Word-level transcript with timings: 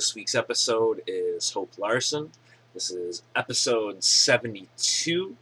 This 0.00 0.14
week's 0.14 0.34
episode 0.34 1.02
is 1.06 1.50
Hope 1.50 1.76
Larson. 1.76 2.30
This 2.72 2.90
is 2.90 3.22
episode 3.36 4.02
72. 4.02 5.36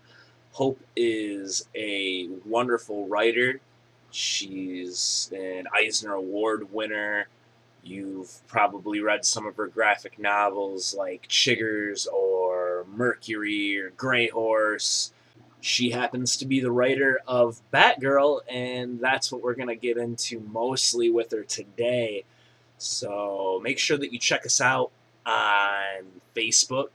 Hope 0.50 0.80
is 0.96 1.68
a 1.76 2.26
wonderful 2.44 3.06
writer. 3.06 3.60
She's 4.10 5.30
an 5.32 5.68
Eisner 5.72 6.14
Award 6.14 6.72
winner. 6.72 7.28
You've 7.84 8.40
probably 8.48 9.00
read 9.00 9.24
some 9.24 9.46
of 9.46 9.54
her 9.58 9.68
graphic 9.68 10.18
novels 10.18 10.92
like 10.92 11.28
Chiggers 11.28 12.08
or 12.12 12.84
Mercury 12.92 13.80
or 13.80 13.90
Grey 13.90 14.26
Horse. 14.26 15.12
She 15.60 15.92
happens 15.92 16.36
to 16.38 16.46
be 16.46 16.58
the 16.58 16.72
writer 16.72 17.20
of 17.28 17.60
Batgirl, 17.72 18.40
and 18.50 18.98
that's 18.98 19.30
what 19.30 19.40
we're 19.40 19.54
going 19.54 19.68
to 19.68 19.76
get 19.76 19.98
into 19.98 20.40
mostly 20.40 21.10
with 21.10 21.30
her 21.30 21.44
today. 21.44 22.24
So 22.78 23.60
make 23.62 23.78
sure 23.78 23.98
that 23.98 24.12
you 24.12 24.18
check 24.18 24.46
us 24.46 24.60
out 24.60 24.90
on 25.26 26.04
Facebook 26.34 26.88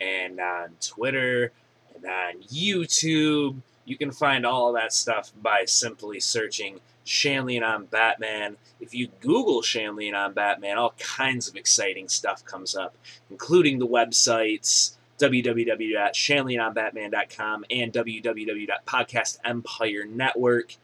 and 0.00 0.40
on 0.40 0.70
Twitter 0.80 1.52
and 1.94 2.04
on 2.04 2.42
YouTube. 2.42 3.56
You 3.84 3.96
can 3.96 4.12
find 4.12 4.46
all 4.46 4.72
that 4.74 4.92
stuff 4.92 5.32
by 5.42 5.64
simply 5.66 6.20
searching 6.20 6.80
Shanley 7.04 7.60
on 7.60 7.86
Batman. 7.86 8.56
If 8.80 8.94
you 8.94 9.08
Google 9.20 9.62
Shanley 9.62 10.12
on 10.12 10.32
Batman, 10.32 10.78
all 10.78 10.94
kinds 10.98 11.48
of 11.48 11.56
exciting 11.56 12.08
stuff 12.08 12.44
comes 12.44 12.76
up, 12.76 12.94
including 13.30 13.78
the 13.78 13.86
websites 13.86 14.94
www.shanleyonbatman.com 15.20 17.64
and 17.70 17.92
www.podcast 17.92 19.38
empire 19.44 20.06
network 20.06 20.76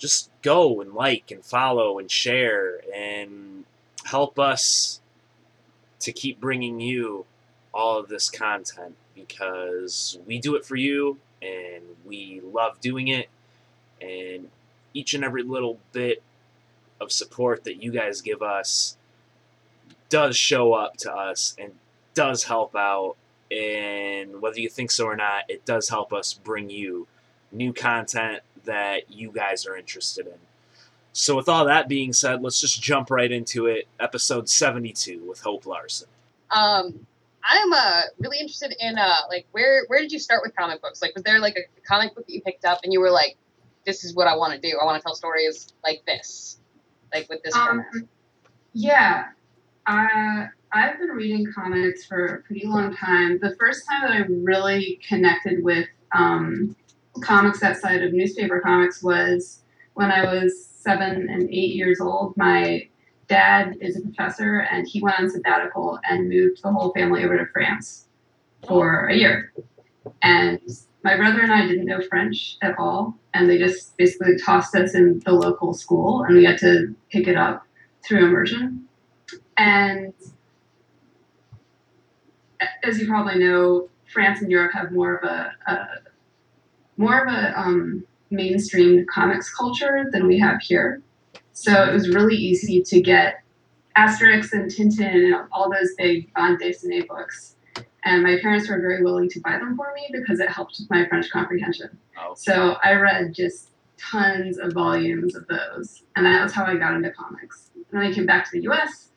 just 0.00 0.30
go 0.40 0.80
and 0.80 0.94
like 0.94 1.30
and 1.30 1.44
follow 1.44 1.98
and 1.98 2.10
share 2.10 2.80
and 2.92 3.64
help 4.04 4.38
us 4.38 5.00
to 6.00 6.10
keep 6.10 6.40
bringing 6.40 6.80
you 6.80 7.26
all 7.72 7.98
of 7.98 8.08
this 8.08 8.30
content 8.30 8.96
because 9.14 10.18
we 10.26 10.38
do 10.38 10.56
it 10.56 10.64
for 10.64 10.74
you 10.74 11.18
and 11.42 11.84
we 12.06 12.40
love 12.42 12.80
doing 12.80 13.08
it. 13.08 13.28
And 14.00 14.48
each 14.94 15.12
and 15.12 15.22
every 15.22 15.42
little 15.42 15.78
bit 15.92 16.22
of 16.98 17.12
support 17.12 17.64
that 17.64 17.82
you 17.82 17.92
guys 17.92 18.22
give 18.22 18.40
us 18.40 18.96
does 20.08 20.34
show 20.34 20.72
up 20.72 20.96
to 20.96 21.12
us 21.12 21.54
and 21.58 21.72
does 22.14 22.44
help 22.44 22.74
out. 22.74 23.16
And 23.50 24.40
whether 24.40 24.60
you 24.60 24.70
think 24.70 24.90
so 24.90 25.04
or 25.04 25.16
not 25.16 25.44
it 25.48 25.66
does 25.66 25.90
help 25.90 26.12
us 26.12 26.32
bring 26.32 26.70
you 26.70 27.06
new 27.52 27.72
content 27.72 28.40
that 28.64 29.10
you 29.10 29.32
guys 29.32 29.66
are 29.66 29.76
interested 29.76 30.26
in. 30.26 30.34
So, 31.12 31.36
with 31.36 31.48
all 31.48 31.64
that 31.64 31.88
being 31.88 32.12
said, 32.12 32.40
let's 32.42 32.60
just 32.60 32.80
jump 32.80 33.10
right 33.10 33.30
into 33.30 33.66
it. 33.66 33.88
Episode 33.98 34.48
72 34.48 35.24
with 35.28 35.40
Hope 35.40 35.66
Larson. 35.66 36.08
Um, 36.54 37.06
I'm 37.42 37.72
uh, 37.72 38.02
really 38.18 38.38
interested 38.38 38.74
in 38.78 38.96
uh, 38.98 39.14
like 39.28 39.46
where 39.52 39.84
where 39.88 40.00
did 40.00 40.12
you 40.12 40.18
start 40.18 40.42
with 40.44 40.54
comic 40.54 40.80
books? 40.82 41.02
Like, 41.02 41.14
was 41.14 41.24
there 41.24 41.38
like 41.40 41.56
a 41.56 41.80
comic 41.86 42.14
book 42.14 42.26
that 42.26 42.32
you 42.32 42.42
picked 42.42 42.64
up 42.64 42.80
and 42.84 42.92
you 42.92 43.00
were 43.00 43.10
like, 43.10 43.36
"This 43.84 44.04
is 44.04 44.14
what 44.14 44.28
I 44.28 44.36
want 44.36 44.52
to 44.52 44.60
do. 44.60 44.78
I 44.80 44.84
want 44.84 44.98
to 44.98 45.02
tell 45.02 45.14
stories 45.14 45.72
like 45.82 46.02
this, 46.06 46.58
like 47.12 47.28
with 47.28 47.42
this 47.42 47.54
Um, 47.56 47.84
format." 47.92 48.08
yeah, 48.72 49.24
uh, 49.86 50.46
I've 50.72 50.98
been 50.98 51.08
reading 51.08 51.46
comics 51.52 52.04
for 52.04 52.26
a 52.26 52.42
pretty 52.42 52.66
long 52.66 52.94
time. 52.94 53.38
The 53.40 53.56
first 53.58 53.82
time 53.90 54.02
that 54.02 54.12
I 54.12 54.24
really 54.28 55.00
connected 55.06 55.64
with 55.64 55.88
um, 56.12 56.76
comics 57.22 57.62
outside 57.62 58.02
of 58.02 58.12
newspaper 58.12 58.60
comics 58.60 59.02
was 59.02 59.62
when 59.94 60.10
I 60.10 60.24
was 60.24 60.64
seven 60.64 61.28
and 61.28 61.48
eight 61.50 61.74
years 61.74 62.00
old. 62.00 62.36
My 62.36 62.88
dad 63.28 63.76
is 63.80 63.96
a 63.96 64.00
professor, 64.00 64.60
and 64.60 64.86
he 64.88 65.00
went 65.00 65.18
on 65.18 65.30
sabbatical 65.30 65.98
and 66.08 66.28
moved 66.28 66.62
the 66.62 66.72
whole 66.72 66.92
family 66.92 67.24
over 67.24 67.38
to 67.38 67.46
France 67.52 68.06
for 68.66 69.06
a 69.06 69.16
year. 69.16 69.52
And 70.22 70.60
my 71.02 71.16
brother 71.16 71.40
and 71.40 71.52
I 71.52 71.66
didn't 71.66 71.86
know 71.86 72.00
French 72.08 72.56
at 72.62 72.78
all, 72.78 73.16
and 73.34 73.48
they 73.48 73.58
just 73.58 73.96
basically 73.96 74.36
tossed 74.36 74.74
us 74.74 74.94
in 74.94 75.20
the 75.24 75.32
local 75.32 75.74
school, 75.74 76.24
and 76.24 76.36
we 76.36 76.44
had 76.44 76.58
to 76.58 76.94
pick 77.10 77.26
it 77.28 77.36
up 77.36 77.66
through 78.04 78.26
immersion. 78.26 78.84
And 79.56 80.12
as 82.82 82.98
you 82.98 83.06
probably 83.06 83.38
know, 83.38 83.88
France 84.12 84.42
and 84.42 84.50
Europe 84.50 84.72
have 84.74 84.92
more 84.92 85.16
of 85.16 85.24
a, 85.24 85.52
a 85.66 85.86
more 87.00 87.24
of 87.24 87.32
a 87.32 87.58
um, 87.58 88.04
mainstream 88.30 89.06
comics 89.06 89.52
culture 89.54 90.10
than 90.12 90.26
we 90.26 90.38
have 90.38 90.60
here. 90.60 91.00
So 91.52 91.72
it 91.82 91.92
was 91.94 92.14
really 92.14 92.36
easy 92.36 92.82
to 92.82 93.00
get 93.00 93.42
Asterix 93.96 94.52
and 94.52 94.70
Tintin 94.70 95.32
and 95.32 95.48
all 95.50 95.70
those 95.70 95.94
big 95.96 96.32
bande 96.34 96.60
dessinée 96.60 97.08
books. 97.08 97.56
And 98.04 98.22
my 98.22 98.38
parents 98.42 98.68
were 98.68 98.78
very 98.80 99.02
willing 99.02 99.30
to 99.30 99.40
buy 99.40 99.52
them 99.52 99.76
for 99.76 99.92
me 99.94 100.10
because 100.12 100.40
it 100.40 100.50
helped 100.50 100.76
with 100.78 100.90
my 100.90 101.08
French 101.08 101.30
comprehension. 101.30 101.98
Oh. 102.18 102.34
So 102.34 102.76
I 102.84 102.92
read 102.92 103.32
just 103.32 103.70
tons 103.98 104.58
of 104.58 104.72
volumes 104.74 105.34
of 105.34 105.46
those. 105.48 106.02
And 106.16 106.26
that 106.26 106.42
was 106.42 106.52
how 106.52 106.64
I 106.66 106.76
got 106.76 106.94
into 106.94 107.10
comics. 107.12 107.70
And 107.74 107.84
then 107.92 108.10
I 108.10 108.12
came 108.12 108.26
back 108.26 108.44
to 108.44 108.50
the 108.52 108.68
US 108.68 109.08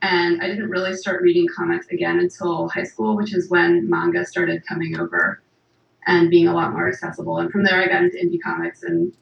and 0.00 0.42
I 0.42 0.48
didn't 0.48 0.70
really 0.70 0.94
start 0.94 1.20
reading 1.20 1.46
comics 1.54 1.88
again 1.88 2.18
until 2.18 2.68
high 2.68 2.84
school, 2.84 3.14
which 3.14 3.34
is 3.34 3.50
when 3.50 3.88
manga 3.90 4.24
started 4.24 4.66
coming 4.66 4.98
over 4.98 5.42
and 6.06 6.30
being 6.30 6.48
a 6.48 6.54
lot 6.54 6.72
more 6.72 6.88
accessible. 6.88 7.38
And 7.38 7.50
from 7.50 7.64
there, 7.64 7.82
I 7.82 7.88
got 7.88 8.04
into 8.04 8.16
indie 8.16 8.40
comics, 8.42 8.82
and 8.84 9.12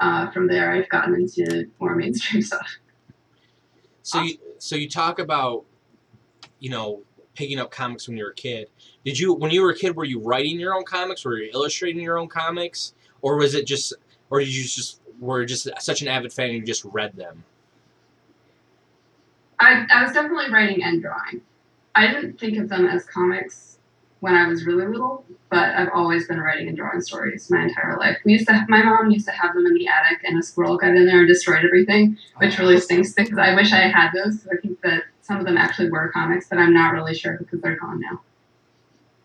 uh, 0.00 0.30
from 0.30 0.48
there, 0.48 0.72
I've 0.72 0.88
gotten 0.88 1.14
into 1.14 1.66
more 1.80 1.94
mainstream 1.94 2.42
stuff. 2.42 2.68
So 4.02 4.20
you 4.22 4.38
so 4.58 4.76
you 4.76 4.88
talk 4.88 5.18
about 5.18 5.64
you 6.58 6.70
know 6.70 7.02
picking 7.34 7.58
up 7.58 7.70
comics 7.70 8.08
when 8.08 8.16
you 8.16 8.24
were 8.24 8.30
a 8.30 8.34
kid. 8.34 8.68
Did 9.04 9.18
you 9.18 9.32
when 9.32 9.50
you 9.50 9.62
were 9.62 9.70
a 9.70 9.76
kid 9.76 9.96
were 9.96 10.04
you 10.04 10.20
writing 10.20 10.58
your 10.58 10.74
own 10.74 10.84
comics? 10.84 11.24
Were 11.24 11.38
you 11.38 11.50
illustrating 11.52 12.02
your 12.02 12.18
own 12.18 12.28
comics, 12.28 12.94
or 13.20 13.36
was 13.36 13.54
it 13.54 13.66
just 13.66 13.94
or 14.30 14.40
did 14.40 14.48
you 14.48 14.64
just 14.64 15.00
were 15.20 15.44
just 15.44 15.68
such 15.78 16.02
an 16.02 16.08
avid 16.08 16.32
fan 16.32 16.50
and 16.50 16.58
you 16.58 16.64
just 16.64 16.84
read 16.84 17.14
them? 17.16 17.44
I, 19.60 19.86
I 19.92 20.02
was 20.02 20.12
definitely 20.12 20.50
writing 20.52 20.82
and 20.82 21.00
drawing. 21.00 21.40
I 21.94 22.08
didn't 22.08 22.40
think 22.40 22.58
of 22.58 22.68
them 22.68 22.86
as 22.86 23.04
comics 23.04 23.78
when 24.22 24.34
I 24.36 24.46
was 24.46 24.64
really 24.64 24.86
little, 24.86 25.24
but 25.50 25.74
I've 25.74 25.88
always 25.92 26.28
been 26.28 26.38
writing 26.38 26.68
and 26.68 26.76
drawing 26.76 27.00
stories 27.00 27.50
my 27.50 27.64
entire 27.64 27.98
life. 27.98 28.18
We 28.24 28.34
used 28.34 28.46
to, 28.46 28.52
have, 28.52 28.68
my 28.68 28.80
mom 28.80 29.10
used 29.10 29.26
to 29.26 29.32
have 29.32 29.52
them 29.52 29.66
in 29.66 29.74
the 29.74 29.88
attic, 29.88 30.22
and 30.22 30.38
a 30.38 30.42
squirrel 30.44 30.76
got 30.78 30.90
in 30.90 31.06
there 31.06 31.18
and 31.18 31.26
destroyed 31.26 31.64
everything, 31.64 32.16
which 32.36 32.56
really 32.56 32.78
stinks 32.78 33.14
because 33.14 33.36
I 33.36 33.52
wish 33.56 33.72
I 33.72 33.88
had 33.88 34.12
those. 34.12 34.46
I 34.46 34.58
think 34.58 34.80
that 34.82 35.02
some 35.22 35.40
of 35.40 35.44
them 35.44 35.58
actually 35.58 35.90
were 35.90 36.08
comics, 36.12 36.48
but 36.48 36.58
I'm 36.58 36.72
not 36.72 36.92
really 36.92 37.16
sure 37.16 37.36
because 37.36 37.60
they're 37.62 37.74
gone 37.74 38.00
now. 38.00 38.20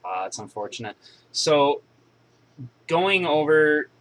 Uh, 0.04 0.26
it's 0.26 0.40
unfortunate. 0.40 0.96
So, 1.32 1.84
going 2.88 3.28
over 3.28 3.92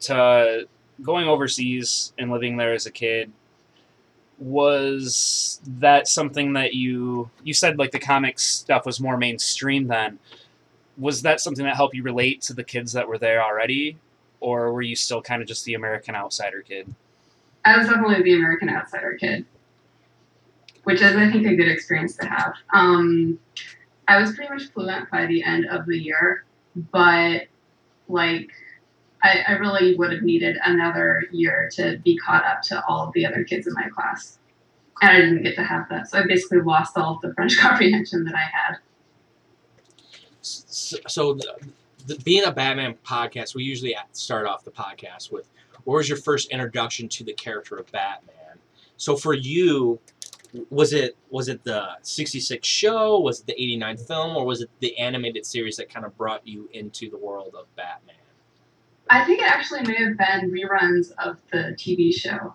to 0.00 0.66
going 1.02 1.28
overseas 1.28 2.14
and 2.18 2.30
living 2.30 2.56
there 2.56 2.72
as 2.72 2.86
a 2.86 2.90
kid 2.90 3.30
was 4.38 5.60
that 5.66 6.06
something 6.06 6.52
that 6.52 6.74
you 6.74 7.30
you 7.42 7.52
said 7.52 7.78
like 7.78 7.90
the 7.90 7.98
comics 7.98 8.44
stuff 8.44 8.86
was 8.86 9.00
more 9.00 9.16
mainstream 9.16 9.86
then. 9.86 10.18
Was 10.96 11.22
that 11.22 11.40
something 11.40 11.64
that 11.64 11.76
helped 11.76 11.94
you 11.94 12.02
relate 12.02 12.42
to 12.42 12.52
the 12.52 12.64
kids 12.64 12.92
that 12.92 13.08
were 13.08 13.18
there 13.18 13.42
already? 13.42 13.98
Or 14.40 14.72
were 14.72 14.82
you 14.82 14.96
still 14.96 15.22
kind 15.22 15.42
of 15.42 15.48
just 15.48 15.64
the 15.64 15.74
american 15.74 16.14
outsider 16.14 16.62
kid? 16.62 16.94
I 17.64 17.76
was 17.76 17.86
definitely 17.88 18.22
the 18.22 18.34
American 18.34 18.70
outsider 18.70 19.14
kid, 19.14 19.44
which 20.84 21.02
is, 21.02 21.14
I 21.16 21.30
think, 21.30 21.46
a 21.46 21.54
good 21.54 21.68
experience 21.68 22.16
to 22.16 22.26
have. 22.26 22.54
Um, 22.72 23.38
I 24.06 24.18
was 24.18 24.34
pretty 24.34 24.52
much 24.52 24.68
fluent 24.72 25.10
by 25.10 25.26
the 25.26 25.42
end 25.42 25.66
of 25.66 25.84
the 25.84 25.98
year, 25.98 26.44
but 26.92 27.42
like, 28.08 28.50
I, 29.22 29.44
I 29.48 29.52
really 29.52 29.96
would 29.96 30.12
have 30.12 30.22
needed 30.22 30.56
another 30.64 31.24
year 31.32 31.68
to 31.74 31.98
be 32.04 32.16
caught 32.16 32.44
up 32.44 32.62
to 32.62 32.84
all 32.86 33.06
of 33.06 33.12
the 33.14 33.26
other 33.26 33.44
kids 33.44 33.66
in 33.66 33.74
my 33.74 33.88
class. 33.88 34.38
And 35.00 35.10
I 35.10 35.20
didn't 35.20 35.42
get 35.42 35.54
to 35.56 35.64
have 35.64 35.88
that. 35.90 36.08
So 36.10 36.18
I 36.18 36.26
basically 36.26 36.60
lost 36.60 36.96
all 36.96 37.16
of 37.16 37.20
the 37.20 37.34
French 37.34 37.58
comprehension 37.60 38.24
that 38.24 38.34
I 38.34 38.38
had. 38.38 38.78
So, 40.40 41.34
the, 41.34 41.54
the, 42.06 42.16
being 42.20 42.44
a 42.44 42.52
Batman 42.52 42.94
podcast, 43.04 43.54
we 43.54 43.64
usually 43.64 43.94
start 44.12 44.46
off 44.46 44.64
the 44.64 44.70
podcast 44.70 45.30
with 45.30 45.50
what 45.84 45.96
was 45.96 46.08
your 46.08 46.18
first 46.18 46.50
introduction 46.50 47.08
to 47.10 47.24
the 47.24 47.32
character 47.32 47.76
of 47.76 47.90
Batman? 47.92 48.58
So 48.96 49.16
for 49.16 49.34
you, 49.34 50.00
was 50.70 50.92
it 50.92 51.16
was 51.30 51.48
it 51.48 51.62
the 51.64 51.88
66 52.02 52.66
show 52.66 53.18
was 53.20 53.40
it 53.40 53.46
the 53.46 53.52
89 53.60 53.96
film 53.98 54.36
or 54.36 54.46
was 54.46 54.62
it 54.62 54.70
the 54.80 54.96
animated 54.96 55.44
series 55.44 55.76
that 55.76 55.92
kind 55.92 56.06
of 56.06 56.16
brought 56.16 56.46
you 56.46 56.68
into 56.72 57.10
the 57.10 57.18
world 57.18 57.54
of 57.58 57.66
batman 57.76 58.16
I 59.10 59.24
think 59.24 59.40
it 59.40 59.46
actually 59.46 59.82
may 59.82 59.96
have 60.04 60.16
been 60.18 60.50
reruns 60.50 61.12
of 61.18 61.38
the 61.50 61.74
TV 61.78 62.14
show, 62.14 62.54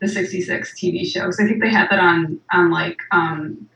the 0.00 0.08
'66 0.08 0.78
TV 0.80 1.04
show. 1.06 1.22
Because 1.22 1.40
I 1.40 1.46
think 1.46 1.62
they 1.62 1.70
had 1.70 1.88
that 1.90 1.98
on 1.98 2.40
on 2.52 2.70
like 2.70 2.98
um, 3.12 3.68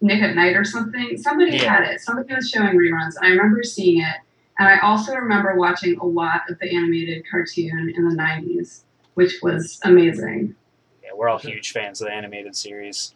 Nick 0.00 0.22
at 0.22 0.34
Nite 0.34 0.56
or 0.56 0.64
something. 0.64 1.16
Somebody 1.16 1.56
Yeah. 1.56 1.78
had 1.80 1.92
it. 1.92 2.00
Somebody 2.00 2.34
was 2.34 2.48
showing 2.50 2.76
reruns, 2.76 3.14
and 3.16 3.26
I 3.26 3.28
remember 3.30 3.62
seeing 3.62 4.00
it. 4.00 4.16
And 4.58 4.68
I 4.68 4.78
also 4.80 5.14
remember 5.14 5.56
watching 5.56 5.98
a 5.98 6.04
lot 6.04 6.42
of 6.48 6.58
the 6.58 6.74
animated 6.76 7.24
cartoon 7.28 7.92
in 7.96 8.08
the 8.08 8.14
'90s, 8.14 8.82
which 9.14 9.40
was 9.42 9.80
amazing. 9.84 10.54
Yeah, 11.02 11.10
we're 11.14 11.28
all 11.28 11.38
huge 11.38 11.72
fans 11.72 12.00
of 12.00 12.06
the 12.08 12.12
animated 12.12 12.54
series. 12.54 13.14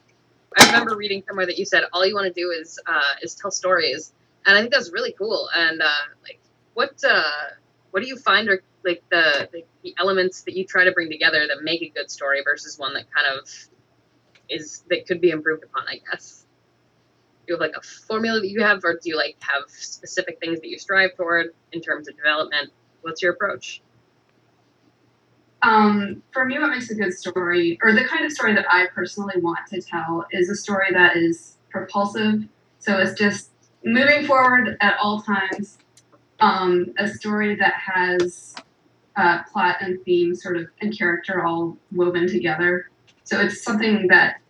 I 0.58 0.66
remember 0.66 0.96
reading 0.96 1.22
somewhere 1.28 1.46
that 1.46 1.58
you 1.58 1.66
said 1.66 1.84
all 1.92 2.06
you 2.06 2.14
want 2.14 2.26
to 2.26 2.40
do 2.40 2.50
is 2.50 2.78
uh, 2.86 3.14
is 3.22 3.34
tell 3.34 3.50
stories, 3.50 4.12
and 4.46 4.56
I 4.56 4.60
think 4.60 4.72
that's 4.72 4.90
really 4.90 5.12
cool. 5.12 5.48
And 5.54 5.82
uh, 5.82 5.88
like, 6.22 6.40
what 6.74 6.92
uh, 7.06 7.22
what 7.96 8.02
do 8.02 8.08
you 8.08 8.18
find 8.18 8.50
are 8.50 8.62
like 8.84 9.02
the, 9.08 9.48
the 9.52 9.62
the 9.82 9.94
elements 9.98 10.42
that 10.42 10.54
you 10.54 10.66
try 10.66 10.84
to 10.84 10.92
bring 10.92 11.08
together 11.08 11.46
that 11.48 11.62
make 11.62 11.80
a 11.80 11.88
good 11.88 12.10
story 12.10 12.42
versus 12.44 12.78
one 12.78 12.92
that 12.92 13.06
kind 13.10 13.26
of 13.26 13.48
is 14.50 14.84
that 14.90 15.06
could 15.06 15.18
be 15.18 15.30
improved 15.30 15.64
upon? 15.64 15.88
I 15.88 16.02
guess. 16.10 16.44
Do 17.46 17.54
you 17.54 17.54
have 17.54 17.60
like 17.62 17.74
a 17.74 17.80
formula 17.80 18.40
that 18.40 18.50
you 18.50 18.62
have, 18.62 18.84
or 18.84 19.00
do 19.02 19.08
you 19.08 19.16
like 19.16 19.36
have 19.40 19.62
specific 19.68 20.38
things 20.40 20.60
that 20.60 20.68
you 20.68 20.78
strive 20.78 21.16
toward 21.16 21.54
in 21.72 21.80
terms 21.80 22.06
of 22.06 22.14
development? 22.18 22.70
What's 23.00 23.22
your 23.22 23.32
approach? 23.32 23.80
Um, 25.62 26.22
for 26.32 26.44
me, 26.44 26.58
what 26.58 26.68
makes 26.68 26.90
a 26.90 26.94
good 26.94 27.14
story, 27.14 27.78
or 27.82 27.94
the 27.94 28.04
kind 28.04 28.26
of 28.26 28.32
story 28.32 28.54
that 28.56 28.66
I 28.70 28.88
personally 28.94 29.40
want 29.40 29.60
to 29.70 29.80
tell, 29.80 30.26
is 30.32 30.50
a 30.50 30.54
story 30.54 30.92
that 30.92 31.16
is 31.16 31.56
propulsive. 31.70 32.42
So 32.78 32.98
it's 32.98 33.18
just 33.18 33.52
moving 33.82 34.26
forward 34.26 34.76
at 34.82 34.98
all 35.02 35.22
times. 35.22 35.78
Um, 36.40 36.92
a 36.98 37.08
story 37.08 37.56
that 37.56 37.74
has 37.74 38.54
uh, 39.16 39.42
plot 39.50 39.76
and 39.80 40.02
theme, 40.04 40.34
sort 40.34 40.56
of, 40.56 40.66
and 40.80 40.96
character 40.96 41.44
all 41.44 41.76
woven 41.92 42.28
together. 42.28 42.90
So 43.24 43.40
it's 43.40 43.62
something 43.62 44.08
that 44.08 44.40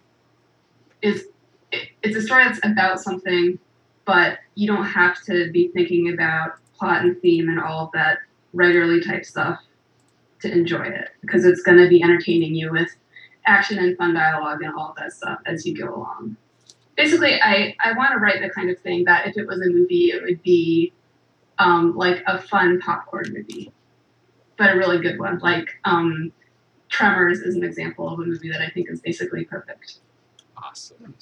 is, 1.03 1.27
it, 1.73 1.89
it's 2.03 2.17
a 2.17 2.23
story 2.23 2.45
that's 2.45 2.61
about 2.65 3.01
something, 3.01 3.59
but 4.05 4.39
you 4.55 4.67
don't 4.67 4.87
have 4.87 5.23
to 5.25 5.51
be 5.53 5.69
thinking 5.69 6.13
about 6.13 6.59
plot 6.77 7.05
and 7.05 7.21
theme 7.21 7.49
and 7.49 7.61
all 7.61 7.87
of 7.87 7.93
that 7.93 8.19
writerly 8.55 9.05
type 9.05 9.25
stuff 9.25 9.61
to 10.41 10.51
enjoy 10.51 10.85
it 10.85 11.11
because 11.21 11.45
it's 11.45 11.63
going 11.63 11.79
to 11.79 11.89
be 11.89 12.03
entertaining 12.03 12.55
you 12.55 12.71
with 12.71 12.91
action 13.47 13.79
and 13.79 13.97
fun 13.97 14.15
dialogue 14.15 14.63
and 14.63 14.75
all 14.75 14.91
of 14.91 14.97
that 14.97 15.13
stuff 15.13 15.39
as 15.47 15.65
you 15.65 15.77
go 15.77 15.95
along. 15.95 16.37
Basically, 16.97 17.41
I, 17.41 17.77
I 17.85 17.93
want 17.93 18.13
to 18.13 18.19
write 18.19 18.41
the 18.41 18.51
kind 18.51 18.71
of 18.71 18.79
thing 18.81 19.05
that 19.05 19.27
if 19.27 19.37
it 19.37 19.47
was 19.47 19.61
a 19.61 19.71
movie, 19.71 20.11
it 20.11 20.23
would 20.23 20.43
be 20.43 20.93
um, 21.59 21.97
like 21.97 22.23
a 22.27 22.41
fun 22.41 22.81
popcorn 22.81 23.33
movie, 23.33 23.73
but 24.57 24.75
a 24.75 24.77
really 24.77 24.99
good 24.99 25.19
one. 25.19 25.39
Like 25.39 25.69
um, 25.85 26.33
Tremors 26.89 27.41
is 27.41 27.55
an 27.55 27.65
example 27.65 28.09
of 28.09 28.21
a 28.21 28.25
movie 28.25 28.51
that 28.51 28.61
I 28.61 28.71
think 28.71 28.91
is 28.91 29.01
basically 29.01 29.45
perfect. 29.45 29.99
awesome 30.57 31.15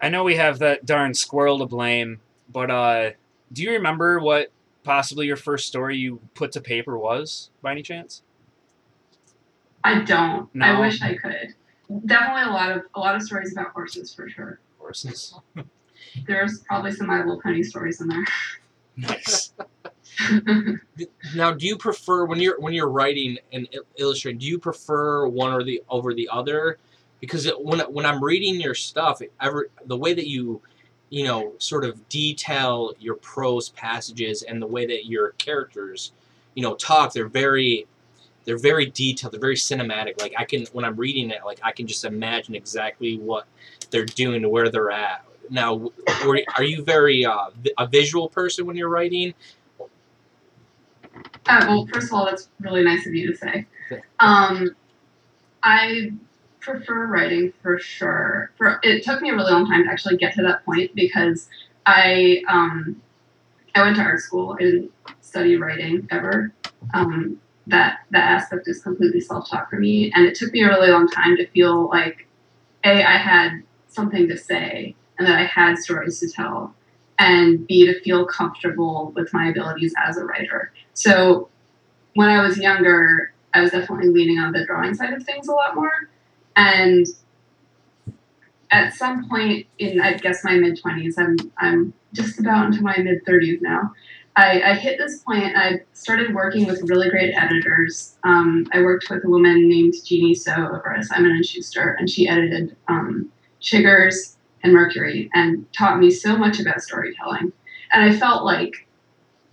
I 0.00 0.08
know 0.08 0.24
we 0.24 0.36
have 0.36 0.58
that 0.58 0.84
darn 0.84 1.14
squirrel 1.14 1.58
to 1.58 1.66
blame, 1.66 2.20
but 2.52 2.70
uh, 2.70 3.10
do 3.52 3.62
you 3.62 3.72
remember 3.72 4.20
what 4.20 4.52
possibly 4.84 5.26
your 5.26 5.36
first 5.36 5.66
story 5.66 5.96
you 5.96 6.20
put 6.34 6.52
to 6.52 6.60
paper 6.60 6.98
was, 6.98 7.50
by 7.62 7.72
any 7.72 7.82
chance? 7.82 8.22
I 9.82 10.02
don't. 10.02 10.52
No. 10.54 10.66
I 10.66 10.80
wish 10.80 11.00
I 11.00 11.14
could. 11.14 11.54
Definitely 12.04 12.42
a 12.42 12.54
lot 12.54 12.72
of 12.72 12.82
a 12.94 13.00
lot 13.00 13.14
of 13.14 13.22
stories 13.22 13.52
about 13.52 13.72
horses 13.72 14.12
for 14.12 14.28
sure. 14.28 14.58
Horses. 14.78 15.34
There's 16.26 16.60
probably 16.60 16.92
some 16.92 17.06
My 17.06 17.18
Little 17.18 17.40
Pony 17.40 17.62
stories 17.62 18.00
in 18.00 18.08
there. 18.08 18.24
Nice. 18.96 19.52
now 21.34 21.52
do 21.52 21.66
you 21.66 21.76
prefer 21.76 22.24
when 22.24 22.40
you're 22.40 22.58
when 22.60 22.72
you're 22.72 22.88
writing 22.88 23.36
and 23.52 23.68
illustrating 23.96 24.38
do 24.38 24.46
you 24.46 24.58
prefer 24.58 25.26
one 25.26 25.52
or 25.52 25.62
the 25.62 25.82
over 25.90 26.14
the 26.14 26.28
other? 26.32 26.78
Because 27.20 27.46
it, 27.46 27.62
when 27.62 27.80
when 27.92 28.06
i'm 28.06 28.22
reading 28.22 28.60
your 28.60 28.74
stuff 28.74 29.20
it, 29.22 29.32
ever 29.40 29.68
the 29.86 29.96
way 29.96 30.14
that 30.14 30.26
you 30.26 30.62
you 31.10 31.24
know 31.24 31.52
sort 31.58 31.84
of 31.84 32.08
detail 32.08 32.92
your 32.98 33.16
prose 33.16 33.68
passages 33.70 34.42
and 34.42 34.60
the 34.60 34.66
way 34.66 34.86
that 34.86 35.06
your 35.06 35.30
characters 35.32 36.12
you 36.54 36.62
know 36.62 36.74
talk 36.76 37.12
they're 37.12 37.28
very 37.28 37.86
they're 38.44 38.58
very 38.58 38.86
detailed 38.86 39.32
they're 39.32 39.40
very 39.40 39.56
cinematic. 39.56 40.20
Like 40.20 40.34
i 40.38 40.44
can 40.44 40.66
when 40.72 40.84
i'm 40.84 40.96
reading 40.96 41.30
it 41.30 41.40
like 41.44 41.60
i 41.62 41.72
can 41.72 41.86
just 41.86 42.04
imagine 42.04 42.54
exactly 42.54 43.18
what 43.18 43.46
they're 43.90 44.06
doing 44.06 44.48
where 44.50 44.70
they're 44.70 44.90
at 44.90 45.25
now 45.50 45.74
were, 46.26 46.40
are 46.56 46.64
you 46.64 46.82
very 46.82 47.24
uh, 47.24 47.50
a 47.78 47.86
visual 47.86 48.28
person 48.28 48.66
when 48.66 48.76
you're 48.76 48.88
writing 48.88 49.34
Uh, 51.48 51.64
well, 51.68 51.88
first 51.92 52.08
of 52.08 52.14
all, 52.14 52.24
that's 52.24 52.48
really 52.60 52.82
nice 52.82 53.06
of 53.06 53.14
you 53.14 53.30
to 53.30 53.36
say. 53.36 53.66
Um, 54.18 54.74
I 55.62 56.10
prefer 56.60 57.06
writing 57.06 57.52
for 57.62 57.78
sure. 57.78 58.50
For 58.56 58.80
it 58.82 59.04
took 59.04 59.22
me 59.22 59.30
a 59.30 59.34
really 59.34 59.52
long 59.52 59.66
time 59.66 59.84
to 59.84 59.90
actually 59.90 60.16
get 60.16 60.34
to 60.34 60.42
that 60.42 60.64
point 60.64 60.94
because 60.94 61.48
I 61.86 62.42
um, 62.48 63.00
I 63.74 63.82
went 63.82 63.96
to 63.96 64.02
art 64.02 64.20
school. 64.20 64.56
I 64.58 64.64
didn't 64.64 64.90
study 65.20 65.56
writing 65.56 66.06
ever. 66.10 66.52
Um, 66.94 67.40
that 67.68 68.00
that 68.10 68.24
aspect 68.24 68.68
is 68.68 68.82
completely 68.82 69.20
self-taught 69.20 69.70
for 69.70 69.76
me, 69.76 70.12
and 70.14 70.24
it 70.24 70.34
took 70.34 70.52
me 70.52 70.62
a 70.62 70.68
really 70.68 70.90
long 70.90 71.08
time 71.08 71.36
to 71.36 71.46
feel 71.48 71.88
like 71.88 72.26
a 72.84 73.02
I 73.04 73.16
had 73.16 73.62
something 73.88 74.28
to 74.28 74.36
say 74.36 74.94
and 75.18 75.26
that 75.26 75.38
I 75.38 75.44
had 75.44 75.78
stories 75.78 76.20
to 76.20 76.28
tell, 76.28 76.74
and 77.18 77.66
b 77.66 77.86
to 77.86 78.00
feel 78.00 78.26
comfortable 78.26 79.12
with 79.14 79.32
my 79.32 79.48
abilities 79.48 79.94
as 80.04 80.16
a 80.16 80.24
writer. 80.24 80.72
So 80.94 81.48
when 82.14 82.28
I 82.28 82.42
was 82.42 82.58
younger, 82.58 83.32
I 83.54 83.60
was 83.60 83.70
definitely 83.70 84.08
leaning 84.08 84.38
on 84.38 84.52
the 84.52 84.64
drawing 84.64 84.94
side 84.94 85.12
of 85.12 85.22
things 85.22 85.48
a 85.48 85.52
lot 85.52 85.74
more. 85.74 86.08
And 86.56 87.06
at 88.70 88.94
some 88.94 89.28
point 89.28 89.66
in, 89.78 90.00
I 90.00 90.14
guess, 90.14 90.44
my 90.44 90.54
mid 90.54 90.80
20s, 90.80 91.14
I'm, 91.18 91.36
I'm 91.58 91.94
just 92.12 92.40
about 92.40 92.66
into 92.66 92.82
my 92.82 92.96
mid 92.98 93.24
30s 93.24 93.60
now. 93.62 93.92
I, 94.36 94.60
I 94.62 94.74
hit 94.74 94.98
this 94.98 95.18
point, 95.20 95.56
I 95.56 95.80
started 95.94 96.34
working 96.34 96.66
with 96.66 96.90
really 96.90 97.08
great 97.08 97.34
editors. 97.34 98.18
Um, 98.22 98.66
I 98.72 98.82
worked 98.82 99.08
with 99.08 99.24
a 99.24 99.28
woman 99.28 99.66
named 99.68 99.94
Jeannie 100.04 100.34
So 100.34 100.52
over 100.52 100.94
at 100.94 101.04
Simon 101.04 101.30
and 101.30 101.44
Schuster, 101.44 101.96
and 101.98 102.10
she 102.10 102.28
edited 102.28 102.76
um, 102.88 103.30
Chiggers 103.62 104.35
and 104.66 104.74
Mercury 104.74 105.30
and 105.32 105.72
taught 105.72 105.98
me 105.98 106.10
so 106.10 106.36
much 106.36 106.58
about 106.60 106.82
storytelling. 106.82 107.52
And 107.92 108.04
I 108.04 108.16
felt 108.18 108.44
like 108.44 108.86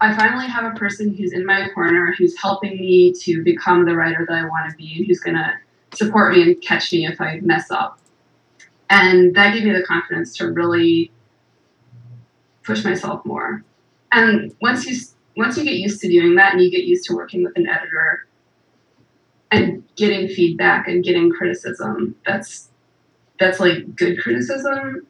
I 0.02 0.16
finally 0.18 0.48
have 0.48 0.66
a 0.66 0.76
person 0.76 1.16
who's 1.16 1.32
in 1.32 1.46
my 1.46 1.70
corner, 1.70 2.14
who's 2.18 2.36
helping 2.42 2.76
me 2.78 3.14
to 3.22 3.44
become 3.44 3.86
the 3.86 3.96
writer 3.96 4.26
that 4.28 4.36
I 4.36 4.46
want 4.46 4.70
to 4.70 4.76
be, 4.76 4.96
and 4.98 5.06
who's 5.06 5.20
going 5.20 5.38
to 5.38 5.54
support 5.94 6.34
me 6.34 6.42
and 6.42 6.62
catch 6.62 6.92
me 6.92 7.06
if 7.06 7.22
I 7.22 7.40
mess 7.42 7.72
up. 7.72 8.00
And 8.90 9.36
that 9.36 9.54
gave 9.54 9.64
me 9.64 9.72
the 9.72 9.84
confidence 9.84 10.36
to 10.38 10.52
really 10.52 11.12
push 12.64 12.84
myself 12.84 13.24
more. 13.26 13.64
And 14.12 14.54
once 14.62 14.86
you 14.86 14.98
once 15.36 15.58
you 15.58 15.64
get 15.64 15.76
used 15.76 16.00
to 16.02 16.08
doing 16.08 16.36
that, 16.36 16.54
and 16.54 16.62
you 16.62 16.70
get 16.70 16.84
used 16.84 17.06
to 17.06 17.16
working 17.16 17.44
with 17.44 17.54
an 17.56 17.68
editor 17.68 18.28
and 19.52 19.84
getting 19.96 20.28
feedback 20.28 20.88
and 20.88 21.04
getting 21.04 21.32
criticism, 21.32 22.16
that's 22.26 22.70
that's 23.44 23.60
like 23.60 23.96
good 23.96 24.20
criticism. 24.20 25.06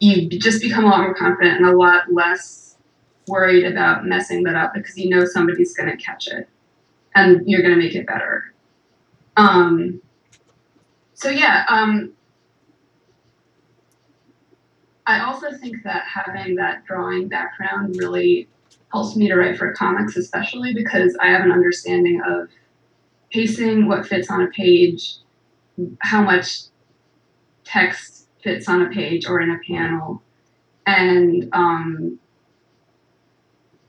You 0.00 0.28
just 0.28 0.60
become 0.60 0.84
a 0.84 0.88
lot 0.88 1.00
more 1.00 1.14
confident 1.14 1.56
and 1.56 1.66
a 1.66 1.76
lot 1.76 2.12
less 2.12 2.76
worried 3.26 3.64
about 3.64 4.04
messing 4.04 4.42
that 4.42 4.54
up 4.54 4.74
because 4.74 4.98
you 4.98 5.08
know 5.08 5.24
somebody's 5.24 5.74
going 5.74 5.90
to 5.90 5.96
catch 5.96 6.28
it 6.28 6.46
and 7.14 7.42
you're 7.46 7.62
going 7.62 7.74
to 7.74 7.80
make 7.80 7.94
it 7.94 8.06
better. 8.06 8.52
Um, 9.36 10.02
so 11.14 11.30
yeah, 11.30 11.64
um, 11.68 12.12
I 15.06 15.24
also 15.24 15.52
think 15.52 15.82
that 15.84 16.04
having 16.06 16.56
that 16.56 16.84
drawing 16.84 17.28
background 17.28 17.96
really 17.98 18.48
helps 18.92 19.16
me 19.16 19.28
to 19.28 19.36
write 19.36 19.56
for 19.56 19.72
comics, 19.72 20.16
especially 20.16 20.74
because 20.74 21.16
I 21.18 21.28
have 21.28 21.42
an 21.44 21.52
understanding 21.52 22.20
of 22.26 22.48
pacing, 23.32 23.88
what 23.88 24.06
fits 24.06 24.30
on 24.30 24.42
a 24.42 24.48
page, 24.48 25.16
how 26.00 26.22
much 26.22 26.64
text 27.64 28.28
fits 28.42 28.68
on 28.68 28.82
a 28.82 28.90
page 28.90 29.26
or 29.26 29.40
in 29.40 29.50
a 29.50 29.58
panel, 29.66 30.22
and 30.86 31.48
um, 31.52 32.18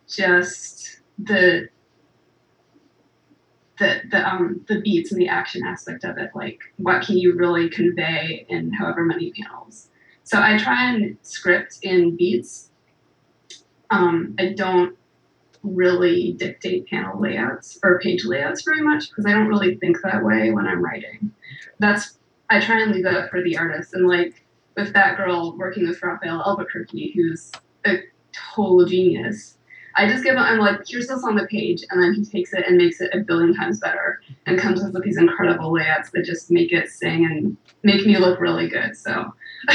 just 0.07 1.01
the 1.17 1.69
the 3.77 4.01
the 4.09 4.27
um 4.27 4.61
the 4.67 4.79
beats 4.81 5.11
and 5.11 5.19
the 5.19 5.27
action 5.27 5.63
aspect 5.65 6.03
of 6.03 6.17
it 6.17 6.29
like 6.33 6.59
what 6.77 7.05
can 7.05 7.17
you 7.17 7.35
really 7.35 7.69
convey 7.69 8.45
in 8.49 8.71
however 8.71 9.03
many 9.03 9.31
panels? 9.31 9.89
So 10.23 10.41
i 10.41 10.57
try 10.57 10.91
and 10.91 11.17
script 11.21 11.79
in 11.81 12.15
beats. 12.15 12.69
Um 13.89 14.35
i 14.39 14.53
don't 14.53 14.97
really 15.63 16.33
dictate 16.33 16.87
panel 16.87 17.19
layouts 17.19 17.79
or 17.83 17.99
page 17.99 18.23
layouts 18.23 18.61
very 18.63 18.81
much 18.81 19.09
because 19.09 19.25
i 19.25 19.31
don't 19.31 19.47
really 19.47 19.75
think 19.77 19.97
that 20.01 20.23
way 20.23 20.51
when 20.51 20.67
i'm 20.67 20.83
writing. 20.83 21.31
That's 21.79 22.17
I 22.49 22.59
try 22.59 22.81
and 22.81 22.91
leave 22.91 23.03
that 23.03 23.15
up 23.15 23.29
for 23.29 23.41
the 23.41 23.57
artist. 23.57 23.93
And 23.93 24.07
like 24.07 24.45
with 24.75 24.93
Batgirl 24.93 25.57
working 25.57 25.87
with 25.87 26.01
Rafael 26.01 26.41
Albuquerque, 26.45 27.13
who's 27.15 27.51
a 27.85 27.99
total 28.55 28.85
genius. 28.85 29.57
I 29.97 30.09
just 30.09 30.25
give 30.25 30.33
him, 30.33 30.41
I'm 30.41 30.59
like, 30.59 30.81
here's 30.85 31.07
this 31.07 31.23
on 31.23 31.35
the 31.35 31.47
page, 31.47 31.83
and 31.89 32.03
then 32.03 32.13
he 32.13 32.25
takes 32.25 32.51
it 32.51 32.65
and 32.67 32.77
makes 32.77 32.99
it 32.99 33.11
a 33.13 33.19
billion 33.19 33.55
times 33.55 33.79
better, 33.79 34.19
and 34.45 34.59
comes 34.59 34.83
up 34.83 34.91
with 34.91 35.03
these 35.03 35.17
incredible 35.17 35.71
layouts 35.71 36.09
that 36.11 36.25
just 36.25 36.51
make 36.51 36.73
it 36.73 36.89
sing 36.89 37.25
and 37.25 37.55
make 37.83 38.05
me 38.05 38.17
look 38.17 38.41
really 38.41 38.67
good. 38.67 38.97
So 38.97 39.33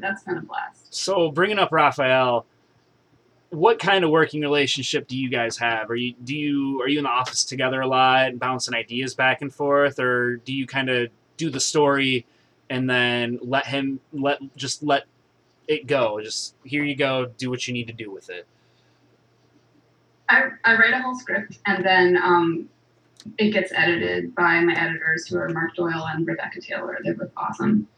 that's 0.00 0.22
kind 0.22 0.38
of 0.38 0.48
blast. 0.48 0.94
So 0.94 1.30
bringing 1.30 1.58
up 1.58 1.70
Rafael, 1.70 2.46
what 3.50 3.78
kind 3.78 4.04
of 4.04 4.10
working 4.10 4.40
relationship 4.40 5.06
do 5.06 5.18
you 5.18 5.28
guys 5.28 5.58
have? 5.58 5.90
Are 5.90 5.96
you 5.96 6.14
do 6.24 6.34
you 6.34 6.80
are 6.80 6.88
you 6.88 6.98
in 6.98 7.04
the 7.04 7.10
office 7.10 7.44
together 7.44 7.82
a 7.82 7.86
lot, 7.86 8.28
and 8.28 8.40
bouncing 8.40 8.74
ideas 8.74 9.14
back 9.14 9.42
and 9.42 9.52
forth, 9.52 9.98
or 9.98 10.36
do 10.36 10.54
you 10.54 10.66
kind 10.66 10.88
of 10.88 11.10
do 11.38 11.48
the 11.48 11.60
story 11.60 12.26
and 12.68 12.88
then 12.90 13.38
let 13.40 13.66
him 13.66 14.00
let 14.12 14.40
just 14.56 14.82
let 14.82 15.04
it 15.66 15.86
go? 15.86 16.20
Just 16.20 16.54
here 16.64 16.84
you 16.84 16.94
go, 16.94 17.26
do 17.38 17.48
what 17.48 17.66
you 17.66 17.72
need 17.72 17.86
to 17.86 17.94
do 17.94 18.10
with 18.10 18.28
it. 18.28 18.46
I, 20.28 20.48
I 20.64 20.74
write 20.76 20.92
a 20.92 21.00
whole 21.00 21.18
script 21.18 21.58
and 21.64 21.82
then 21.84 22.18
um, 22.22 22.68
it 23.38 23.50
gets 23.52 23.72
edited 23.72 24.34
by 24.34 24.60
my 24.60 24.74
editors 24.78 25.26
who 25.26 25.38
are 25.38 25.48
Mark 25.48 25.74
Doyle 25.74 26.06
and 26.12 26.26
Rebecca 26.26 26.60
Taylor. 26.60 26.98
They're 27.02 27.14
both 27.14 27.30
awesome. 27.36 27.88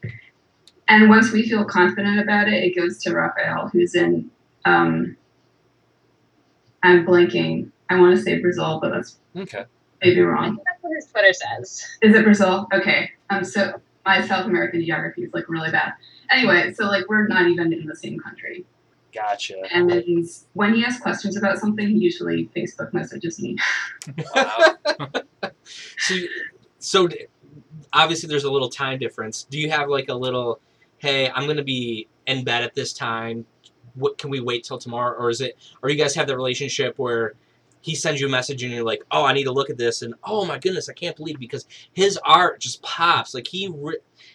And 0.87 1.09
once 1.09 1.33
we 1.33 1.49
feel 1.49 1.65
confident 1.65 2.21
about 2.21 2.47
it, 2.49 2.63
it 2.65 2.77
goes 2.77 2.99
to 3.03 3.15
Rafael, 3.15 3.69
who's 3.69 3.95
in, 3.97 4.31
um, 4.65 5.17
I'm 6.83 7.05
blanking. 7.05 7.71
I 7.89 7.99
want 7.99 8.17
to 8.17 8.23
say 8.23 8.41
Brazil, 8.41 8.79
but 8.81 8.91
that's 8.93 9.17
Okay. 9.37 9.65
maybe 10.03 10.21
I 10.21 10.25
wrong. 10.25 10.55
think 10.57 10.67
that's 10.67 10.83
what 10.83 10.95
his 10.95 11.07
Twitter 11.07 11.33
says. 11.33 11.87
Is 12.03 12.15
it 12.15 12.25
Brazil? 12.25 12.67
Okay. 12.73 13.11
Um, 13.31 13.45
so 13.45 13.81
my 14.05 14.27
South 14.27 14.47
American 14.47 14.85
geography 14.85 15.23
is 15.23 15.33
like 15.33 15.49
really 15.49 15.71
bad. 15.71 15.93
Anyway, 16.31 16.73
so 16.75 16.87
like 16.87 17.09
we're 17.09 17.27
not 17.27 17.47
even 17.47 17.73
in 17.73 17.87
the 17.87 17.97
same 17.97 18.19
country. 18.19 18.65
Gotcha. 19.13 19.63
And 19.73 19.91
then 19.91 20.27
when 20.53 20.75
he 20.75 20.83
has 20.83 20.99
questions 20.99 21.37
about 21.37 21.59
something, 21.59 21.89
he 21.89 21.99
usually 21.99 22.49
Facebook 22.57 22.93
messages 22.93 23.41
me. 23.41 23.57
Wow. 24.35 24.77
So, 25.99 26.17
so 26.79 27.09
obviously 27.93 28.29
there's 28.29 28.45
a 28.45 28.51
little 28.51 28.69
time 28.69 28.99
difference. 28.99 29.45
Do 29.45 29.59
you 29.59 29.71
have 29.71 29.89
like 29.89 30.09
a 30.09 30.15
little, 30.15 30.59
hey, 30.99 31.31
I'm 31.31 31.47
gonna 31.47 31.63
be 31.63 32.09
in 32.27 32.45
bed 32.45 32.65
at 32.65 32.75
this 32.75 32.93
time. 32.93 33.47
What 33.95 34.19
can 34.19 34.31
we 34.31 34.41
wait 34.41 34.65
till 34.65 34.79
tomorrow, 34.79 35.17
or 35.17 35.31
is 35.31 35.41
it, 35.41 35.57
or 35.83 35.91
you 35.91 35.97
guys 35.97 36.15
have 36.17 36.27
the 36.27 36.37
relationship 36.37 36.99
where 36.99 37.35
he 37.81 37.95
sends 37.95 38.21
you 38.21 38.27
a 38.27 38.31
message 38.31 38.63
and 38.63 38.73
you're 38.73 38.85
like, 38.85 39.03
oh, 39.11 39.25
I 39.25 39.33
need 39.33 39.45
to 39.45 39.53
look 39.53 39.71
at 39.71 39.79
this, 39.79 40.03
and 40.03 40.15
oh 40.25 40.45
my 40.45 40.59
goodness, 40.59 40.89
I 40.89 40.93
can't 40.93 41.17
believe 41.17 41.39
because 41.39 41.67
his 41.93 42.19
art 42.25 42.61
just 42.61 42.83
pops. 42.83 43.35
Like 43.35 43.47
he, 43.47 43.73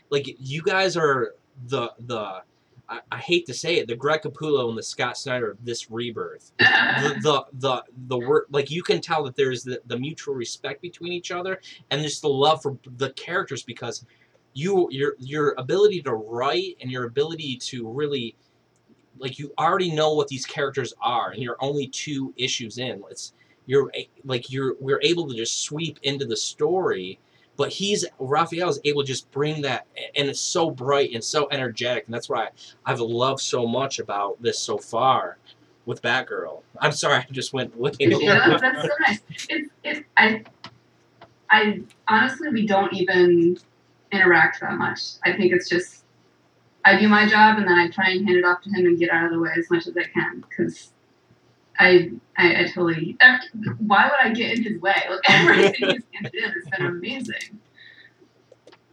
like 0.10 0.36
you 0.40 0.62
guys 0.62 0.98
are 0.98 1.36
the 1.68 1.92
the. 2.00 2.42
I, 2.88 3.00
I 3.12 3.18
hate 3.18 3.48
to 3.48 3.54
say 3.56 3.78
it, 3.78 3.88
the 3.88 3.96
Greg 3.96 4.22
Capullo 4.22 4.70
and 4.70 4.78
the 4.78 4.84
Scott 4.84 5.18
Snyder 5.18 5.50
of 5.50 5.66
this 5.66 5.90
rebirth 5.90 6.52
the 6.60 7.16
the 7.24 7.46
the, 7.54 7.84
the 8.08 8.18
word 8.18 8.46
like 8.52 8.70
you 8.70 8.84
can 8.84 9.02
tell 9.02 9.24
that 9.24 9.36
there's 9.36 9.64
the, 9.64 9.82
the 9.88 9.98
mutual 9.98 10.36
respect 10.36 10.84
between 10.84 11.12
each 11.12 11.32
other 11.32 11.60
and 11.90 12.02
just 12.04 12.22
the 12.22 12.30
love 12.30 12.62
for 12.62 12.78
the 12.98 13.10
characters 13.14 13.64
because 13.64 14.06
you 14.54 14.88
your 14.92 15.16
your 15.20 15.54
ability 15.58 16.02
to 16.02 16.14
write 16.14 16.78
and 16.82 16.90
your 16.90 17.06
ability 17.06 17.58
to 17.58 17.88
really 17.92 18.36
like 19.17 19.39
you 19.39 19.51
already 19.57 19.91
know 19.91 20.13
what 20.13 20.27
these 20.27 20.45
characters 20.45 20.93
are 21.01 21.31
and 21.31 21.41
you're 21.41 21.57
only 21.60 21.88
two 21.88 22.34
issues 22.38 22.77
in 22.77 23.03
it's 23.10 23.34
you're 23.65 23.91
like 24.24 24.51
you're 24.51 24.75
we're 24.79 25.01
able 25.01 25.27
to 25.27 25.36
just 25.36 25.63
sweep 25.63 26.00
into 26.03 26.25
the 26.25 26.36
story 26.36 27.19
but 27.57 27.69
he's 27.69 28.05
Rafael 28.19 28.69
is 28.69 28.79
able 28.84 29.01
to 29.01 29.07
just 29.07 29.31
bring 29.31 29.62
that 29.62 29.88
and 30.15 30.27
it's 30.27 30.41
so 30.41 30.69
bright 30.69 31.13
and 31.13 31.24
so 31.24 31.48
energetic 31.51 32.05
and 32.05 32.13
that's 32.13 32.29
why 32.29 32.50
I've 32.86 33.00
loved 33.00 33.39
so 33.39 33.65
much 33.65 34.00
about 34.00 34.41
this 34.41 34.60
so 34.60 34.77
far 34.77 35.38
with 35.86 36.01
Batgirl. 36.01 36.62
I'm 36.79 36.91
sorry, 36.91 37.17
I 37.29 37.31
just 37.31 37.53
went 37.53 37.79
looking. 37.79 38.12
yeah, 38.19 38.57
that's 38.60 38.81
so 38.81 38.89
nice. 39.07 39.19
It's, 39.50 39.69
it, 39.84 40.05
I, 40.17 40.43
I 41.50 41.81
honestly, 42.07 42.50
we 42.50 42.65
don't 42.65 42.93
even 42.93 43.57
interact 44.12 44.62
that 44.62 44.74
much. 44.74 45.01
I 45.24 45.34
think 45.34 45.53
it's 45.53 45.69
just 45.69 46.05
I 46.86 47.00
do 47.00 47.08
my 47.08 47.27
job 47.27 47.58
and 47.58 47.68
then 47.68 47.77
I 47.77 47.89
try 47.89 48.10
and 48.12 48.25
hand 48.25 48.38
it 48.38 48.46
off 48.46 48.62
to 48.62 48.70
him 48.70 48.86
and 48.86 48.98
get 48.98 49.10
out 49.10 49.25
of 49.25 49.32
the 49.32 49.39
way 49.39 49.50
as 49.58 49.70
much 49.72 49.88
as 49.88 49.98
I 49.98 50.04
can 50.04 50.44
because 50.48 50.92
I, 51.80 52.12
I, 52.38 52.62
I 52.62 52.63
totally. 52.65 53.18
Why 53.80 54.06
would 54.06 54.20
I 54.20 54.34
get 54.34 54.58
in 54.58 54.63
his 54.63 54.80
way? 54.80 54.96
Like 55.10 55.20
everything 55.27 55.89
he's 55.89 56.04
handed 56.13 56.36
in 56.36 56.51
has 56.51 56.70
been 56.72 56.86
amazing. 56.86 57.60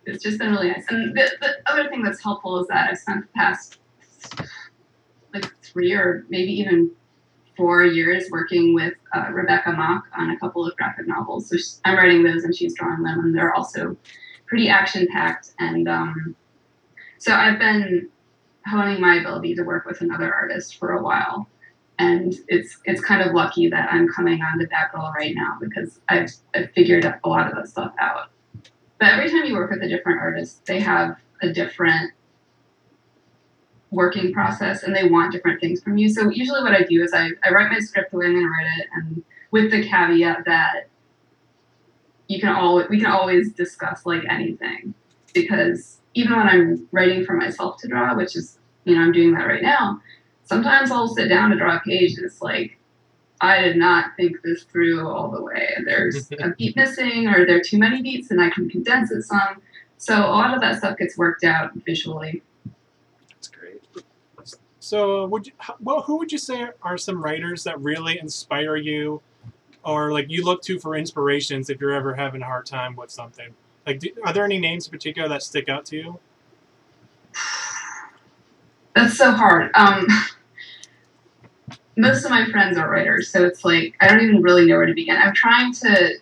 It's 0.07 0.25
just 0.25 0.39
been 0.39 0.53
really 0.53 0.69
nice. 0.69 0.87
And 0.89 1.17
the, 1.17 1.31
the 1.41 1.57
other 1.67 1.89
thing 1.91 2.03
that's 2.03 2.23
helpful 2.23 2.61
is 2.61 2.67
that 2.69 2.91
I've 2.91 2.99
spent 2.99 3.27
the 3.27 3.33
past 3.39 3.79
like 5.35 5.55
three 5.63 5.93
or 5.93 6.25
maybe 6.29 6.53
even 6.53 6.91
four 7.57 7.85
years 7.85 8.25
working 8.31 8.75
with 8.75 8.95
uh, 9.15 9.29
Rebecca 9.31 9.73
Mock 9.73 10.05
on 10.17 10.31
a 10.31 10.39
couple 10.39 10.67
of 10.67 10.75
graphic 10.77 11.07
novels. 11.07 11.51
So 11.51 11.57
I'm 11.85 11.97
writing 11.97 12.23
those 12.23 12.45
and 12.45 12.57
she's 12.57 12.75
drawing 12.75 13.03
them, 13.03 13.21
and 13.21 13.37
they're 13.37 13.55
also 13.55 13.97
pretty 14.47 14.69
action 14.69 15.07
packed. 15.13 15.51
And 15.59 15.89
um, 15.89 16.35
so 17.23 17.33
I've 17.33 17.61
been 17.61 18.09
honing 18.67 19.01
my 19.01 19.15
ability 19.15 19.55
to 19.55 19.63
work 19.63 19.87
with 19.87 20.01
another 20.01 20.35
artist 20.35 20.77
for 20.77 20.95
a 20.95 21.01
while. 21.01 21.47
And 22.01 22.35
it's 22.49 22.79
it's 22.85 23.01
kind 23.01 23.23
of 23.23 23.33
lucky 23.33 23.69
that 23.69 23.93
I'm 23.93 24.09
coming 24.09 24.43
on 24.43 24.59
to 24.59 24.67
Batgirl 24.67 25.15
right 25.15 25.33
now 25.33 25.57
because 25.61 26.01
I've, 26.09 26.33
I've 26.53 26.73
figured 26.73 27.05
a 27.05 27.29
lot 27.29 27.47
of 27.47 27.55
that 27.55 27.69
stuff 27.69 27.93
out. 28.01 28.31
But 28.99 29.11
every 29.11 29.31
time 29.31 29.45
you 29.45 29.55
work 29.55 29.71
with 29.71 29.83
a 29.83 29.89
different 29.89 30.19
artist, 30.19 30.67
they 30.67 30.81
have 30.81 31.17
a 31.43 31.53
different 31.53 32.11
working 33.93 34.33
process 34.33 34.83
and 34.83 34.97
they 34.97 35.09
want 35.09 35.31
different 35.31 35.61
things 35.61 35.81
from 35.81 35.99
you. 35.99 36.09
So 36.09 36.29
usually 36.29 36.61
what 36.61 36.73
I 36.73 36.83
do 36.83 37.05
is 37.05 37.13
I, 37.15 37.29
I 37.45 37.53
write 37.53 37.71
my 37.71 37.79
script 37.79 38.11
the 38.11 38.17
way 38.17 38.27
I'm 38.27 38.35
gonna 38.35 38.49
write 38.49 38.79
it 38.81 38.89
and 38.95 39.23
with 39.53 39.71
the 39.71 39.87
caveat 39.87 40.45
that 40.47 40.89
you 42.27 42.41
can 42.41 42.49
always 42.49 42.89
we 42.89 42.99
can 42.99 43.13
always 43.13 43.53
discuss 43.53 44.07
like 44.07 44.25
anything. 44.29 44.95
Because 45.33 46.01
even 46.15 46.37
when 46.37 46.49
I'm 46.49 46.89
writing 46.93 47.25
for 47.25 47.35
myself 47.35 47.79
to 47.79 47.89
draw, 47.89 48.15
which 48.15 48.37
is 48.37 48.59
you 48.85 48.95
know, 48.95 49.03
I'm 49.03 49.13
doing 49.13 49.33
that 49.35 49.47
right 49.47 49.63
now, 49.63 50.01
sometimes 50.45 50.91
I'll 50.91 51.09
sit 51.09 51.29
down 51.29 51.51
to 51.51 51.57
draw 51.57 51.77
a 51.77 51.81
page 51.81 52.17
and 52.17 52.27
it's 52.27 52.43
like 52.43 52.79
I 53.41 53.61
did 53.61 53.77
not 53.77 54.17
think 54.17 54.41
this 54.43 54.63
through 54.65 55.07
all 55.07 55.31
the 55.31 55.43
way. 55.43 55.77
There's 55.85 56.31
a 56.41 56.51
beat 56.51 56.77
missing 56.77 57.27
or 57.29 57.45
there 57.47 57.57
are 57.57 57.63
too 57.63 57.79
many 57.79 58.03
beats 58.03 58.31
and 58.31 58.41
I 58.41 58.51
can 58.51 58.69
condense 58.69 59.11
it 59.11 59.23
some. 59.23 59.61
So 59.99 60.17
a 60.17 60.31
lot 60.31 60.55
of 60.55 60.61
that 60.61 60.79
stuff 60.79 60.99
gets 60.99 61.17
worked 61.17 61.45
out 61.45 61.73
visually. 61.87 62.43
That's 63.31 63.49
great. 63.49 63.83
So, 64.81 65.27
would 65.27 65.47
you, 65.47 65.53
well, 65.81 66.03
who 66.03 66.19
would 66.19 66.33
you 66.33 66.39
say 66.39 66.69
are 66.83 66.99
some 66.99 67.23
writers 67.23 67.63
that 67.65 67.81
really 67.81 68.19
inspire 68.19 68.75
you, 68.75 69.23
or 69.85 70.13
like 70.13 70.29
you 70.29 70.45
look 70.45 70.61
to 70.63 70.81
for 70.81 70.97
inspirations 70.97 71.71
if 71.71 71.81
you're 71.81 71.93
ever 71.93 72.15
having 72.15 72.43
a 72.43 72.45
hard 72.45 72.67
time 72.67 72.97
with 72.97 73.13
something? 73.13 73.55
Like, 73.87 73.99
do, 73.99 74.11
are 74.25 74.33
there 74.33 74.45
any 74.45 74.59
names 74.59 74.87
in 74.87 74.91
particular 74.93 75.29
that 75.29 75.43
stick 75.43 75.69
out 75.69 75.85
to 75.87 75.97
you? 75.97 76.19
That's 78.95 79.17
so 79.17 79.33
hard. 79.33 79.71
Um, 79.75 80.07
most 81.97 82.25
of 82.25 82.31
my 82.31 82.51
friends 82.51 82.79
are 82.79 82.89
writers, 82.89 83.29
so 83.29 83.45
it's 83.45 83.65
like 83.65 83.97
I 84.01 84.09
don't 84.09 84.21
even 84.21 84.43
really 84.43 84.67
know 84.67 84.77
where 84.77 84.87
to 84.87 84.95
begin. 84.95 85.17
I'm 85.17 85.35
trying 85.35 85.73
to 85.75 86.19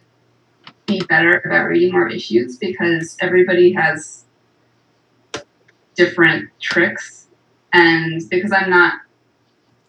be 0.87 1.01
better 1.09 1.43
about 1.45 1.67
reading 1.67 1.93
more 1.93 2.09
issues 2.09 2.57
because 2.57 3.17
everybody 3.21 3.73
has 3.73 4.25
different 5.95 6.49
tricks, 6.61 7.27
and 7.73 8.23
because 8.31 8.53
I'm 8.53 8.71
not 8.71 9.01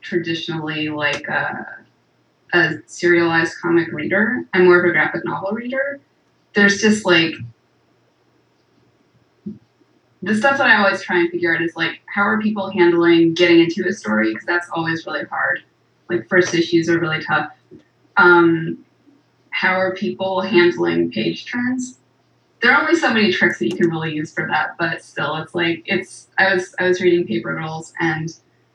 traditionally 0.01 0.89
like 0.89 1.27
a, 1.27 1.85
a 2.53 2.73
serialized 2.85 3.55
comic 3.61 3.91
reader, 3.91 4.43
I'm 4.53 4.65
more 4.65 4.79
of 4.79 4.85
a 4.89 4.91
graphic 4.91 5.23
novel 5.23 5.51
reader. 5.51 5.99
There's 6.53 6.81
just 6.81 7.05
like 7.05 7.33
the 10.21 10.35
stuff 10.35 10.57
that 10.57 10.67
I 10.67 10.77
always 10.83 11.01
try 11.01 11.19
and 11.19 11.31
figure 11.31 11.55
out 11.55 11.61
is 11.61 11.75
like 11.75 12.01
how 12.05 12.21
are 12.21 12.39
people 12.39 12.69
handling 12.69 13.33
getting 13.33 13.59
into 13.59 13.87
a 13.87 13.93
story 13.93 14.31
because 14.31 14.45
that's 14.45 14.69
always 14.69 15.05
really 15.05 15.25
hard. 15.25 15.63
Like 16.09 16.27
first 16.27 16.53
issues 16.53 16.89
are 16.89 16.99
really 16.99 17.23
tough. 17.23 17.51
Um, 18.17 18.85
how 19.49 19.73
are 19.73 19.95
people 19.95 20.41
handling 20.41 21.11
page 21.11 21.45
turns? 21.51 21.97
There 22.61 22.71
are 22.71 22.81
only 22.81 22.95
so 22.95 23.11
many 23.11 23.31
tricks 23.31 23.57
that 23.59 23.65
you 23.65 23.75
can 23.75 23.89
really 23.89 24.13
use 24.13 24.31
for 24.31 24.47
that, 24.47 24.77
but 24.77 25.03
still, 25.03 25.35
it's 25.37 25.55
like 25.55 25.83
it's. 25.85 26.27
I 26.37 26.53
was 26.53 26.75
I 26.77 26.87
was 26.87 27.01
reading 27.01 27.25
Paper 27.25 27.55
Girls 27.55 27.93
and 27.99 28.29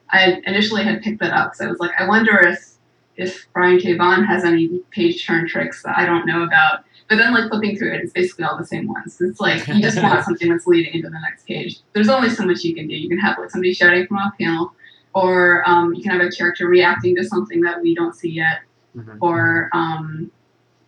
I 0.09 0.41
initially 0.45 0.83
had 0.83 1.01
picked 1.01 1.19
that 1.19 1.31
up, 1.31 1.55
so 1.55 1.65
I 1.65 1.69
was 1.69 1.79
like, 1.79 1.91
I 1.97 2.07
wonder 2.07 2.37
if 2.37 2.73
if 3.15 3.47
Brian 3.53 3.79
K. 3.79 3.95
Vaughan 3.95 4.25
has 4.25 4.43
any 4.43 4.79
page 4.91 5.25
turn 5.25 5.47
tricks 5.47 5.83
that 5.83 5.97
I 5.97 6.05
don't 6.05 6.25
know 6.25 6.43
about. 6.43 6.83
But 7.09 7.15
then, 7.17 7.33
like 7.33 7.49
flipping 7.49 7.77
through 7.77 7.93
it, 7.93 8.01
it's 8.03 8.11
basically 8.11 8.43
all 8.45 8.57
the 8.57 8.65
same 8.65 8.87
ones. 8.87 9.19
It's 9.21 9.39
like 9.39 9.65
you 9.67 9.81
just 9.81 10.01
want 10.01 10.23
something 10.25 10.49
that's 10.49 10.67
leading 10.67 10.93
into 10.93 11.09
the 11.09 11.19
next 11.21 11.47
page. 11.47 11.79
There's 11.93 12.09
only 12.09 12.29
so 12.29 12.45
much 12.45 12.63
you 12.63 12.75
can 12.75 12.87
do. 12.87 12.95
You 12.95 13.07
can 13.07 13.17
have 13.19 13.37
like 13.37 13.49
somebody 13.49 13.73
shouting 13.73 14.05
from 14.07 14.17
off 14.17 14.33
panel, 14.39 14.73
or 15.15 15.63
um, 15.69 15.93
you 15.93 16.03
can 16.03 16.11
have 16.11 16.21
a 16.21 16.29
character 16.29 16.67
reacting 16.67 17.15
to 17.15 17.23
something 17.23 17.61
that 17.61 17.81
we 17.81 17.95
don't 17.95 18.13
see 18.15 18.29
yet, 18.31 18.59
Mhm. 18.95 19.17
or 19.21 19.69
um, 19.73 20.31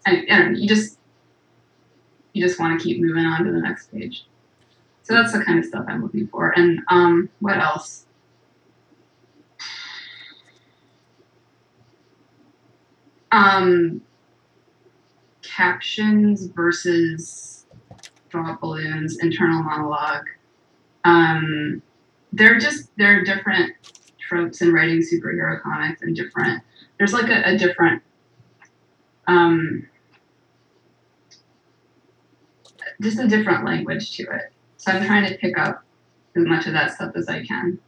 you 0.08 0.68
just 0.68 0.98
you 2.34 2.46
just 2.46 2.60
want 2.60 2.78
to 2.80 2.84
keep 2.84 3.02
moving 3.02 3.26
on 3.26 3.46
to 3.46 3.52
the 3.52 3.60
next 3.60 3.92
page. 3.92 4.26
So 5.04 5.14
that's 5.14 5.32
the 5.32 5.44
kind 5.44 5.58
of 5.58 5.66
stuff 5.66 5.86
I'm 5.88 6.02
looking 6.04 6.28
for. 6.28 6.52
And 6.52 6.82
um, 6.90 7.30
what 7.40 7.58
else? 7.58 8.06
Um, 13.32 14.02
captions 15.56 16.46
versus 16.48 17.66
thought 18.32 18.62
balloons, 18.62 19.18
internal 19.20 19.64
monologue. 19.64 20.26
Um, 21.04 21.82
they're 22.32 22.60
just 22.60 22.90
they're 22.98 23.24
different 23.24 23.74
tropes 24.20 24.62
in 24.62 24.72
writing 24.72 25.00
superhero 25.00 25.62
comics 25.62 26.02
and 26.02 26.16
different. 26.16 26.64
There's 26.98 27.14
like 27.14 27.30
a, 27.30 27.54
a 27.54 27.58
different 27.58 28.04
um, 29.28 29.88
just 33.02 33.20
a 33.20 33.28
different 33.28 33.66
language 33.66 34.16
to 34.18 34.24
it. 34.24 34.54
So 34.78 34.92
I'm 34.92 35.06
trying 35.06 35.28
to 35.30 35.38
pick 35.38 35.58
up 35.58 35.84
as 36.36 36.46
much 36.46 36.68
of 36.68 36.74
that 36.74 36.94
stuff 36.94 37.14
as 37.16 37.28
I 37.28 37.44
can. 37.44 37.80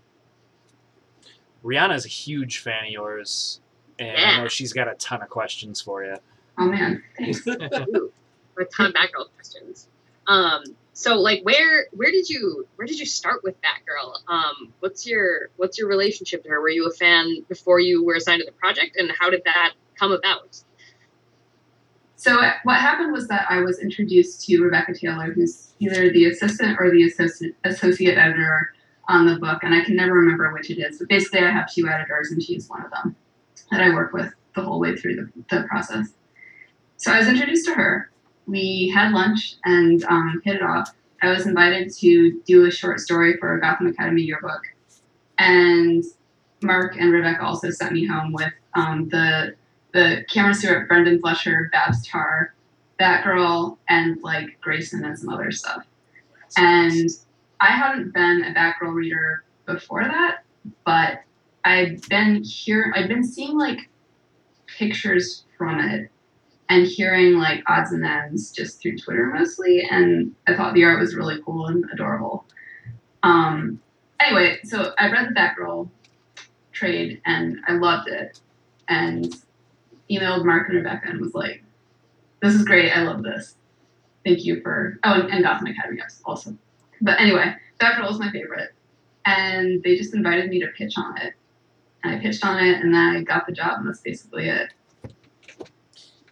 Rihanna's 1.63 2.05
a 2.05 2.09
huge 2.09 2.57
fan 2.57 2.85
of 2.85 2.91
yours, 2.91 3.61
and 3.99 4.17
I 4.17 4.37
know 4.37 4.47
she's 4.47 4.73
got 4.73 4.87
a 4.87 4.95
ton 4.95 5.21
of 5.21 5.29
questions 5.29 5.79
for 5.79 6.03
you. 6.03 6.15
Oh 6.57 6.65
man, 6.65 7.03
thanks. 7.17 7.45
Ooh, 7.47 8.11
a 8.59 8.65
ton 8.65 8.87
of 8.87 8.93
Batgirl 8.93 9.33
questions. 9.35 9.87
Um, 10.27 10.63
so 10.93 11.19
like, 11.19 11.41
where 11.43 11.87
where 11.93 12.11
did 12.11 12.29
you 12.29 12.67
where 12.75 12.85
did 12.85 12.99
you 12.99 13.05
start 13.05 13.43
with 13.43 13.55
Batgirl? 13.61 14.17
Um, 14.27 14.73
what's 14.79 15.07
your 15.07 15.49
what's 15.57 15.77
your 15.77 15.87
relationship 15.87 16.43
to 16.43 16.49
her? 16.49 16.61
Were 16.61 16.69
you 16.69 16.87
a 16.87 16.91
fan 16.91 17.45
before 17.47 17.79
you 17.79 18.03
were 18.03 18.15
assigned 18.15 18.41
to 18.41 18.45
the 18.45 18.51
project, 18.51 18.97
and 18.97 19.11
how 19.19 19.29
did 19.29 19.43
that 19.45 19.73
come 19.97 20.11
about? 20.11 20.61
So 22.17 22.39
what 22.65 22.79
happened 22.79 23.11
was 23.11 23.27
that 23.29 23.47
I 23.49 23.61
was 23.61 23.79
introduced 23.79 24.45
to 24.45 24.61
Rebecca 24.61 24.93
Taylor, 24.93 25.33
who's 25.33 25.73
either 25.79 26.11
the 26.11 26.25
assistant 26.25 26.77
or 26.79 26.91
the 26.91 27.03
associate 27.03 27.55
associate 27.63 28.17
editor 28.17 28.73
on 29.07 29.25
the 29.25 29.39
book, 29.39 29.63
and 29.63 29.73
I 29.73 29.83
can 29.83 29.95
never 29.95 30.13
remember 30.13 30.53
which 30.53 30.69
it 30.69 30.77
is. 30.77 30.99
But 30.99 31.09
basically, 31.09 31.39
I 31.39 31.49
have 31.49 31.73
two 31.73 31.87
editors, 31.87 32.31
and 32.31 32.43
she's 32.43 32.69
one 32.69 32.85
of 32.85 32.91
them 32.91 33.15
that 33.71 33.81
I 33.81 33.89
work 33.89 34.13
with 34.13 34.31
the 34.55 34.61
whole 34.61 34.79
way 34.79 34.95
through 34.95 35.15
the, 35.15 35.31
the 35.49 35.63
process. 35.63 36.13
So 37.01 37.11
I 37.11 37.17
was 37.17 37.27
introduced 37.27 37.65
to 37.65 37.73
her. 37.73 38.11
We 38.45 38.91
had 38.93 39.11
lunch 39.11 39.55
and 39.65 40.03
um, 40.03 40.39
hit 40.45 40.57
it 40.57 40.61
off. 40.61 40.93
I 41.23 41.31
was 41.31 41.47
invited 41.47 41.91
to 41.97 42.39
do 42.45 42.65
a 42.67 42.71
short 42.71 42.99
story 42.99 43.37
for 43.37 43.55
a 43.55 43.59
Gotham 43.59 43.87
Academy 43.87 44.21
yearbook, 44.21 44.61
and 45.39 46.03
Mark 46.61 46.95
and 46.99 47.11
Rebecca 47.11 47.43
also 47.43 47.71
sent 47.71 47.93
me 47.93 48.05
home 48.05 48.33
with 48.33 48.53
um, 48.75 49.09
the 49.09 49.55
the 49.93 50.23
Cameron 50.29 50.53
Stewart, 50.53 50.87
Brenden 50.87 51.19
Fletcher, 51.19 51.69
Babs 51.71 52.07
Tarr, 52.07 52.53
Batgirl, 52.99 53.77
and 53.89 54.21
like 54.21 54.61
Grayson 54.61 55.03
and 55.03 55.17
some 55.17 55.29
other 55.29 55.49
stuff. 55.49 55.83
And 56.55 57.09
I 57.59 57.71
hadn't 57.71 58.13
been 58.13 58.43
a 58.43 58.53
Batgirl 58.53 58.93
reader 58.93 59.43
before 59.65 60.03
that, 60.03 60.43
but 60.85 61.23
I'd 61.65 62.07
been 62.09 62.43
here. 62.43 62.93
I'd 62.95 63.07
been 63.07 63.23
seeing 63.23 63.57
like 63.57 63.89
pictures 64.67 65.45
from 65.57 65.79
it 65.79 66.11
and 66.71 66.87
hearing 66.87 67.33
like 67.33 67.61
odds 67.67 67.91
and 67.91 68.05
ends 68.05 68.49
just 68.49 68.81
through 68.81 68.97
Twitter 68.97 69.25
mostly, 69.25 69.85
and 69.91 70.33
I 70.47 70.55
thought 70.55 70.73
the 70.73 70.85
art 70.85 71.01
was 71.01 71.15
really 71.15 71.41
cool 71.45 71.67
and 71.67 71.83
adorable. 71.91 72.45
Um, 73.23 73.81
anyway, 74.21 74.59
so 74.63 74.93
I 74.97 75.11
read 75.11 75.27
the 75.27 75.33
Batgirl 75.33 75.89
trade 76.71 77.21
and 77.25 77.57
I 77.67 77.73
loved 77.73 78.07
it, 78.07 78.39
and 78.87 79.35
emailed 80.09 80.45
Mark 80.45 80.69
and 80.69 80.77
Rebecca 80.77 81.09
and 81.09 81.19
was 81.19 81.33
like, 81.33 81.61
"This 82.41 82.55
is 82.55 82.63
great. 82.63 82.95
I 82.95 83.03
love 83.03 83.21
this. 83.21 83.55
Thank 84.25 84.45
you 84.45 84.61
for 84.61 84.97
oh, 85.03 85.13
and, 85.13 85.29
and 85.29 85.43
Gotham 85.43 85.67
Academy 85.67 85.97
yes, 85.97 86.21
awesome. 86.25 86.57
But 87.01 87.19
anyway, 87.19 87.53
Batgirl 87.81 88.07
was 88.07 88.19
my 88.19 88.31
favorite, 88.31 88.73
and 89.25 89.83
they 89.83 89.97
just 89.97 90.15
invited 90.15 90.49
me 90.49 90.61
to 90.61 90.67
pitch 90.67 90.93
on 90.95 91.17
it. 91.17 91.33
And 92.05 92.15
I 92.15 92.19
pitched 92.19 92.45
on 92.45 92.63
it, 92.63 92.79
and 92.79 92.93
then 92.93 93.17
I 93.17 93.23
got 93.23 93.45
the 93.45 93.51
job, 93.51 93.79
and 93.79 93.89
that's 93.89 93.99
basically 93.99 94.47
it. 94.47 94.71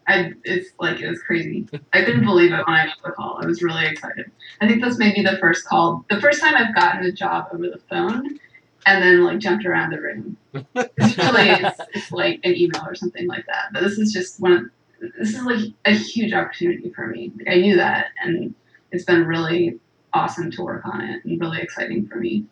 I 0.10 0.34
it's 0.44 0.70
like 0.80 1.00
it 1.00 1.08
was 1.08 1.22
crazy. 1.22 1.68
I 1.94 2.04
couldn't 2.04 2.26
believe 2.26 2.52
it 2.52 2.66
when 2.66 2.76
I 2.76 2.88
got 2.88 2.98
the 3.04 3.12
call. 3.12 3.40
I 3.42 3.46
was 3.46 3.62
really 3.62 3.86
excited. 3.86 4.32
I 4.60 4.68
think 4.68 4.84
this 4.84 4.98
may 4.98 5.14
be 5.14 5.22
the 5.22 5.38
first 5.38 5.66
call, 5.66 6.04
the 6.10 6.20
first 6.20 6.42
time 6.42 6.56
I've 6.56 6.74
gotten 6.74 7.06
a 7.06 7.12
job 7.12 7.50
over 7.54 7.70
the 7.70 7.80
phone, 7.90 8.40
and 8.88 9.04
then 9.04 9.24
like 9.24 9.38
jumped 9.38 9.68
around 9.68 9.92
the 9.92 10.02
room. 10.02 10.36
Usually 10.54 10.66
it's, 10.98 11.80
it's 11.94 12.12
like 12.12 12.40
an 12.44 12.56
email 12.56 12.84
or 12.88 12.96
something 12.96 13.28
like 13.28 13.46
that. 13.46 13.70
But 13.72 13.84
this 13.84 14.00
is 14.00 14.12
just 14.12 14.40
one. 14.40 14.54
Of, 14.54 15.12
this 15.20 15.36
is 15.36 15.44
like 15.46 15.60
a 15.86 15.94
huge 15.94 16.34
opportunity 16.34 16.90
for 16.90 17.06
me. 17.06 17.32
Like 17.38 17.56
I 17.56 17.62
knew 17.62 17.76
that, 17.76 18.08
and 18.24 18.56
it's 18.92 19.06
been 19.06 19.28
really 19.28 19.80
awesome 20.12 20.50
to 20.50 20.64
work 20.64 20.88
on 20.88 21.02
it 21.02 21.24
and 21.24 21.40
really 21.40 21.62
exciting 21.62 22.08
for 22.08 22.16
me. 22.16 22.46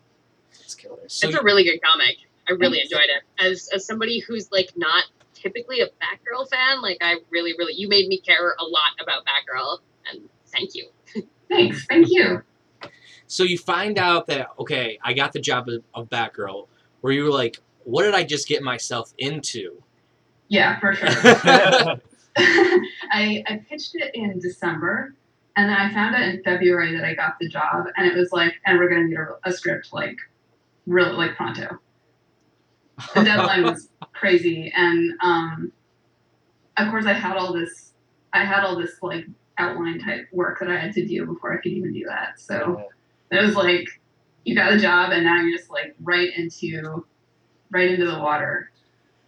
It's 0.51 0.75
killer. 0.75 0.97
So 1.07 1.27
it's 1.27 1.37
a 1.37 1.43
really 1.43 1.63
good 1.63 1.81
comic. 1.81 2.17
I 2.47 2.53
really 2.53 2.81
enjoyed 2.81 3.09
it. 3.09 3.23
As 3.43 3.67
as 3.73 3.83
somebody 3.83 4.19
who's 4.19 4.51
like 4.51 4.69
not 4.75 5.05
typically 5.41 5.81
a 5.81 5.87
Batgirl 5.87 6.49
fan, 6.49 6.81
like 6.81 6.97
I 7.01 7.15
really, 7.29 7.53
really 7.57 7.73
you 7.73 7.87
made 7.87 8.07
me 8.07 8.19
care 8.19 8.55
a 8.59 8.63
lot 8.63 8.91
about 9.01 9.23
Batgirl, 9.25 9.79
and 10.11 10.29
thank 10.47 10.75
you. 10.75 10.89
Thanks. 11.49 11.85
Thank 11.85 12.07
you. 12.09 12.43
So 13.27 13.43
you 13.43 13.57
find 13.57 13.97
out 13.97 14.27
that 14.27 14.49
okay, 14.59 14.99
I 15.03 15.13
got 15.13 15.33
the 15.33 15.39
job 15.39 15.69
of, 15.69 15.83
of 15.93 16.09
Batgirl. 16.09 16.67
Where 17.01 17.13
you 17.13 17.23
were 17.23 17.31
like, 17.31 17.57
what 17.83 18.03
did 18.03 18.15
I 18.15 18.23
just 18.23 18.47
get 18.47 18.63
myself 18.63 19.13
into? 19.17 19.81
Yeah, 20.49 20.79
for 20.79 20.93
sure. 20.93 21.07
I, 22.37 23.43
I 23.47 23.61
pitched 23.69 23.95
it 23.95 24.11
in 24.13 24.39
December, 24.39 25.15
and 25.55 25.69
then 25.69 25.75
I 25.75 25.93
found 25.93 26.15
out 26.15 26.21
in 26.21 26.43
February 26.43 26.95
that 26.95 27.03
I 27.03 27.15
got 27.15 27.35
the 27.39 27.49
job, 27.49 27.85
and 27.95 28.07
it 28.07 28.15
was 28.15 28.31
like, 28.31 28.53
and 28.65 28.77
we're 28.77 28.89
gonna 28.89 29.05
need 29.05 29.17
a, 29.17 29.49
a 29.49 29.51
script 29.51 29.89
like, 29.91 30.17
really 30.85 31.13
like 31.13 31.35
pronto. 31.35 31.79
The 33.15 33.23
deadline 33.23 33.63
was 33.63 33.89
crazy, 34.13 34.71
and 34.75 35.13
um, 35.21 35.71
of 36.77 36.89
course 36.89 37.05
I 37.05 37.13
had 37.13 37.37
all 37.37 37.53
this, 37.53 37.93
I 38.33 38.43
had 38.43 38.63
all 38.63 38.77
this 38.77 39.01
like 39.01 39.25
outline 39.57 39.99
type 39.99 40.27
work 40.31 40.59
that 40.59 40.69
I 40.69 40.77
had 40.77 40.93
to 40.93 41.05
do 41.05 41.25
before 41.25 41.53
I 41.53 41.57
could 41.57 41.71
even 41.71 41.93
do 41.93 42.05
that. 42.07 42.39
So 42.39 42.83
it 43.31 43.41
was 43.41 43.55
like, 43.55 43.87
you 44.45 44.55
got 44.55 44.73
a 44.73 44.77
job, 44.79 45.11
and 45.11 45.23
now 45.23 45.41
you're 45.41 45.57
just 45.57 45.69
like 45.69 45.95
right 46.01 46.29
into, 46.35 47.05
right 47.71 47.91
into 47.91 48.05
the 48.05 48.19
water. 48.19 48.71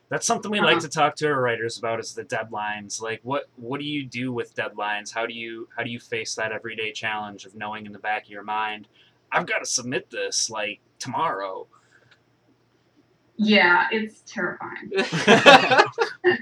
That's 0.10 0.26
something 0.26 0.50
we 0.50 0.60
like 0.60 0.78
Uh-huh. 0.78 0.82
to 0.82 0.90
talk 0.90 1.16
to 1.18 1.28
our 1.28 1.40
writers 1.40 1.78
about 1.78 2.00
is 2.00 2.16
the 2.16 2.24
deadlines. 2.26 3.00
Like 3.00 3.20
what 3.22 3.44
what 3.58 3.80
do 3.80 3.86
you 3.86 4.04
do 4.04 4.34
with 4.34 4.56
deadlines? 4.56 5.14
How 5.14 5.28
do 5.28 5.36
you 5.36 5.68
how 5.78 5.84
do 5.84 5.92
you 5.92 6.00
face 6.00 6.34
that 6.36 6.52
everyday 6.52 6.92
challenge 6.92 7.46
of 7.46 7.54
knowing 7.54 7.86
in 7.86 7.92
the 7.92 8.00
back 8.00 8.24
of 8.24 8.30
your 8.32 8.42
mind, 8.44 8.88
I've 9.32 9.46
got 9.46 9.60
to 9.60 9.68
submit 9.68 10.10
this 10.10 10.50
like 10.50 10.80
tomorrow. 10.98 11.68
Yeah, 13.42 13.88
it's 13.92 14.22
terrifying. 14.28 14.92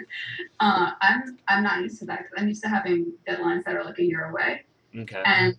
Uh, 0.59 0.91
I'm 1.01 1.37
I'm 1.47 1.63
not 1.63 1.81
used 1.81 1.99
to 1.99 2.05
that 2.05 2.19
because 2.23 2.33
I'm 2.41 2.47
used 2.47 2.63
to 2.63 2.69
having 2.69 3.13
deadlines 3.29 3.63
that 3.65 3.75
are 3.75 3.83
like 3.83 3.99
a 3.99 4.03
year 4.03 4.25
away, 4.25 4.63
Okay. 4.97 5.21
and 5.23 5.55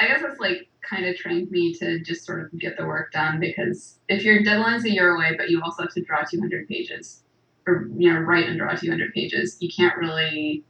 I 0.00 0.06
guess 0.08 0.22
that's 0.22 0.40
like 0.40 0.68
kind 0.82 1.04
of 1.06 1.16
trained 1.16 1.50
me 1.50 1.74
to 1.74 2.00
just 2.00 2.24
sort 2.24 2.42
of 2.42 2.58
get 2.58 2.78
the 2.78 2.86
work 2.86 3.12
done 3.12 3.40
because 3.40 3.98
if 4.08 4.24
your 4.24 4.42
deadline's 4.42 4.86
a 4.86 4.90
year 4.90 5.14
away, 5.14 5.34
but 5.36 5.50
you 5.50 5.60
also 5.62 5.82
have 5.82 5.92
to 5.92 6.02
draw 6.02 6.22
200 6.22 6.66
pages, 6.66 7.24
or 7.66 7.88
you 7.96 8.10
know 8.12 8.20
write 8.20 8.48
and 8.48 8.58
draw 8.58 8.74
200 8.74 9.12
pages, 9.12 9.58
you 9.60 9.68
can't 9.76 9.96
really 9.98 10.64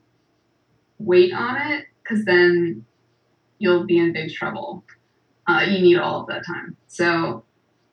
wait 0.98 1.32
on 1.32 1.56
it 1.72 1.86
because 2.02 2.24
then 2.24 2.84
you'll 3.58 3.84
be 3.86 3.98
in 3.98 4.12
big 4.12 4.32
trouble. 4.32 4.84
Uh, 5.48 5.64
you 5.68 5.80
need 5.80 5.98
all 5.98 6.22
of 6.22 6.26
that 6.28 6.44
time. 6.46 6.76
So 6.88 7.44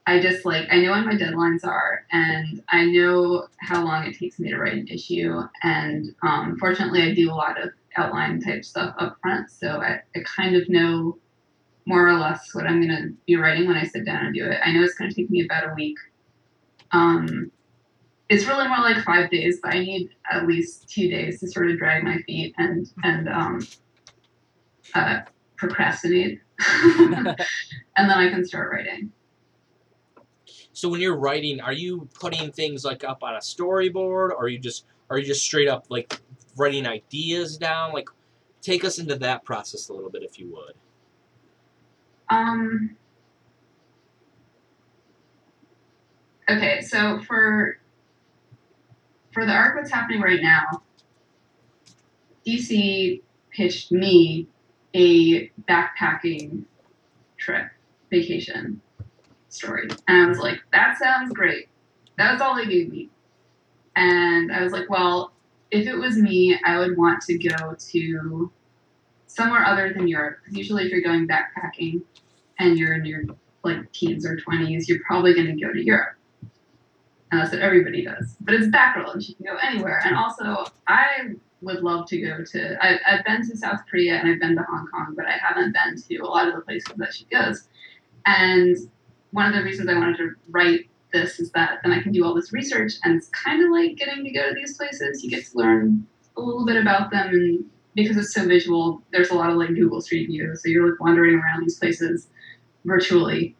I 0.05 0.19
just 0.19 0.45
like 0.45 0.67
I 0.69 0.79
know 0.79 0.91
when 0.91 1.05
my 1.05 1.15
deadlines 1.15 1.65
are, 1.65 2.05
and 2.11 2.61
I 2.69 2.85
know 2.85 3.47
how 3.59 3.83
long 3.83 4.05
it 4.05 4.17
takes 4.17 4.37
me 4.39 4.49
to 4.49 4.57
write 4.57 4.73
an 4.73 4.87
issue. 4.87 5.41
And 5.61 6.13
um, 6.21 6.57
fortunately, 6.59 7.03
I 7.03 7.13
do 7.13 7.31
a 7.31 7.35
lot 7.35 7.61
of 7.61 7.69
outline 7.95 8.41
type 8.41 8.65
stuff 8.65 8.95
up 8.97 9.17
front, 9.21 9.49
so 9.49 9.67
I, 9.81 10.01
I 10.15 10.19
kind 10.25 10.55
of 10.55 10.67
know 10.67 11.17
more 11.85 12.07
or 12.07 12.17
less 12.17 12.53
what 12.53 12.65
I'm 12.65 12.81
gonna 12.81 13.09
be 13.25 13.37
writing 13.37 13.67
when 13.67 13.77
I 13.77 13.85
sit 13.85 14.05
down 14.05 14.25
and 14.25 14.35
do 14.35 14.45
it. 14.45 14.59
I 14.63 14.71
know 14.73 14.83
it's 14.83 14.95
gonna 14.95 15.13
take 15.13 15.29
me 15.29 15.45
about 15.45 15.69
a 15.69 15.73
week. 15.73 15.97
Um, 16.91 17.51
it's 18.27 18.45
really 18.45 18.67
more 18.67 18.79
like 18.79 19.03
five 19.03 19.29
days, 19.29 19.59
but 19.61 19.73
I 19.73 19.79
need 19.79 20.09
at 20.29 20.47
least 20.47 20.89
two 20.89 21.09
days 21.09 21.39
to 21.39 21.47
sort 21.47 21.71
of 21.71 21.77
drag 21.77 22.03
my 22.03 22.17
feet 22.23 22.53
and 22.57 22.87
and 23.03 23.29
um, 23.29 23.67
uh, 24.95 25.21
procrastinate, 25.55 26.39
and 26.99 27.25
then 27.95 28.17
I 28.17 28.29
can 28.29 28.45
start 28.45 28.69
writing. 28.69 29.09
So 30.73 30.89
when 30.89 30.99
you're 30.99 31.15
writing, 31.15 31.61
are 31.61 31.71
you 31.71 32.09
putting 32.19 32.51
things 32.51 32.83
like 32.83 33.03
up 33.03 33.23
on 33.23 33.35
a 33.35 33.39
storyboard, 33.39 34.31
or 34.31 34.37
are 34.37 34.47
you 34.47 34.57
just 34.57 34.85
are 35.09 35.19
you 35.19 35.25
just 35.25 35.43
straight 35.43 35.69
up 35.69 35.85
like 35.89 36.19
writing 36.57 36.87
ideas 36.87 37.57
down? 37.57 37.93
Like, 37.93 38.09
take 38.61 38.83
us 38.83 38.97
into 38.97 39.15
that 39.17 39.45
process 39.45 39.89
a 39.89 39.93
little 39.93 40.09
bit, 40.09 40.23
if 40.23 40.39
you 40.39 40.51
would. 40.51 40.73
Um. 42.29 42.95
Okay, 46.49 46.81
so 46.81 47.21
for 47.21 47.77
for 49.31 49.45
the 49.45 49.51
arc 49.51 49.75
that's 49.75 49.91
happening 49.91 50.21
right 50.21 50.41
now, 50.41 50.81
DC 52.45 53.21
pitched 53.51 53.91
me 53.91 54.47
a 54.95 55.51
backpacking 55.69 56.63
trip 57.37 57.67
vacation 58.09 58.81
story. 59.53 59.89
And 60.07 60.23
I 60.23 60.27
was 60.27 60.39
like, 60.39 60.59
that 60.71 60.97
sounds 60.97 61.33
great. 61.33 61.69
That's 62.17 62.41
all 62.41 62.55
they 62.55 62.65
gave 62.65 62.91
me. 62.91 63.09
And 63.95 64.51
I 64.51 64.63
was 64.63 64.73
like, 64.73 64.89
well, 64.89 65.33
if 65.71 65.87
it 65.87 65.95
was 65.95 66.17
me, 66.17 66.57
I 66.65 66.77
would 66.79 66.97
want 66.97 67.21
to 67.23 67.37
go 67.37 67.75
to 67.77 68.51
somewhere 69.27 69.65
other 69.65 69.93
than 69.93 70.07
Europe. 70.07 70.37
Because 70.43 70.57
usually, 70.57 70.85
if 70.85 70.91
you're 70.91 71.01
going 71.01 71.27
backpacking 71.27 72.01
and 72.59 72.77
you're 72.77 72.93
in 72.93 73.05
your 73.05 73.23
like 73.63 73.91
teens 73.91 74.25
or 74.25 74.37
20s, 74.37 74.87
you're 74.87 75.01
probably 75.05 75.33
going 75.33 75.47
to 75.47 75.65
go 75.65 75.71
to 75.71 75.83
Europe. 75.83 76.15
And 77.31 77.41
that's 77.41 77.51
what 77.51 77.61
everybody 77.61 78.05
does. 78.05 78.35
But 78.41 78.53
it's 78.53 78.67
Batgirl. 78.67 79.27
You 79.27 79.35
can 79.35 79.45
go 79.45 79.57
anywhere. 79.63 80.01
And 80.05 80.15
also, 80.15 80.65
I 80.87 81.31
would 81.61 81.81
love 81.81 82.07
to 82.07 82.21
go 82.21 82.43
to. 82.43 82.85
I, 82.85 82.99
I've 83.07 83.25
been 83.25 83.47
to 83.49 83.57
South 83.57 83.79
Korea 83.89 84.15
and 84.15 84.29
I've 84.29 84.39
been 84.39 84.55
to 84.55 84.63
Hong 84.69 84.87
Kong, 84.93 85.13
but 85.15 85.25
I 85.25 85.37
haven't 85.41 85.73
been 85.73 85.99
to 85.99 86.17
a 86.23 86.27
lot 86.27 86.47
of 86.47 86.55
the 86.55 86.61
places 86.61 86.93
that 86.97 87.13
she 87.13 87.25
goes. 87.25 87.67
And 88.25 88.77
one 89.33 89.47
of 89.47 89.55
the 89.55 89.63
reasons 89.63 89.89
I 89.89 89.95
wanted 89.95 90.17
to 90.17 90.31
write 90.49 90.89
this 91.11 91.39
is 91.39 91.51
that 91.51 91.79
then 91.83 91.91
I 91.91 92.01
can 92.01 92.11
do 92.11 92.23
all 92.23 92.33
this 92.33 92.53
research, 92.53 92.93
and 93.03 93.15
it's 93.15 93.29
kind 93.29 93.63
of 93.63 93.71
like 93.71 93.97
getting 93.97 94.23
to 94.23 94.31
go 94.31 94.47
to 94.47 94.55
these 94.55 94.77
places. 94.77 95.23
You 95.23 95.29
get 95.29 95.45
to 95.45 95.57
learn 95.57 96.07
a 96.37 96.41
little 96.41 96.65
bit 96.65 96.77
about 96.77 97.11
them, 97.11 97.29
and 97.29 97.65
because 97.95 98.15
it's 98.15 98.33
so 98.33 98.47
visual, 98.47 99.01
there's 99.11 99.31
a 99.31 99.35
lot 99.35 99.49
of 99.49 99.57
like 99.57 99.69
Google 99.69 100.01
Street 100.01 100.27
View, 100.27 100.55
so 100.55 100.69
you're 100.69 100.89
like 100.89 100.99
wandering 100.99 101.35
around 101.35 101.63
these 101.63 101.77
places 101.77 102.27
virtually. 102.85 103.55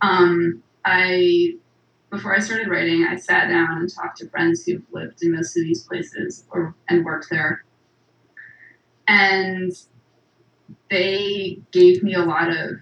Um, 0.00 0.62
I 0.84 1.56
before 2.10 2.34
I 2.34 2.38
started 2.38 2.68
writing, 2.68 3.04
I 3.04 3.16
sat 3.16 3.48
down 3.48 3.78
and 3.78 3.92
talked 3.92 4.18
to 4.18 4.28
friends 4.28 4.64
who've 4.64 4.82
lived 4.92 5.22
in 5.22 5.34
most 5.34 5.56
of 5.56 5.64
these 5.64 5.82
places 5.82 6.44
or 6.50 6.74
and 6.88 7.04
worked 7.04 7.30
there, 7.30 7.64
and 9.08 9.72
they 10.88 11.58
gave 11.72 12.04
me 12.04 12.14
a 12.14 12.24
lot 12.24 12.48
of 12.48 12.76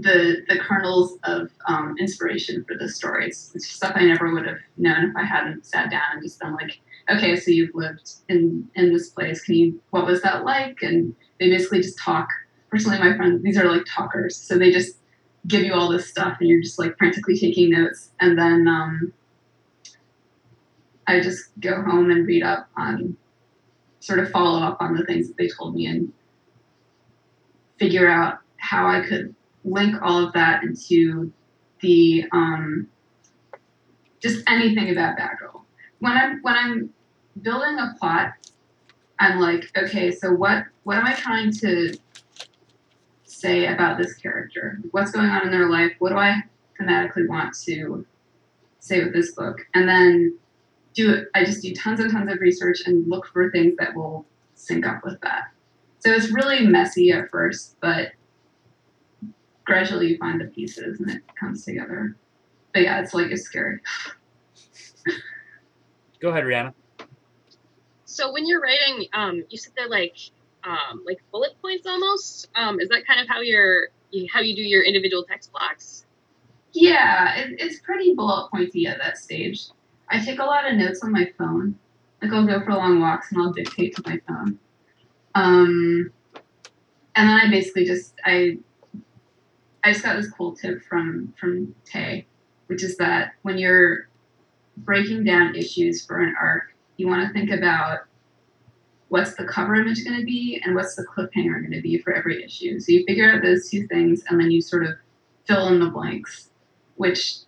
the 0.00 0.44
the 0.48 0.58
kernels 0.58 1.18
of 1.24 1.50
um, 1.66 1.96
inspiration 1.98 2.64
for 2.66 2.76
the 2.76 2.88
stories. 2.88 3.50
It's 3.54 3.66
stuff 3.66 3.92
I 3.94 4.04
never 4.04 4.32
would 4.32 4.46
have 4.46 4.58
known 4.76 5.10
if 5.10 5.16
I 5.16 5.24
hadn't 5.24 5.66
sat 5.66 5.90
down 5.90 6.02
and 6.12 6.22
just 6.22 6.38
been 6.40 6.54
like, 6.54 6.78
okay, 7.10 7.34
so 7.36 7.50
you've 7.50 7.74
lived 7.74 8.10
in 8.28 8.68
in 8.74 8.92
this 8.92 9.10
place. 9.10 9.42
Can 9.42 9.54
you? 9.56 9.80
What 9.90 10.06
was 10.06 10.22
that 10.22 10.44
like? 10.44 10.78
And 10.82 11.14
they 11.40 11.48
basically 11.50 11.82
just 11.82 11.98
talk. 11.98 12.28
Personally, 12.70 12.98
my 12.98 13.16
friends, 13.16 13.42
these 13.42 13.56
are 13.58 13.70
like 13.70 13.86
talkers, 13.86 14.36
so 14.36 14.58
they 14.58 14.70
just 14.70 14.98
give 15.46 15.62
you 15.62 15.72
all 15.72 15.90
this 15.90 16.08
stuff, 16.08 16.36
and 16.40 16.48
you're 16.48 16.62
just 16.62 16.78
like 16.78 16.96
frantically 16.98 17.36
taking 17.38 17.70
notes. 17.70 18.10
And 18.20 18.38
then 18.38 18.68
um, 18.68 19.12
I 21.06 21.20
just 21.20 21.58
go 21.60 21.82
home 21.82 22.10
and 22.10 22.26
read 22.26 22.42
up 22.42 22.68
on, 22.76 23.16
sort 24.00 24.18
of 24.18 24.30
follow 24.30 24.60
up 24.60 24.76
on 24.80 24.94
the 24.94 25.04
things 25.06 25.28
that 25.28 25.38
they 25.38 25.48
told 25.48 25.74
me, 25.74 25.86
and 25.86 26.12
figure 27.78 28.08
out 28.08 28.40
how 28.58 28.86
I 28.86 29.00
could 29.00 29.34
link 29.70 29.96
all 30.02 30.26
of 30.26 30.32
that 30.34 30.62
into 30.62 31.32
the 31.80 32.24
um, 32.32 32.88
just 34.20 34.42
anything 34.48 34.90
about 34.90 35.16
Batgirl. 35.16 35.62
When 36.00 36.12
I'm 36.12 36.40
when 36.42 36.54
I'm 36.54 36.90
building 37.42 37.78
a 37.78 37.94
plot, 37.98 38.32
I'm 39.18 39.38
like, 39.40 39.70
okay, 39.76 40.10
so 40.10 40.32
what 40.32 40.64
what 40.84 40.96
am 40.96 41.06
I 41.06 41.14
trying 41.14 41.52
to 41.52 41.96
say 43.24 43.66
about 43.66 43.98
this 43.98 44.14
character? 44.14 44.78
What's 44.90 45.10
going 45.10 45.28
on 45.28 45.44
in 45.44 45.50
their 45.50 45.68
life? 45.68 45.92
What 45.98 46.10
do 46.10 46.16
I 46.16 46.42
thematically 46.80 47.28
want 47.28 47.54
to 47.66 48.06
say 48.80 49.02
with 49.02 49.12
this 49.12 49.32
book? 49.32 49.58
And 49.74 49.88
then 49.88 50.38
do 50.94 51.12
it. 51.12 51.28
I 51.34 51.44
just 51.44 51.62
do 51.62 51.72
tons 51.74 52.00
and 52.00 52.10
tons 52.10 52.30
of 52.32 52.40
research 52.40 52.80
and 52.86 53.08
look 53.08 53.26
for 53.26 53.50
things 53.50 53.74
that 53.78 53.94
will 53.94 54.26
sync 54.54 54.86
up 54.86 55.04
with 55.04 55.20
that. 55.20 55.44
So 56.00 56.10
it's 56.10 56.30
really 56.30 56.66
messy 56.66 57.10
at 57.10 57.30
first, 57.30 57.76
but 57.80 58.12
gradually 59.68 60.08
you 60.08 60.18
find 60.18 60.40
the 60.40 60.46
pieces 60.46 60.98
and 60.98 61.10
it 61.10 61.22
comes 61.38 61.64
together. 61.64 62.16
But 62.72 62.82
yeah, 62.82 63.00
it's 63.00 63.14
like 63.14 63.30
it's 63.30 63.42
scary. 63.42 63.78
Go 66.20 66.30
ahead, 66.30 66.44
Rihanna. 66.44 66.74
So 68.06 68.32
when 68.32 68.46
you're 68.46 68.60
writing, 68.60 69.06
um, 69.12 69.44
you 69.50 69.58
said 69.58 69.74
they're 69.76 69.88
like 69.88 70.16
um, 70.64 71.04
like 71.06 71.18
bullet 71.30 71.52
points 71.62 71.86
almost. 71.86 72.48
Um, 72.56 72.80
is 72.80 72.88
that 72.88 73.06
kind 73.06 73.20
of 73.20 73.28
how 73.28 73.40
you're 73.40 73.88
how 74.32 74.40
you 74.40 74.56
do 74.56 74.62
your 74.62 74.82
individual 74.82 75.24
text 75.24 75.52
blocks? 75.52 76.06
Yeah, 76.72 77.36
it, 77.36 77.56
it's 77.58 77.80
pretty 77.80 78.14
bullet 78.14 78.50
pointy 78.50 78.86
at 78.86 78.98
that 78.98 79.18
stage. 79.18 79.66
I 80.10 80.24
take 80.24 80.38
a 80.38 80.44
lot 80.44 80.66
of 80.66 80.76
notes 80.76 81.04
on 81.04 81.12
my 81.12 81.30
phone. 81.38 81.78
Like 82.22 82.32
I'll 82.32 82.46
go 82.46 82.64
for 82.64 82.72
long 82.72 83.00
walks 83.00 83.30
and 83.30 83.40
I'll 83.40 83.52
dictate 83.52 83.94
to 83.96 84.02
my 84.06 84.18
phone. 84.26 84.58
Um, 85.34 86.10
and 87.14 87.28
then 87.28 87.36
I 87.36 87.50
basically 87.50 87.84
just 87.84 88.14
I 88.24 88.58
I 89.84 89.92
just 89.92 90.04
got 90.04 90.16
this 90.16 90.30
cool 90.30 90.54
tip 90.54 90.82
from 90.82 91.34
from 91.38 91.74
Tay, 91.84 92.26
which 92.66 92.82
is 92.82 92.96
that 92.96 93.32
when 93.42 93.58
you're 93.58 94.08
breaking 94.76 95.24
down 95.24 95.54
issues 95.54 96.04
for 96.04 96.18
an 96.18 96.34
arc, 96.40 96.74
you 96.96 97.08
want 97.08 97.26
to 97.26 97.32
think 97.32 97.50
about 97.50 98.00
what's 99.08 99.34
the 99.34 99.44
cover 99.44 99.74
image 99.74 100.04
going 100.04 100.18
to 100.18 100.24
be 100.24 100.60
and 100.64 100.74
what's 100.74 100.94
the 100.94 101.04
cliffhanger 101.04 101.60
going 101.60 101.72
to 101.72 101.80
be 101.80 101.98
for 101.98 102.12
every 102.12 102.44
issue. 102.44 102.78
So 102.78 102.92
you 102.92 103.04
figure 103.06 103.30
out 103.30 103.42
those 103.42 103.70
two 103.70 103.86
things 103.86 104.22
and 104.28 104.38
then 104.38 104.50
you 104.50 104.60
sort 104.60 104.84
of 104.84 104.94
fill 105.46 105.68
in 105.68 105.80
the 105.80 105.90
blanks, 105.90 106.50
which 106.96 107.38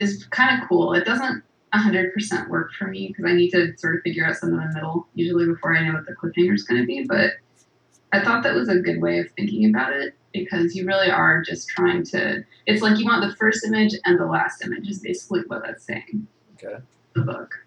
is 0.00 0.24
kind 0.26 0.60
of 0.60 0.68
cool. 0.68 0.94
It 0.94 1.04
doesn't 1.04 1.42
100% 1.74 2.48
work 2.48 2.72
for 2.72 2.86
me 2.86 3.08
because 3.08 3.24
I 3.26 3.34
need 3.34 3.50
to 3.50 3.76
sort 3.76 3.96
of 3.96 4.02
figure 4.02 4.26
out 4.26 4.36
some 4.36 4.50
in 4.50 4.56
the 4.56 4.74
middle 4.74 5.06
usually 5.14 5.46
before 5.46 5.76
I 5.76 5.86
know 5.86 5.94
what 5.94 6.06
the 6.06 6.14
cliffhanger 6.14 6.54
is 6.54 6.64
going 6.64 6.80
to 6.80 6.86
be. 6.86 7.04
But 7.06 7.32
I 8.16 8.24
thought 8.24 8.42
that 8.44 8.54
was 8.54 8.68
a 8.68 8.76
good 8.76 9.02
way 9.02 9.18
of 9.18 9.30
thinking 9.32 9.68
about 9.68 9.92
it 9.92 10.14
because 10.32 10.74
you 10.74 10.86
really 10.86 11.10
are 11.10 11.42
just 11.42 11.68
trying 11.68 12.02
to. 12.04 12.44
It's 12.66 12.82
like 12.82 12.98
you 12.98 13.04
want 13.04 13.28
the 13.28 13.36
first 13.36 13.64
image 13.64 13.94
and 14.04 14.18
the 14.18 14.26
last 14.26 14.64
image 14.64 14.88
is 14.88 15.00
basically 15.00 15.42
what 15.46 15.62
that's 15.62 15.84
saying. 15.84 16.26
Okay. 16.54 16.76
The 17.14 17.22
book. 17.22 17.66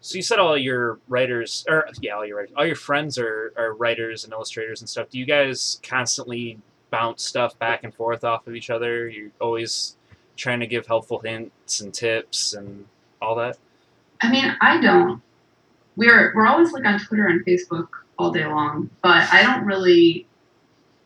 So 0.00 0.16
you 0.16 0.22
said 0.22 0.38
all 0.38 0.56
your 0.56 0.98
writers, 1.08 1.64
or 1.68 1.86
yeah, 2.00 2.14
all 2.14 2.24
your 2.24 2.38
writers, 2.38 2.54
all 2.56 2.66
your 2.66 2.76
friends 2.76 3.18
are, 3.18 3.52
are 3.56 3.74
writers 3.74 4.24
and 4.24 4.32
illustrators 4.32 4.80
and 4.80 4.88
stuff. 4.88 5.10
Do 5.10 5.18
you 5.18 5.26
guys 5.26 5.80
constantly 5.82 6.58
bounce 6.90 7.22
stuff 7.24 7.58
back 7.58 7.84
and 7.84 7.92
forth 7.92 8.24
off 8.24 8.46
of 8.46 8.54
each 8.54 8.70
other? 8.70 9.08
You're 9.08 9.30
always 9.40 9.96
trying 10.36 10.60
to 10.60 10.66
give 10.66 10.86
helpful 10.86 11.18
hints 11.18 11.80
and 11.80 11.92
tips 11.92 12.54
and 12.54 12.86
all 13.20 13.34
that. 13.34 13.58
I 14.22 14.30
mean, 14.30 14.56
I 14.60 14.80
don't. 14.80 15.20
We're 15.96 16.32
we're 16.34 16.46
always 16.46 16.72
like 16.72 16.86
on 16.86 16.98
Twitter 17.00 17.26
and 17.26 17.44
Facebook 17.44 17.88
all 18.20 18.30
day 18.30 18.46
long, 18.46 18.90
but 19.02 19.28
I 19.32 19.42
don't 19.42 19.64
really. 19.64 20.26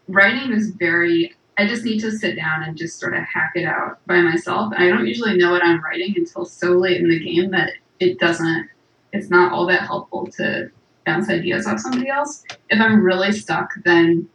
Writing 0.09 0.53
is 0.53 0.70
very. 0.70 1.35
I 1.57 1.66
just 1.66 1.85
need 1.85 2.00
to 2.00 2.11
sit 2.11 2.37
down 2.37 2.64
and 2.64 2.77
just 2.77 2.98
sort 2.98 3.14
of 3.14 3.22
hack 3.22 3.53
it 3.55 3.64
out 3.64 4.05
by 4.07 4.20
myself. 4.20 4.74
I 4.77 4.88
don't 4.88 5.07
usually 5.07 5.37
know 5.37 5.53
what 5.53 5.62
I'm 5.62 5.83
writing 5.83 6.14
until 6.16 6.44
so 6.44 6.72
late 6.72 7.00
in 7.00 7.09
the 7.09 7.18
game 7.18 7.53
that 7.53 7.70
it 8.00 8.18
doesn't. 8.18 8.68
It's 9.12 9.31
not 9.31 9.53
all 9.53 9.66
that 9.68 9.83
helpful 9.83 10.27
to 10.33 10.70
bounce 11.07 11.31
ideas 11.31 11.66
off 11.66 11.79
somebody 11.79 12.09
else. 12.09 12.42
If 12.70 12.81
I'm 12.81 13.05
really 13.05 13.31
stuck, 13.31 13.70
then 13.85 14.29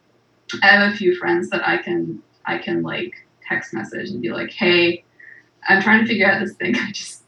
I 0.64 0.68
have 0.68 0.94
a 0.94 0.96
few 0.96 1.16
friends 1.16 1.50
that 1.50 1.68
I 1.68 1.78
can 1.78 2.24
I 2.46 2.58
can 2.58 2.82
like 2.82 3.14
text 3.48 3.74
message 3.74 4.12
and 4.12 4.22
be 4.22 4.32
like, 4.32 4.52
"Hey, 4.52 5.04
I'm 5.68 5.82
trying 5.82 6.02
to 6.02 6.08
figure 6.08 6.30
out 6.30 6.40
this 6.40 6.56
thing. 6.56 6.76
I 6.80 6.92
just 6.92 7.24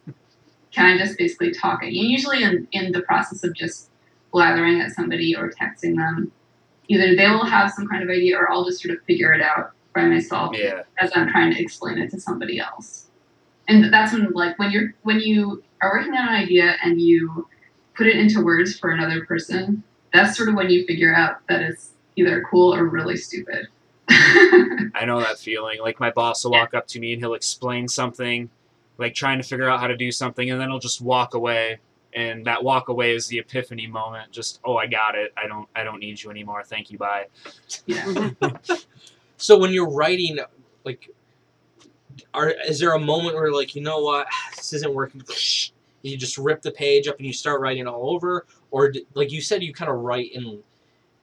can 0.71 0.85
I 0.85 0.97
just 0.97 1.17
basically 1.17 1.51
talk 1.51 1.83
you? 1.83 1.89
Usually, 1.89 2.43
in, 2.43 2.67
in 2.71 2.91
the 2.91 3.01
process 3.01 3.43
of 3.43 3.53
just 3.53 3.89
blathering 4.31 4.81
at 4.81 4.91
somebody 4.91 5.35
or 5.35 5.51
texting 5.51 5.95
them, 5.95 6.31
either 6.87 7.15
they 7.15 7.27
will 7.29 7.45
have 7.45 7.71
some 7.71 7.87
kind 7.87 8.03
of 8.03 8.09
idea 8.09 8.37
or 8.37 8.51
I'll 8.51 8.65
just 8.65 8.81
sort 8.81 8.97
of 8.97 9.03
figure 9.05 9.33
it 9.33 9.41
out 9.41 9.71
by 9.93 10.05
myself 10.05 10.55
Yeah. 10.55 10.83
as 10.99 11.11
I'm 11.15 11.29
trying 11.29 11.53
to 11.53 11.61
explain 11.61 11.97
it 11.97 12.11
to 12.11 12.19
somebody 12.19 12.59
else. 12.59 13.07
And 13.67 13.93
that's 13.93 14.13
when, 14.13 14.31
like, 14.33 14.57
when 14.59 14.71
you're 14.71 14.93
when 15.03 15.19
you 15.19 15.63
are 15.81 15.91
working 15.91 16.13
on 16.13 16.27
an 16.29 16.33
idea 16.35 16.75
and 16.83 16.99
you 17.01 17.47
put 17.95 18.07
it 18.07 18.15
into 18.17 18.43
words 18.43 18.77
for 18.77 18.91
another 18.91 19.25
person, 19.25 19.83
that's 20.13 20.35
sort 20.35 20.49
of 20.49 20.55
when 20.55 20.69
you 20.69 20.85
figure 20.85 21.13
out 21.13 21.37
that 21.47 21.61
it's 21.61 21.91
either 22.15 22.43
cool 22.49 22.73
or 22.73 22.85
really 22.85 23.15
stupid. 23.17 23.67
I 24.09 25.03
know 25.05 25.19
that 25.21 25.39
feeling. 25.39 25.79
Like 25.79 25.99
my 25.99 26.11
boss 26.11 26.43
will 26.43 26.51
walk 26.51 26.73
up 26.73 26.87
to 26.87 26.99
me 26.99 27.13
and 27.13 27.21
he'll 27.21 27.33
explain 27.33 27.87
something, 27.87 28.49
like 28.97 29.13
trying 29.13 29.37
to 29.37 29.43
figure 29.43 29.69
out 29.69 29.79
how 29.79 29.87
to 29.87 29.95
do 29.95 30.11
something, 30.11 30.49
and 30.49 30.59
then 30.59 30.69
he'll 30.69 30.79
just 30.79 31.01
walk 31.01 31.33
away. 31.33 31.79
And 32.13 32.45
that 32.45 32.63
walk 32.63 32.89
away 32.89 33.15
is 33.15 33.27
the 33.27 33.39
epiphany 33.39 33.87
moment. 33.87 34.31
Just 34.31 34.59
oh, 34.65 34.75
I 34.75 34.87
got 34.87 35.15
it. 35.15 35.31
I 35.37 35.47
don't. 35.47 35.67
I 35.75 35.83
don't 35.83 35.99
need 35.99 36.21
you 36.21 36.29
anymore. 36.29 36.63
Thank 36.63 36.91
you. 36.91 36.97
Bye. 36.97 37.27
yeah. 37.85 38.31
So 39.41 39.57
when 39.57 39.71
you're 39.71 39.89
writing, 39.89 40.37
like, 40.85 41.09
are 42.35 42.53
is 42.67 42.79
there 42.79 42.93
a 42.93 42.99
moment 42.99 43.35
where 43.35 43.51
like 43.51 43.75
you 43.75 43.81
know 43.81 43.99
what 43.99 44.27
this 44.55 44.73
isn't 44.73 44.93
working? 44.93 45.23
You 46.03 46.17
just 46.17 46.39
rip 46.39 46.63
the 46.63 46.71
page 46.71 47.07
up 47.07 47.17
and 47.17 47.27
you 47.27 47.31
start 47.31 47.61
writing 47.61 47.85
all 47.85 48.09
over, 48.09 48.47
or 48.71 48.91
like 49.13 49.31
you 49.31 49.39
said, 49.39 49.61
you 49.61 49.71
kind 49.71 49.91
of 49.91 49.97
write 49.97 50.31
in, 50.31 50.63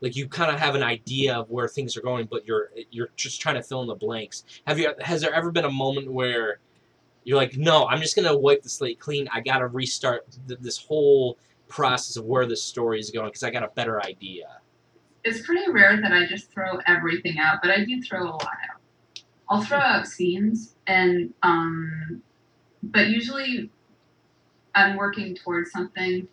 like 0.00 0.14
you 0.14 0.28
kind 0.28 0.52
of 0.52 0.60
have 0.60 0.76
an 0.76 0.84
idea 0.84 1.34
of 1.34 1.50
where 1.50 1.66
things 1.66 1.96
are 1.96 2.00
going, 2.00 2.28
but 2.30 2.46
you're 2.46 2.70
you're 2.92 3.08
just 3.16 3.40
trying 3.40 3.56
to 3.56 3.62
fill 3.64 3.82
in 3.82 3.88
the 3.88 3.96
blanks. 3.96 4.44
Have 4.68 4.78
you? 4.78 4.92
Has 5.00 5.20
there 5.20 5.34
ever 5.34 5.50
been 5.50 5.64
a 5.64 5.70
moment 5.72 6.12
where 6.12 6.60
you're 7.28 7.36
like, 7.36 7.58
no, 7.58 7.86
I'm 7.86 8.00
just 8.00 8.16
gonna 8.16 8.34
wipe 8.34 8.62
the 8.62 8.70
slate 8.70 8.98
clean. 8.98 9.28
I 9.30 9.40
gotta 9.40 9.66
restart 9.66 10.26
th- 10.48 10.60
this 10.60 10.78
whole 10.78 11.38
process 11.68 12.16
of 12.16 12.24
where 12.24 12.46
this 12.46 12.62
story 12.62 12.98
is 12.98 13.10
going 13.10 13.28
because 13.28 13.42
I 13.42 13.50
got 13.50 13.62
a 13.62 13.68
better 13.74 14.02
idea. 14.02 14.46
it's 15.24 15.42
pretty 15.44 15.70
rare 15.70 16.00
that 16.00 16.12
I 16.12 16.26
just 16.26 16.50
throw 16.50 16.78
everything 16.86 17.38
out, 17.38 17.58
but 17.62 17.70
I 17.70 17.84
do 17.84 18.00
throw 18.00 18.22
a 18.24 18.30
lot 18.30 18.44
out. 18.70 18.80
I'll 19.50 19.62
throw 19.62 19.78
out 19.78 20.06
scenes 20.06 20.76
and 20.86 21.34
um 21.42 22.22
but 22.82 23.08
usually 23.08 23.70
I'm 24.74 24.96
working 24.96 25.34
towards 25.34 25.70
something 25.70 26.26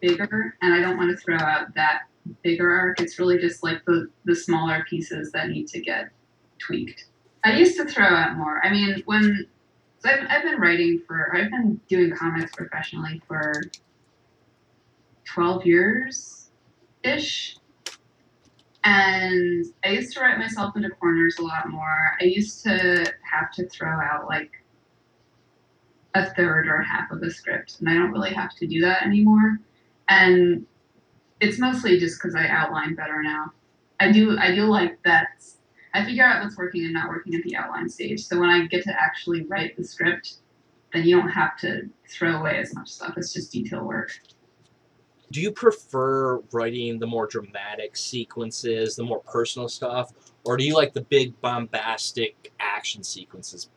bigger 0.00 0.56
and 0.60 0.74
I 0.74 0.80
don't 0.80 0.98
want 0.98 1.10
to 1.10 1.16
throw 1.16 1.38
out 1.38 1.74
that 1.74 2.02
bigger 2.42 2.70
arc. 2.70 3.00
It's 3.00 3.18
really 3.18 3.38
just 3.38 3.62
like 3.62 3.82
the 3.86 4.10
the 4.26 4.36
smaller 4.36 4.84
pieces 4.90 5.32
that 5.32 5.48
need 5.48 5.68
to 5.68 5.80
get 5.80 6.10
tweaked. 6.58 7.06
I 7.44 7.56
used 7.56 7.76
to 7.78 7.84
throw 7.86 8.04
out 8.06 8.36
more. 8.36 8.60
I 8.64 8.70
mean, 8.70 9.02
when 9.06 9.46
so 10.06 10.12
I've, 10.12 10.26
I've 10.28 10.42
been 10.42 10.60
writing 10.60 11.02
for 11.06 11.34
I've 11.36 11.50
been 11.50 11.80
doing 11.88 12.14
comics 12.14 12.52
professionally 12.54 13.20
for 13.26 13.52
12 15.24 15.66
years 15.66 16.50
ish. 17.02 17.56
And 18.84 19.64
I 19.84 19.88
used 19.88 20.12
to 20.14 20.20
write 20.20 20.38
myself 20.38 20.76
into 20.76 20.90
corners 20.90 21.38
a 21.38 21.42
lot 21.42 21.68
more. 21.68 22.16
I 22.20 22.24
used 22.24 22.62
to 22.64 23.12
have 23.30 23.50
to 23.52 23.68
throw 23.68 24.00
out 24.00 24.26
like 24.28 24.52
a 26.14 26.32
third 26.34 26.68
or 26.68 26.80
half 26.82 27.10
of 27.10 27.20
a 27.22 27.30
script, 27.30 27.78
and 27.80 27.88
I 27.88 27.94
don't 27.94 28.12
really 28.12 28.32
have 28.32 28.54
to 28.56 28.66
do 28.66 28.80
that 28.82 29.02
anymore. 29.02 29.58
And 30.08 30.66
it's 31.40 31.58
mostly 31.58 31.98
just 31.98 32.22
because 32.22 32.36
I 32.36 32.46
outline 32.46 32.94
better 32.94 33.22
now. 33.22 33.52
I 33.98 34.12
do 34.12 34.38
I 34.38 34.54
do 34.54 34.66
like 34.66 35.02
that 35.02 35.42
I 35.96 36.04
figure 36.04 36.24
out 36.24 36.42
what's 36.42 36.58
working 36.58 36.84
and 36.84 36.92
not 36.92 37.08
working 37.08 37.34
at 37.34 37.42
the 37.42 37.56
outline 37.56 37.88
stage. 37.88 38.22
So 38.26 38.38
when 38.38 38.50
I 38.50 38.66
get 38.66 38.84
to 38.84 38.92
actually 39.00 39.44
write 39.46 39.78
the 39.78 39.84
script, 39.84 40.34
then 40.92 41.04
you 41.04 41.16
don't 41.16 41.30
have 41.30 41.56
to 41.60 41.88
throw 42.06 42.36
away 42.38 42.58
as 42.58 42.74
much 42.74 42.88
stuff. 42.88 43.14
It's 43.16 43.32
just 43.32 43.50
detail 43.50 43.82
work. 43.82 44.10
Do 45.32 45.40
you 45.40 45.50
prefer 45.50 46.40
writing 46.52 46.98
the 46.98 47.06
more 47.06 47.26
dramatic 47.26 47.96
sequences, 47.96 48.96
the 48.96 49.04
more 49.04 49.20
personal 49.20 49.70
stuff, 49.70 50.12
or 50.44 50.58
do 50.58 50.64
you 50.64 50.74
like 50.74 50.92
the 50.92 51.00
big 51.00 51.40
bombastic 51.40 52.52
action 52.60 53.02
sequences? 53.02 53.70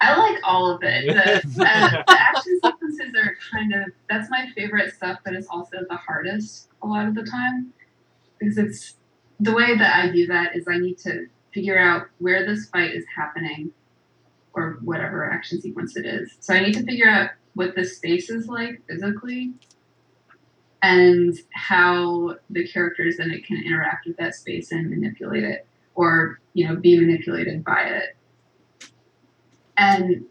I 0.00 0.16
like 0.16 0.38
all 0.44 0.70
of 0.70 0.82
it. 0.84 1.06
The, 1.06 1.36
uh, 1.64 2.02
the 2.06 2.20
action 2.20 2.60
sequences 2.62 3.12
are 3.20 3.36
kind 3.50 3.74
of 3.74 3.92
that's 4.08 4.30
my 4.30 4.46
favorite 4.54 4.94
stuff, 4.94 5.18
but 5.24 5.34
it's 5.34 5.48
also 5.48 5.78
the 5.88 5.96
hardest 5.96 6.68
a 6.82 6.86
lot 6.86 7.08
of 7.08 7.16
the 7.16 7.24
time 7.24 7.72
because 8.38 8.56
it's 8.56 8.94
the 9.40 9.52
way 9.52 9.76
that 9.76 9.96
I 9.96 10.10
do 10.12 10.26
that 10.28 10.56
is 10.56 10.66
I 10.68 10.78
need 10.78 10.98
to 10.98 11.26
figure 11.56 11.78
out 11.78 12.08
where 12.18 12.44
this 12.44 12.68
fight 12.68 12.90
is 12.90 13.04
happening 13.16 13.72
or 14.52 14.78
whatever 14.82 15.32
action 15.32 15.58
sequence 15.58 15.96
it 15.96 16.04
is. 16.04 16.36
So 16.40 16.52
I 16.52 16.60
need 16.60 16.74
to 16.74 16.84
figure 16.84 17.08
out 17.08 17.30
what 17.54 17.74
the 17.74 17.82
space 17.82 18.28
is 18.28 18.46
like 18.46 18.82
physically 18.86 19.54
and 20.82 21.34
how 21.54 22.36
the 22.50 22.68
characters 22.68 23.18
in 23.18 23.30
it 23.30 23.46
can 23.46 23.56
interact 23.64 24.06
with 24.06 24.18
that 24.18 24.34
space 24.34 24.70
and 24.70 24.90
manipulate 24.90 25.44
it 25.44 25.66
or 25.94 26.38
you 26.52 26.68
know 26.68 26.76
be 26.76 27.00
manipulated 27.00 27.64
by 27.64 27.80
it 27.80 28.90
and 29.78 30.26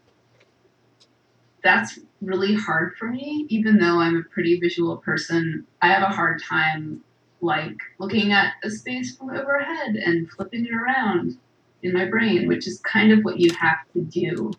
that's 1.64 1.98
really 2.22 2.54
hard 2.54 2.94
for 2.96 3.06
me 3.08 3.44
even 3.48 3.76
though 3.78 3.98
i'm 3.98 4.16
a 4.16 4.22
pretty 4.32 4.60
visual 4.60 4.98
person 4.98 5.66
i 5.82 5.88
have 5.88 6.04
a 6.04 6.14
hard 6.14 6.40
time 6.40 7.02
like 7.46 7.76
looking 7.98 8.32
at 8.32 8.54
a 8.64 8.70
space 8.70 9.16
from 9.16 9.30
overhead 9.30 9.96
and 9.96 10.30
flipping 10.30 10.66
it 10.66 10.74
around 10.74 11.38
in 11.82 11.92
my 11.92 12.04
brain 12.04 12.48
which 12.48 12.66
is 12.66 12.80
kind 12.80 13.12
of 13.12 13.20
what 13.22 13.38
you 13.38 13.52
have 13.54 13.78
to 13.92 14.00
do 14.02 14.50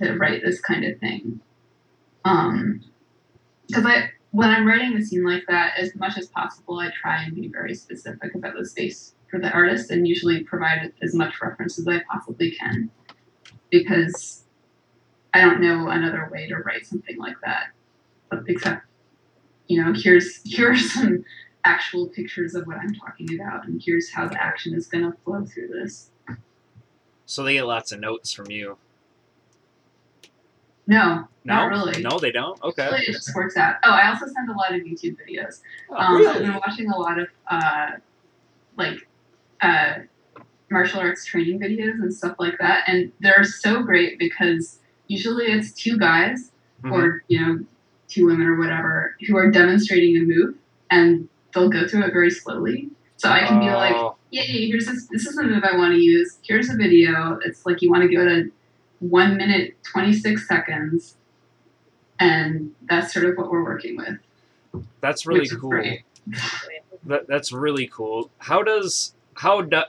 to 0.00 0.12
write 0.16 0.42
this 0.44 0.60
kind 0.60 0.84
of 0.84 0.98
thing 1.00 1.40
um 2.24 2.80
because 3.66 3.86
i 3.86 4.08
when 4.30 4.50
i'm 4.50 4.66
writing 4.66 4.96
a 4.96 5.02
scene 5.02 5.24
like 5.24 5.44
that 5.48 5.72
as 5.78 5.94
much 5.96 6.18
as 6.18 6.26
possible 6.28 6.78
i 6.78 6.90
try 7.00 7.22
and 7.22 7.34
be 7.34 7.48
very 7.48 7.74
specific 7.74 8.34
about 8.34 8.54
the 8.56 8.64
space 8.64 9.14
for 9.30 9.40
the 9.40 9.50
artist 9.50 9.90
and 9.90 10.06
usually 10.06 10.44
provide 10.44 10.92
as 11.02 11.14
much 11.14 11.40
reference 11.40 11.78
as 11.78 11.88
i 11.88 12.00
possibly 12.10 12.50
can 12.52 12.90
because 13.70 14.44
I 15.36 15.40
don't 15.42 15.60
know 15.60 15.88
another 15.88 16.30
way 16.32 16.48
to 16.48 16.56
write 16.56 16.86
something 16.86 17.18
like 17.18 17.36
that. 17.44 17.66
Except, 18.48 18.82
you 19.66 19.82
know, 19.82 19.92
here's 19.94 20.40
here 20.44 20.72
are 20.72 20.76
some 20.76 21.24
actual 21.66 22.06
pictures 22.08 22.54
of 22.54 22.66
what 22.66 22.76
I'm 22.78 22.94
talking 22.94 23.38
about, 23.40 23.66
and 23.66 23.82
here's 23.84 24.10
how 24.10 24.28
the 24.28 24.40
action 24.42 24.74
is 24.74 24.86
going 24.86 25.04
to 25.10 25.16
flow 25.24 25.44
through 25.44 25.68
this. 25.68 26.10
So 27.26 27.42
they 27.42 27.54
get 27.54 27.66
lots 27.66 27.90
of 27.92 28.00
notes 28.00 28.32
from 28.32 28.50
you. 28.50 28.78
No, 30.86 31.24
No, 31.44 31.54
not 31.54 31.70
really. 31.70 32.00
No, 32.00 32.18
they 32.18 32.30
don't. 32.30 32.62
Okay. 32.62 32.84
Really, 32.86 33.02
it 33.06 33.12
just 33.12 33.34
works 33.34 33.56
out. 33.56 33.76
Oh, 33.84 33.90
I 33.90 34.08
also 34.08 34.26
send 34.26 34.48
a 34.48 34.52
lot 34.52 34.72
of 34.72 34.82
YouTube 34.82 35.16
videos. 35.18 35.60
Oh, 35.90 35.96
Um, 35.96 36.26
I've 36.26 36.38
been 36.38 36.54
watching 36.54 36.90
a 36.90 36.96
lot 36.96 37.18
of 37.18 37.26
uh, 37.50 37.90
like 38.76 39.08
uh, 39.60 39.94
martial 40.70 41.00
arts 41.00 41.24
training 41.24 41.58
videos 41.58 41.94
and 42.00 42.14
stuff 42.14 42.36
like 42.38 42.56
that, 42.60 42.84
and 42.86 43.10
they're 43.20 43.42
so 43.42 43.82
great 43.82 44.18
because 44.20 44.78
usually 45.08 45.46
it's 45.46 45.72
two 45.72 45.98
guys 45.98 46.52
Mhm. 46.84 46.92
or 46.92 47.24
you 47.28 47.40
know 47.40 47.64
two 48.06 48.26
women 48.26 48.46
or 48.46 48.56
whatever 48.56 49.16
who 49.26 49.36
are 49.36 49.50
demonstrating 49.50 50.16
a 50.18 50.20
move, 50.20 50.54
and 50.90 51.28
they'll 51.56 51.70
go 51.70 51.88
through 51.88 52.04
it 52.04 52.12
very 52.12 52.30
slowly. 52.30 52.90
So 53.16 53.30
I 53.30 53.46
can 53.46 53.58
be 53.58 53.66
like, 53.66 53.94
Oh, 53.94 54.16
yay, 54.30 54.68
here's 54.68 54.86
this 54.86 55.06
this 55.10 55.26
is 55.26 55.34
the 55.36 55.42
move 55.42 55.64
I 55.64 55.76
want 55.76 55.94
to 55.94 55.98
use. 55.98 56.38
Here's 56.42 56.68
a 56.68 56.76
video. 56.76 57.38
It's 57.44 57.64
like 57.64 57.82
you 57.82 57.90
want 57.90 58.02
to 58.02 58.14
go 58.14 58.24
to 58.24 58.50
one 59.00 59.36
minute 59.36 59.74
twenty 59.82 60.12
six 60.12 60.46
seconds, 60.46 61.16
and 62.20 62.74
that's 62.88 63.12
sort 63.12 63.24
of 63.24 63.36
what 63.36 63.50
we're 63.50 63.64
working 63.64 63.96
with. 63.96 64.84
that's 65.00 65.26
really 65.26 65.48
cool. 65.48 65.82
That, 67.04 67.26
that's 67.26 67.52
really 67.52 67.86
cool. 67.86 68.30
How 68.38 68.62
does 68.62 69.14
how 69.34 69.62
do, 69.62 69.82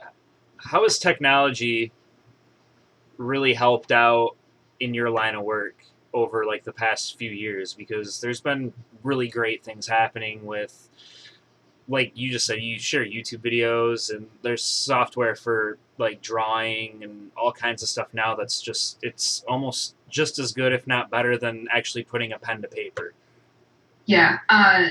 how 0.56 0.84
has 0.84 0.98
technology 0.98 1.92
really 3.18 3.52
helped 3.52 3.92
out 3.92 4.36
in 4.80 4.94
your 4.94 5.10
line 5.10 5.34
of 5.34 5.42
work 5.42 5.74
over 6.14 6.46
like 6.46 6.64
the 6.64 6.72
past 6.72 7.18
few 7.18 7.30
years? 7.30 7.74
Because 7.74 8.20
there's 8.20 8.40
been 8.40 8.72
really 9.02 9.28
great 9.28 9.64
things 9.64 9.86
happening 9.88 10.44
with, 10.44 10.88
like 11.88 12.12
you 12.14 12.30
just 12.30 12.46
said, 12.46 12.60
you 12.60 12.78
share 12.78 13.04
YouTube 13.04 13.38
videos 13.38 14.14
and 14.14 14.26
there's 14.42 14.62
software 14.62 15.34
for 15.34 15.78
like 15.96 16.20
drawing 16.20 17.02
and 17.02 17.30
all 17.36 17.50
kinds 17.52 17.82
of 17.82 17.88
stuff 17.88 18.08
now. 18.12 18.34
That's 18.34 18.60
just 18.60 18.98
it's 19.02 19.42
almost 19.48 19.94
just 20.08 20.38
as 20.38 20.52
good, 20.52 20.72
if 20.72 20.86
not 20.86 21.10
better, 21.10 21.36
than 21.38 21.66
actually 21.72 22.04
putting 22.04 22.32
a 22.32 22.38
pen 22.38 22.62
to 22.62 22.68
paper. 22.68 23.14
Yeah. 24.06 24.38
Uh, 24.48 24.88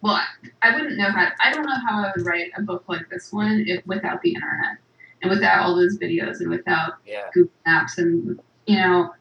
well, 0.00 0.20
I- 0.62 0.74
wouldn't 0.74 0.96
know 0.98 1.10
how. 1.10 1.28
I 1.42 1.52
don't 1.52 1.64
know 1.64 1.76
how 1.88 2.04
I 2.04 2.12
would 2.16 2.26
write 2.26 2.50
a 2.56 2.62
book 2.62 2.84
like 2.88 3.08
this 3.08 3.32
one 3.32 3.64
if 3.66 3.86
without 3.86 4.20
the 4.22 4.34
internet 4.34 4.78
and 5.22 5.30
without 5.30 5.62
all 5.62 5.76
those 5.76 5.96
videos 5.98 6.40
and 6.40 6.50
without 6.50 6.94
Yeah. 7.06 7.28
Google 7.32 7.52
Maps 7.66 7.98
and 7.98 8.40
you 8.66 8.76
know 8.76 9.14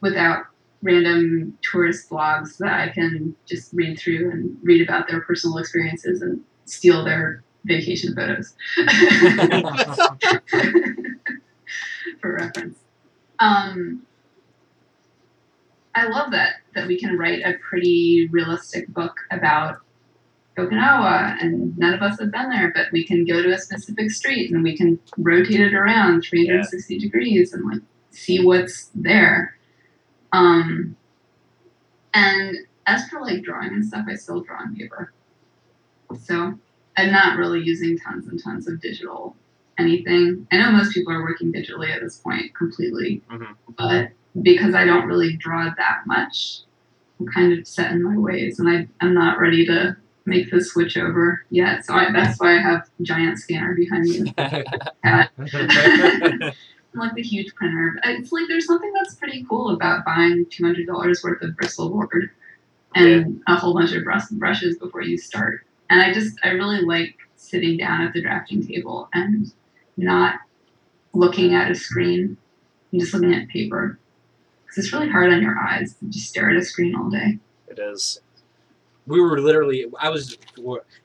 without 0.00 0.46
random 0.82 1.56
tourist 1.62 2.10
blogs 2.10 2.58
that 2.58 2.88
I 2.88 2.92
can 2.92 3.34
just 3.46 3.72
read 3.72 3.98
through 3.98 4.30
and 4.30 4.56
read 4.62 4.86
about 4.86 5.08
their 5.08 5.20
personal 5.20 5.58
experiences 5.58 6.22
and 6.22 6.40
steal 6.66 7.04
their 7.04 7.42
vacation 7.64 8.14
photos 8.14 8.54
for 12.20 12.34
reference. 12.34 12.78
Um, 13.38 14.02
I 15.94 16.08
love 16.08 16.30
that 16.32 16.56
that 16.74 16.86
we 16.86 16.98
can 16.98 17.18
write 17.18 17.42
a 17.44 17.54
pretty 17.54 18.28
realistic 18.30 18.88
book 18.88 19.16
about 19.30 19.78
Okinawa, 20.58 21.36
and 21.40 21.76
none 21.76 21.94
of 21.94 22.02
us 22.02 22.18
have 22.20 22.30
been 22.30 22.50
there, 22.50 22.72
but 22.74 22.86
we 22.92 23.04
can 23.04 23.24
go 23.24 23.42
to 23.42 23.52
a 23.52 23.58
specific 23.58 24.10
street 24.10 24.50
and 24.50 24.62
we 24.62 24.76
can 24.76 24.98
rotate 25.18 25.60
it 25.60 25.74
around 25.74 26.22
360 26.22 26.98
degrees 26.98 27.52
and 27.52 27.64
like 27.64 27.82
see 28.10 28.44
what's 28.44 28.90
there. 28.94 29.56
Um, 30.32 30.96
and 32.14 32.56
as 32.86 33.08
for 33.08 33.20
like 33.20 33.42
drawing 33.42 33.68
and 33.68 33.84
stuff, 33.84 34.06
I 34.08 34.14
still 34.14 34.40
draw 34.40 34.60
on 34.60 34.74
paper. 34.74 35.12
So 36.20 36.58
I'm 36.96 37.12
not 37.12 37.38
really 37.38 37.60
using 37.62 37.98
tons 37.98 38.26
and 38.28 38.42
tons 38.42 38.68
of 38.68 38.80
digital 38.80 39.36
anything. 39.78 40.46
I 40.50 40.58
know 40.58 40.72
most 40.72 40.94
people 40.94 41.12
are 41.12 41.22
working 41.22 41.52
digitally 41.52 41.94
at 41.94 42.00
this 42.00 42.16
point 42.16 42.54
completely, 42.54 43.22
Mhm. 43.30 43.54
but 43.76 44.10
because 44.42 44.74
I 44.74 44.84
don't 44.84 45.06
really 45.06 45.36
draw 45.36 45.72
that 45.76 46.06
much, 46.06 46.60
I'm 47.20 47.26
kind 47.26 47.52
of 47.52 47.66
set 47.66 47.92
in 47.92 48.02
my 48.02 48.16
ways, 48.16 48.58
and 48.58 48.68
I, 48.68 48.88
I'm 49.00 49.14
not 49.14 49.38
ready 49.38 49.66
to 49.66 49.96
make 50.24 50.50
the 50.50 50.62
switch 50.62 50.96
over 50.96 51.44
yet. 51.50 51.84
So 51.84 51.94
I, 51.94 52.10
that's 52.12 52.38
why 52.40 52.56
I 52.56 52.60
have 52.60 52.88
giant 53.02 53.38
scanner 53.38 53.74
behind 53.74 54.04
me, 54.04 54.34
like 56.94 57.14
the 57.14 57.22
huge 57.22 57.54
printer. 57.54 57.98
It's 58.04 58.32
like 58.32 58.44
there's 58.48 58.66
something 58.66 58.92
that's 58.94 59.14
pretty 59.14 59.44
cool 59.48 59.70
about 59.70 60.04
buying 60.04 60.46
two 60.50 60.64
hundred 60.64 60.86
dollars 60.86 61.22
worth 61.22 61.42
of 61.42 61.56
bristle 61.56 61.90
board 61.90 62.30
and 62.94 63.42
a 63.46 63.56
whole 63.56 63.74
bunch 63.74 63.92
of 63.92 64.04
brushes 64.04 64.78
before 64.78 65.02
you 65.02 65.18
start. 65.18 65.66
And 65.90 66.00
I 66.00 66.12
just 66.12 66.38
I 66.44 66.50
really 66.50 66.82
like 66.82 67.16
sitting 67.36 67.76
down 67.76 68.02
at 68.02 68.12
the 68.12 68.22
drafting 68.22 68.66
table 68.66 69.08
and 69.14 69.52
not 69.96 70.40
looking 71.14 71.54
at 71.54 71.70
a 71.70 71.74
screen 71.74 72.36
and 72.92 73.00
just 73.00 73.14
looking 73.14 73.34
at 73.34 73.48
paper. 73.48 73.98
Because 74.64 74.84
it's 74.84 74.92
really 74.92 75.08
hard 75.08 75.32
on 75.32 75.42
your 75.42 75.58
eyes 75.58 75.94
to 75.94 76.06
just 76.06 76.28
stare 76.28 76.50
at 76.50 76.56
a 76.56 76.64
screen 76.64 76.94
all 76.96 77.08
day. 77.10 77.38
It 77.68 77.78
is. 77.78 78.20
we 79.06 79.20
were 79.20 79.40
literally 79.40 79.86
I 80.00 80.08
was 80.10 80.36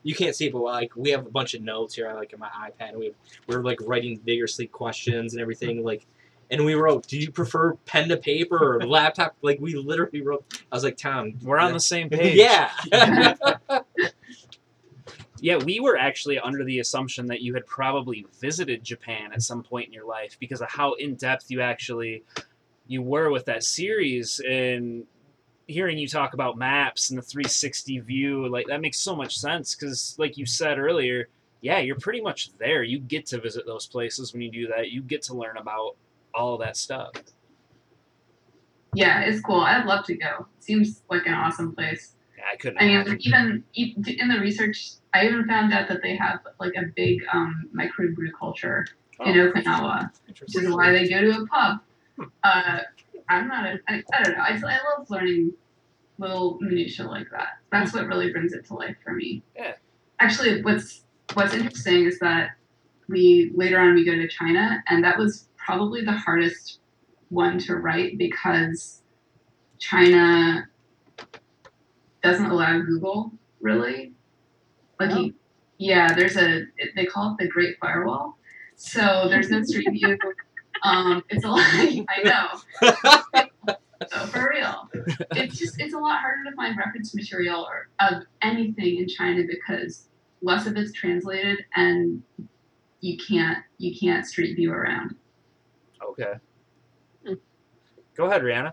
you 0.02 0.14
can't 0.14 0.34
see 0.34 0.46
it, 0.46 0.52
but 0.52 0.62
like 0.62 0.96
we 0.96 1.10
have 1.10 1.26
a 1.26 1.30
bunch 1.30 1.54
of 1.54 1.62
notes 1.62 1.94
here 1.94 2.12
like 2.14 2.32
in 2.32 2.40
my 2.40 2.48
iPad. 2.48 2.90
And 2.90 2.98
we 2.98 3.06
have, 3.06 3.14
we 3.46 3.56
were 3.56 3.62
like 3.64 3.78
writing 3.82 4.18
vigorously 4.24 4.66
questions 4.66 5.34
and 5.34 5.40
everything 5.42 5.84
like. 5.84 6.06
And 6.50 6.66
we 6.66 6.74
wrote, 6.74 7.06
"Do 7.06 7.16
you 7.18 7.30
prefer 7.30 7.74
pen 7.86 8.08
to 8.10 8.16
paper 8.18 8.58
or 8.58 8.80
laptop?" 8.86 9.36
Like 9.40 9.58
we 9.60 9.74
literally 9.74 10.20
wrote. 10.20 10.44
I 10.70 10.76
was 10.76 10.84
like, 10.84 10.98
"Tom, 10.98 11.34
We're 11.42 11.58
on 11.58 11.72
the 11.72 11.80
same 11.80 12.10
page. 12.10 12.36
yeah." 12.36 12.70
Yeah, 15.42 15.56
we 15.56 15.80
were 15.80 15.96
actually 15.98 16.38
under 16.38 16.62
the 16.62 16.78
assumption 16.78 17.26
that 17.26 17.42
you 17.42 17.52
had 17.52 17.66
probably 17.66 18.24
visited 18.40 18.84
Japan 18.84 19.32
at 19.32 19.42
some 19.42 19.62
point 19.62 19.88
in 19.88 19.92
your 19.92 20.06
life 20.06 20.36
because 20.38 20.62
of 20.62 20.70
how 20.70 20.94
in 20.94 21.16
depth 21.16 21.50
you 21.50 21.60
actually 21.60 22.22
you 22.86 23.02
were 23.02 23.30
with 23.30 23.44
that 23.46 23.64
series 23.64 24.40
and 24.48 25.04
hearing 25.66 25.98
you 25.98 26.06
talk 26.06 26.34
about 26.34 26.56
maps 26.56 27.10
and 27.10 27.18
the 27.18 27.22
360 27.22 28.00
view 28.00 28.48
like 28.48 28.66
that 28.66 28.80
makes 28.80 28.98
so 28.98 29.14
much 29.14 29.36
sense 29.38 29.74
because 29.74 30.16
like 30.18 30.36
you 30.36 30.44
said 30.44 30.78
earlier 30.78 31.28
yeah 31.60 31.78
you're 31.78 31.96
pretty 31.96 32.20
much 32.20 32.50
there 32.58 32.82
you 32.82 32.98
get 32.98 33.24
to 33.24 33.40
visit 33.40 33.64
those 33.64 33.86
places 33.86 34.32
when 34.32 34.42
you 34.42 34.50
do 34.50 34.66
that 34.66 34.90
you 34.90 35.00
get 35.00 35.22
to 35.22 35.34
learn 35.34 35.56
about 35.56 35.96
all 36.34 36.58
that 36.58 36.76
stuff 36.76 37.12
Yeah, 38.94 39.20
it's 39.22 39.40
cool. 39.40 39.60
I'd 39.60 39.86
love 39.86 40.04
to 40.06 40.14
go. 40.14 40.46
Seems 40.58 41.02
like 41.10 41.26
an 41.26 41.32
awesome 41.32 41.74
place. 41.74 42.14
I 42.50 42.56
couldn't 42.56 42.78
I 42.78 42.86
mean, 42.86 43.18
even 43.24 43.64
in 44.06 44.28
the 44.28 44.40
research, 44.40 44.92
I 45.14 45.26
even 45.26 45.46
found 45.46 45.72
out 45.72 45.88
that 45.88 46.02
they 46.02 46.16
have 46.16 46.40
like 46.58 46.72
a 46.76 46.86
big 46.96 47.22
um, 47.32 47.68
microbrew 47.74 48.30
culture 48.38 48.86
in 49.20 49.38
Oh. 49.38 49.52
Okinawa, 49.52 50.10
which 50.26 50.56
is 50.56 50.70
why 50.70 50.90
they 50.90 51.08
go 51.08 51.20
to 51.20 51.42
a 51.42 51.46
pub. 51.46 51.78
Uh, 52.42 52.78
I'm 53.28 53.48
not. 53.48 53.66
A, 53.66 53.78
I, 53.88 54.02
I 54.12 54.22
don't 54.22 54.36
know. 54.36 54.42
I, 54.42 54.50
I 54.54 54.98
love 54.98 55.10
learning 55.10 55.52
little 56.18 56.58
minutia 56.60 57.04
like 57.06 57.30
that. 57.30 57.58
That's 57.70 57.92
what 57.92 58.06
really 58.06 58.32
brings 58.32 58.52
it 58.52 58.66
to 58.66 58.74
life 58.74 58.96
for 59.04 59.12
me. 59.12 59.42
Yeah. 59.56 59.74
Actually, 60.20 60.62
what's 60.62 61.04
what's 61.34 61.54
interesting 61.54 62.04
is 62.06 62.18
that 62.20 62.50
we 63.08 63.52
later 63.54 63.78
on 63.78 63.94
we 63.94 64.04
go 64.04 64.14
to 64.14 64.28
China, 64.28 64.82
and 64.88 65.04
that 65.04 65.18
was 65.18 65.48
probably 65.56 66.04
the 66.04 66.12
hardest 66.12 66.80
one 67.28 67.58
to 67.58 67.76
write 67.76 68.18
because 68.18 69.02
China 69.78 70.68
doesn't 72.22 72.46
allow 72.46 72.78
Google 72.80 73.32
really. 73.60 74.12
Like, 75.00 75.16
you, 75.18 75.34
yeah, 75.78 76.14
there's 76.14 76.36
a 76.36 76.64
they 76.94 77.06
call 77.06 77.32
it 77.32 77.42
the 77.42 77.48
Great 77.48 77.76
Firewall. 77.80 78.38
So 78.76 79.26
there's 79.28 79.50
no 79.50 79.62
Street 79.62 79.88
View. 79.92 80.18
Um, 80.82 81.22
it's 81.28 81.44
a 81.44 81.48
lot. 81.48 81.60
I 81.64 82.22
know. 82.24 83.42
So 84.10 84.26
for 84.26 84.50
real, 84.52 84.88
it's 85.32 85.56
just 85.58 85.80
it's 85.80 85.94
a 85.94 85.98
lot 85.98 86.20
harder 86.20 86.50
to 86.50 86.56
find 86.56 86.76
reference 86.76 87.14
material 87.14 87.64
or 87.68 87.88
of 88.00 88.24
anything 88.42 88.98
in 88.98 89.08
China 89.08 89.42
because 89.48 90.08
less 90.42 90.66
of 90.66 90.76
it's 90.76 90.92
translated 90.92 91.64
and 91.76 92.22
you 93.00 93.16
can't 93.18 93.58
you 93.78 93.94
can't 93.98 94.26
Street 94.26 94.54
View 94.56 94.72
around. 94.72 95.14
okay 96.10 96.34
go 98.16 98.26
ahead 98.26 98.42
rihanna 98.42 98.72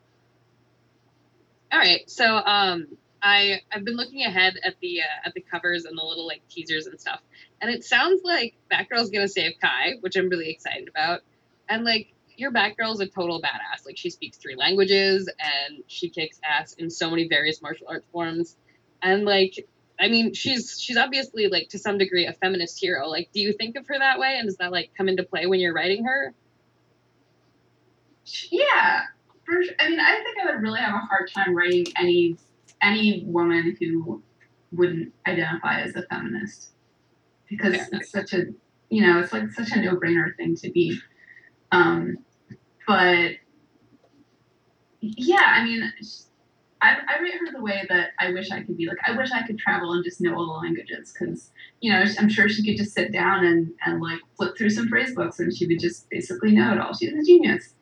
All 1.71 1.79
right, 1.79 2.09
so 2.09 2.37
um, 2.45 2.87
I 3.21 3.61
I've 3.71 3.83
been 3.83 3.95
looking 3.95 4.23
ahead 4.23 4.55
at 4.63 4.75
the 4.81 5.01
uh, 5.01 5.27
at 5.27 5.33
the 5.33 5.41
covers 5.41 5.85
and 5.85 5.97
the 5.97 6.03
little 6.03 6.27
like 6.27 6.41
teasers 6.49 6.87
and 6.87 6.99
stuff, 6.99 7.21
and 7.61 7.71
it 7.71 7.83
sounds 7.83 8.21
like 8.23 8.55
Batgirl's 8.71 9.09
gonna 9.09 9.27
save 9.27 9.53
Kai, 9.61 9.93
which 10.01 10.15
I'm 10.15 10.29
really 10.29 10.49
excited 10.49 10.87
about. 10.87 11.21
And 11.67 11.83
like 11.83 12.13
your 12.37 12.51
Batgirl's 12.51 13.01
a 13.01 13.07
total 13.07 13.41
badass. 13.41 13.85
Like 13.85 13.97
she 13.97 14.09
speaks 14.09 14.37
three 14.37 14.55
languages 14.55 15.29
and 15.39 15.83
she 15.87 16.09
kicks 16.09 16.39
ass 16.43 16.73
in 16.73 16.89
so 16.89 17.09
many 17.09 17.27
various 17.27 17.61
martial 17.61 17.87
arts 17.89 18.07
forms. 18.11 18.55
And 19.01 19.25
like 19.25 19.67
I 19.99 20.07
mean, 20.07 20.33
she's 20.33 20.79
she's 20.79 20.97
obviously 20.97 21.47
like 21.47 21.69
to 21.69 21.79
some 21.79 21.97
degree 21.97 22.25
a 22.25 22.33
feminist 22.33 22.79
hero. 22.79 23.07
Like, 23.07 23.29
do 23.33 23.41
you 23.41 23.51
think 23.53 23.75
of 23.75 23.85
her 23.87 23.99
that 23.99 24.17
way? 24.17 24.37
And 24.37 24.47
does 24.47 24.57
that 24.57 24.71
like 24.71 24.91
come 24.95 25.09
into 25.09 25.23
play 25.23 25.45
when 25.45 25.59
you're 25.59 25.73
writing 25.73 26.05
her? 26.05 26.33
Yeah. 28.49 29.01
I 29.79 29.89
mean, 29.89 29.99
I 29.99 30.15
think 30.23 30.37
I 30.41 30.51
would 30.51 30.61
really 30.61 30.79
have 30.79 30.93
a 30.93 30.99
hard 30.99 31.29
time 31.33 31.55
writing 31.55 31.87
any 31.97 32.37
any 32.81 33.23
woman 33.25 33.75
who 33.79 34.23
wouldn't 34.71 35.13
identify 35.27 35.81
as 35.81 35.95
a 35.95 36.03
feminist 36.03 36.71
because 37.49 37.75
Fair 37.75 37.87
it's 37.93 38.11
such 38.11 38.33
a 38.33 38.45
you 38.89 39.01
know 39.01 39.19
it's 39.19 39.33
like 39.33 39.49
such 39.51 39.71
a 39.71 39.81
no 39.81 39.95
brainer 39.95 40.35
thing 40.37 40.55
to 40.55 40.69
be. 40.71 40.99
Um, 41.71 42.17
but 42.87 43.33
yeah, 45.01 45.45
I 45.47 45.63
mean, 45.63 45.91
I, 46.81 46.97
I 47.07 47.21
rate 47.21 47.33
her 47.33 47.51
the 47.51 47.61
way 47.61 47.85
that 47.89 48.09
I 48.19 48.31
wish 48.31 48.51
I 48.51 48.61
could 48.61 48.77
be. 48.77 48.87
Like, 48.87 48.97
I 49.05 49.15
wish 49.15 49.31
I 49.31 49.45
could 49.45 49.57
travel 49.57 49.93
and 49.93 50.03
just 50.03 50.21
know 50.21 50.35
all 50.35 50.45
the 50.45 50.65
languages 50.65 51.13
because, 51.13 51.51
you 51.81 51.91
know, 51.91 52.03
I'm 52.17 52.29
sure 52.29 52.49
she 52.49 52.65
could 52.65 52.77
just 52.77 52.93
sit 52.93 53.11
down 53.11 53.45
and, 53.45 53.71
and 53.85 54.01
like 54.01 54.19
flip 54.37 54.57
through 54.57 54.69
some 54.69 54.87
phrase 54.87 55.13
books 55.15 55.39
and 55.39 55.55
she 55.55 55.67
would 55.67 55.79
just 55.79 56.09
basically 56.09 56.51
know 56.51 56.73
it 56.73 56.79
all. 56.79 56.93
She's 56.93 57.13
a 57.13 57.23
genius. 57.23 57.75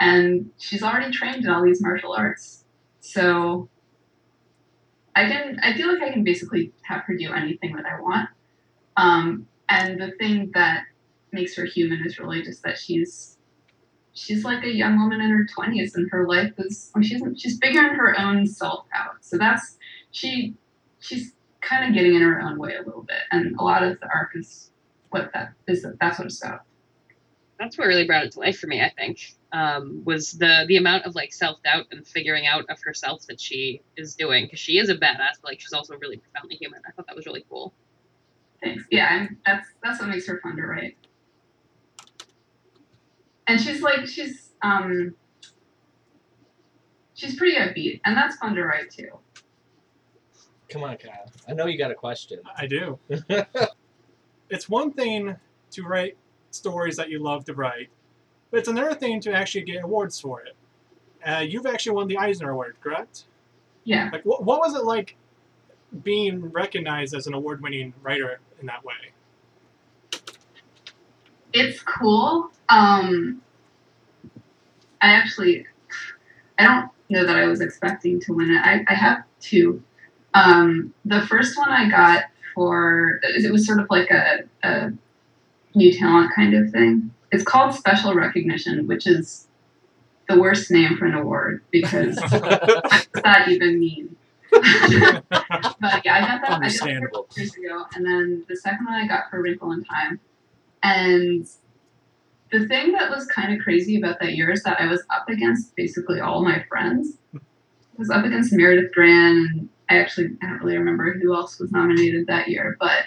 And 0.00 0.50
she's 0.58 0.82
already 0.82 1.12
trained 1.12 1.44
in 1.44 1.50
all 1.50 1.62
these 1.62 1.82
martial 1.82 2.12
arts. 2.12 2.64
So 3.00 3.68
I 5.20 5.28
can, 5.28 5.60
I 5.62 5.74
feel 5.74 5.92
like 5.92 6.02
I 6.02 6.12
can 6.12 6.24
basically 6.24 6.72
have 6.82 7.02
her 7.02 7.16
do 7.16 7.32
anything 7.32 7.76
that 7.76 7.84
I 7.86 8.00
want. 8.00 8.28
Um, 8.96 9.46
and 9.68 10.00
the 10.00 10.12
thing 10.12 10.50
that 10.54 10.84
makes 11.32 11.56
her 11.56 11.64
human 11.64 12.04
is 12.04 12.18
really 12.18 12.42
just 12.42 12.62
that 12.64 12.78
she's 12.78 13.36
she's 14.12 14.44
like 14.44 14.64
a 14.64 14.72
young 14.72 14.98
woman 14.98 15.20
in 15.20 15.30
her 15.30 15.46
20s 15.56 15.94
and 15.94 16.10
her 16.10 16.26
life 16.26 16.52
is 16.58 16.90
well, 16.92 17.04
she's 17.04 17.22
she's 17.36 17.58
figuring 17.58 17.94
her 17.94 18.18
own 18.18 18.44
self 18.44 18.84
out 18.92 19.14
so 19.20 19.38
that's 19.38 19.78
she 20.10 20.56
she's 20.98 21.32
kind 21.60 21.88
of 21.88 21.94
getting 21.94 22.14
in 22.14 22.22
her 22.22 22.40
own 22.40 22.58
way 22.58 22.74
a 22.74 22.82
little 22.82 23.02
bit. 23.02 23.20
And 23.30 23.56
a 23.56 23.62
lot 23.62 23.82
of 23.82 24.00
the 24.00 24.06
arc 24.06 24.32
is 24.34 24.70
what 25.10 25.30
that 25.34 25.52
is 25.66 25.86
that's 26.00 26.18
what 26.18 26.26
it's 26.26 26.42
about. 26.42 26.62
That's 27.58 27.76
what 27.76 27.86
really 27.86 28.06
brought 28.06 28.24
it 28.24 28.32
to 28.32 28.40
life 28.40 28.58
for 28.58 28.68
me 28.68 28.80
i 28.80 28.90
think 28.96 29.36
um, 29.52 30.02
was 30.04 30.32
the 30.32 30.64
the 30.68 30.76
amount 30.76 31.04
of 31.04 31.14
like 31.14 31.32
self-doubt 31.32 31.86
and 31.90 32.06
figuring 32.06 32.46
out 32.46 32.64
of 32.68 32.80
herself 32.82 33.26
that 33.26 33.40
she 33.40 33.82
is 33.96 34.14
doing 34.14 34.46
because 34.46 34.58
she 34.58 34.78
is 34.78 34.88
a 34.88 34.94
badass 34.94 35.40
but 35.42 35.50
like 35.50 35.60
she's 35.60 35.72
also 35.72 35.96
really 35.98 36.16
profoundly 36.16 36.56
human 36.56 36.80
i 36.86 36.90
thought 36.92 37.06
that 37.06 37.16
was 37.16 37.26
really 37.26 37.44
cool 37.48 37.72
thanks 38.62 38.84
yeah 38.90 39.18
and 39.20 39.36
that's 39.44 39.68
that's 39.82 40.00
what 40.00 40.08
makes 40.08 40.26
her 40.26 40.40
fun 40.40 40.56
to 40.56 40.62
write 40.62 40.96
and 43.48 43.60
she's 43.60 43.82
like 43.82 44.06
she's 44.06 44.50
um 44.62 45.14
she's 47.14 47.34
pretty 47.36 47.56
upbeat 47.56 48.00
and 48.04 48.16
that's 48.16 48.36
fun 48.36 48.54
to 48.54 48.62
write 48.64 48.90
too 48.90 49.10
Come 50.70 50.84
on, 50.84 50.96
Kyle. 50.98 51.26
I 51.48 51.52
know 51.52 51.66
you 51.66 51.76
got 51.76 51.90
a 51.90 51.96
question. 51.96 52.40
I 52.56 52.66
do. 52.66 52.96
it's 54.50 54.68
one 54.68 54.92
thing 54.92 55.36
to 55.72 55.82
write 55.82 56.16
stories 56.52 56.96
that 56.96 57.10
you 57.10 57.18
love 57.18 57.44
to 57.46 57.54
write, 57.54 57.88
but 58.50 58.58
it's 58.58 58.68
another 58.68 58.94
thing 58.94 59.20
to 59.20 59.32
actually 59.32 59.62
get 59.62 59.82
awards 59.82 60.20
for 60.20 60.42
it. 60.42 60.56
Uh, 61.26 61.40
you've 61.40 61.66
actually 61.66 61.92
won 61.92 62.08
the 62.08 62.16
Eisner 62.16 62.50
Award, 62.50 62.76
correct? 62.80 63.24
yeah 63.84 64.10
Like, 64.12 64.24
what, 64.24 64.44
what 64.44 64.60
was 64.60 64.74
it 64.74 64.84
like 64.84 65.16
being 66.02 66.50
recognized 66.50 67.14
as 67.14 67.26
an 67.26 67.34
award-winning 67.34 67.92
writer 68.02 68.40
in 68.60 68.66
that 68.66 68.84
way? 68.84 68.94
it's 71.52 71.82
cool. 71.82 72.50
Um, 72.68 73.42
I 75.00 75.08
actually, 75.08 75.66
I 76.58 76.64
don't 76.64 76.90
know 77.08 77.26
that 77.26 77.36
I 77.36 77.46
was 77.46 77.60
expecting 77.60 78.20
to 78.20 78.32
win 78.34 78.50
it. 78.50 78.60
I, 78.60 78.84
I 78.88 78.94
have 78.94 79.24
two. 79.40 79.82
Um, 80.34 80.94
the 81.04 81.26
first 81.26 81.58
one 81.58 81.70
I 81.70 81.88
got 81.88 82.24
for 82.54 83.20
it 83.22 83.50
was 83.50 83.66
sort 83.66 83.80
of 83.80 83.86
like 83.90 84.10
a, 84.10 84.40
a 84.62 84.92
new 85.74 85.92
talent 85.92 86.32
kind 86.34 86.54
of 86.54 86.70
thing. 86.70 87.12
It's 87.32 87.44
called 87.44 87.74
special 87.74 88.14
recognition, 88.14 88.86
which 88.86 89.06
is 89.06 89.46
the 90.28 90.40
worst 90.40 90.70
name 90.70 90.96
for 90.96 91.06
an 91.06 91.14
award 91.14 91.62
because 91.70 92.16
what 92.30 92.30
does 92.32 93.08
that 93.22 93.48
even 93.48 93.78
mean? 93.78 94.16
but 94.52 94.62
yeah, 94.62 96.14
I 96.16 96.20
got 96.20 96.40
that. 96.40 96.44
I 96.44 96.48
got 96.48 96.52
Understandable. 96.54 97.28
years 97.36 97.54
ago, 97.54 97.84
and 97.94 98.04
then 98.04 98.44
the 98.48 98.56
second 98.56 98.84
one 98.86 98.94
I 98.94 99.06
got 99.06 99.30
for 99.30 99.40
Wrinkle 99.40 99.70
in 99.72 99.84
Time. 99.84 100.18
And 100.82 101.46
the 102.50 102.66
thing 102.66 102.92
that 102.92 103.10
was 103.10 103.26
kind 103.26 103.54
of 103.54 103.60
crazy 103.60 103.96
about 103.96 104.18
that 104.20 104.34
year 104.34 104.50
is 104.50 104.64
that 104.64 104.80
I 104.80 104.86
was 104.86 105.04
up 105.10 105.28
against 105.28 105.76
basically 105.76 106.20
all 106.20 106.42
my 106.42 106.64
friends. 106.68 107.18
I 107.34 107.38
was 107.96 108.10
up 108.10 108.24
against 108.24 108.52
Meredith 108.52 108.92
Gran, 108.92 109.36
and 109.36 109.68
I 109.88 109.98
actually 109.98 110.36
I 110.42 110.46
don't 110.46 110.58
really 110.62 110.78
remember 110.78 111.12
who 111.12 111.34
else 111.34 111.60
was 111.60 111.70
nominated 111.70 112.26
that 112.26 112.48
year, 112.48 112.76
but 112.80 113.04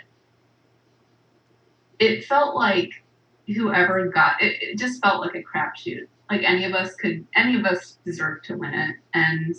it 2.00 2.24
felt 2.24 2.56
like 2.56 3.03
whoever 3.48 4.08
got 4.08 4.42
it, 4.42 4.62
it 4.62 4.78
just 4.78 5.02
felt 5.02 5.22
like 5.22 5.36
a 5.36 5.44
crapshoot. 5.44 6.08
Like 6.30 6.44
any 6.44 6.66
of 6.66 6.74
us 6.74 6.96
could, 6.96 7.26
any 7.36 7.58
of 7.60 7.66
us 7.66 7.98
deserved 8.06 8.46
to 8.46 8.56
win 8.58 8.74
it, 8.74 8.96
and 9.14 9.56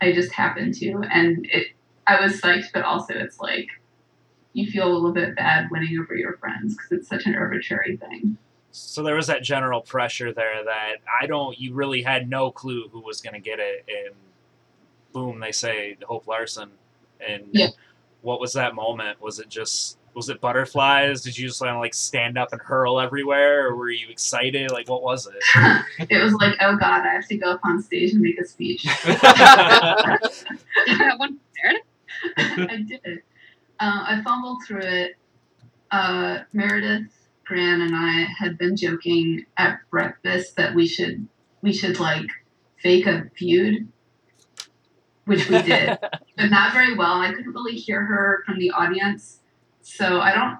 I 0.00 0.12
just 0.12 0.32
happened 0.32 0.74
to. 0.74 1.02
And 1.10 1.46
it, 1.50 1.68
I 2.06 2.20
was 2.20 2.40
psyched, 2.40 2.72
but 2.74 2.82
also 2.82 3.14
it's 3.14 3.38
like 3.38 3.68
you 4.52 4.70
feel 4.70 4.86
a 4.86 4.92
little 4.92 5.12
bit 5.12 5.36
bad 5.36 5.68
winning 5.70 5.98
over 5.98 6.14
your 6.14 6.36
friends 6.38 6.74
because 6.76 6.92
it's 6.92 7.08
such 7.08 7.26
an 7.26 7.34
arbitrary 7.34 7.96
thing. 7.96 8.36
So 8.72 9.02
there 9.02 9.14
was 9.14 9.28
that 9.28 9.42
general 9.42 9.80
pressure 9.80 10.32
there 10.32 10.64
that 10.64 10.96
I 11.20 11.26
don't. 11.26 11.58
You 11.58 11.74
really 11.74 12.02
had 12.02 12.28
no 12.28 12.50
clue 12.50 12.88
who 12.88 13.00
was 13.00 13.20
going 13.20 13.34
to 13.34 13.40
get 13.40 13.60
it, 13.60 13.84
and 13.88 14.14
boom, 15.12 15.38
they 15.40 15.52
say 15.52 15.96
Hope 16.06 16.26
Larson, 16.26 16.72
And 17.20 17.44
Yeah. 17.52 17.68
what 18.20 18.40
was 18.40 18.52
that 18.54 18.74
moment? 18.74 19.20
Was 19.22 19.38
it 19.38 19.48
just 19.48 19.96
was 20.14 20.28
it 20.28 20.40
butterflies? 20.40 21.22
Did 21.22 21.38
you 21.38 21.48
just 21.48 21.60
kind 21.60 21.74
of 21.74 21.80
like 21.80 21.94
stand 21.94 22.38
up 22.38 22.52
and 22.52 22.60
hurl 22.60 23.00
everywhere, 23.00 23.68
or 23.68 23.76
were 23.76 23.90
you 23.90 24.08
excited? 24.08 24.70
Like 24.70 24.88
what 24.88 25.02
was 25.02 25.26
it? 25.26 25.42
it 26.10 26.22
was 26.22 26.32
like, 26.34 26.54
oh 26.60 26.76
god, 26.76 27.06
I 27.06 27.12
have 27.14 27.26
to 27.28 27.36
go 27.36 27.52
up 27.52 27.60
on 27.64 27.82
stage 27.82 28.12
and 28.12 28.20
make 28.20 28.40
a 28.40 28.44
speech. 28.44 28.82
Did 28.82 29.22
you 29.22 29.28
have 30.98 31.18
one 31.18 31.38
prepared? 31.38 31.82
I 32.70 32.84
did. 32.86 33.22
Uh, 33.80 34.04
I 34.06 34.22
fumbled 34.22 34.62
through 34.66 34.82
it. 34.82 35.16
Uh, 35.90 36.38
Meredith, 36.52 37.12
Gran, 37.44 37.80
and 37.82 37.94
I 37.94 38.26
had 38.38 38.58
been 38.58 38.76
joking 38.76 39.44
at 39.58 39.78
breakfast 39.90 40.56
that 40.56 40.74
we 40.74 40.86
should 40.86 41.26
we 41.62 41.72
should 41.72 42.00
like 42.00 42.26
fake 42.82 43.06
a 43.06 43.30
feud, 43.36 43.88
which 45.24 45.48
we 45.48 45.62
did, 45.62 45.98
but 46.36 46.50
not 46.50 46.72
very 46.72 46.94
well. 46.94 47.20
I 47.20 47.32
couldn't 47.32 47.52
really 47.52 47.76
hear 47.76 48.04
her 48.04 48.42
from 48.46 48.58
the 48.58 48.70
audience, 48.70 49.40
so 49.84 50.20
I 50.20 50.34
don't. 50.34 50.58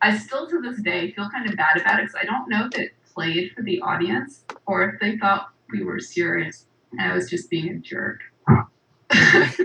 I 0.00 0.16
still 0.16 0.48
to 0.48 0.60
this 0.60 0.80
day 0.82 1.12
feel 1.12 1.28
kind 1.30 1.48
of 1.48 1.56
bad 1.56 1.76
about 1.76 2.00
it 2.00 2.06
because 2.06 2.16
I 2.20 2.24
don't 2.24 2.48
know 2.48 2.68
if 2.72 2.78
it 2.78 2.92
played 3.14 3.52
for 3.54 3.62
the 3.62 3.80
audience 3.82 4.44
or 4.66 4.82
if 4.88 5.00
they 5.00 5.16
thought 5.18 5.50
we 5.70 5.84
were 5.84 6.00
serious 6.00 6.66
and 6.90 7.00
I 7.00 7.14
was 7.14 7.30
just 7.30 7.50
being 7.50 7.68
a 7.68 7.78
jerk. 7.78 8.20
so 8.48 9.64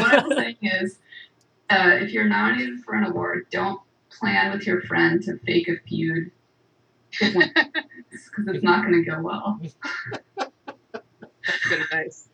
what 0.00 0.14
I'm 0.14 0.30
saying 0.32 0.58
is, 0.62 0.98
uh, 1.70 1.96
if 2.00 2.12
you're 2.12 2.28
nominated 2.28 2.80
for 2.84 2.94
an 2.94 3.04
award, 3.04 3.46
don't 3.50 3.80
plan 4.10 4.52
with 4.52 4.66
your 4.66 4.82
friend 4.82 5.22
to 5.24 5.38
fake 5.38 5.68
a 5.68 5.76
feud 5.88 6.30
because 7.10 7.34
it's 8.46 8.62
not 8.62 8.84
going 8.84 9.02
to 9.02 9.10
go 9.10 9.20
well. 9.20 9.58
That's 10.36 11.68
Good 11.68 11.80
advice. 11.80 12.28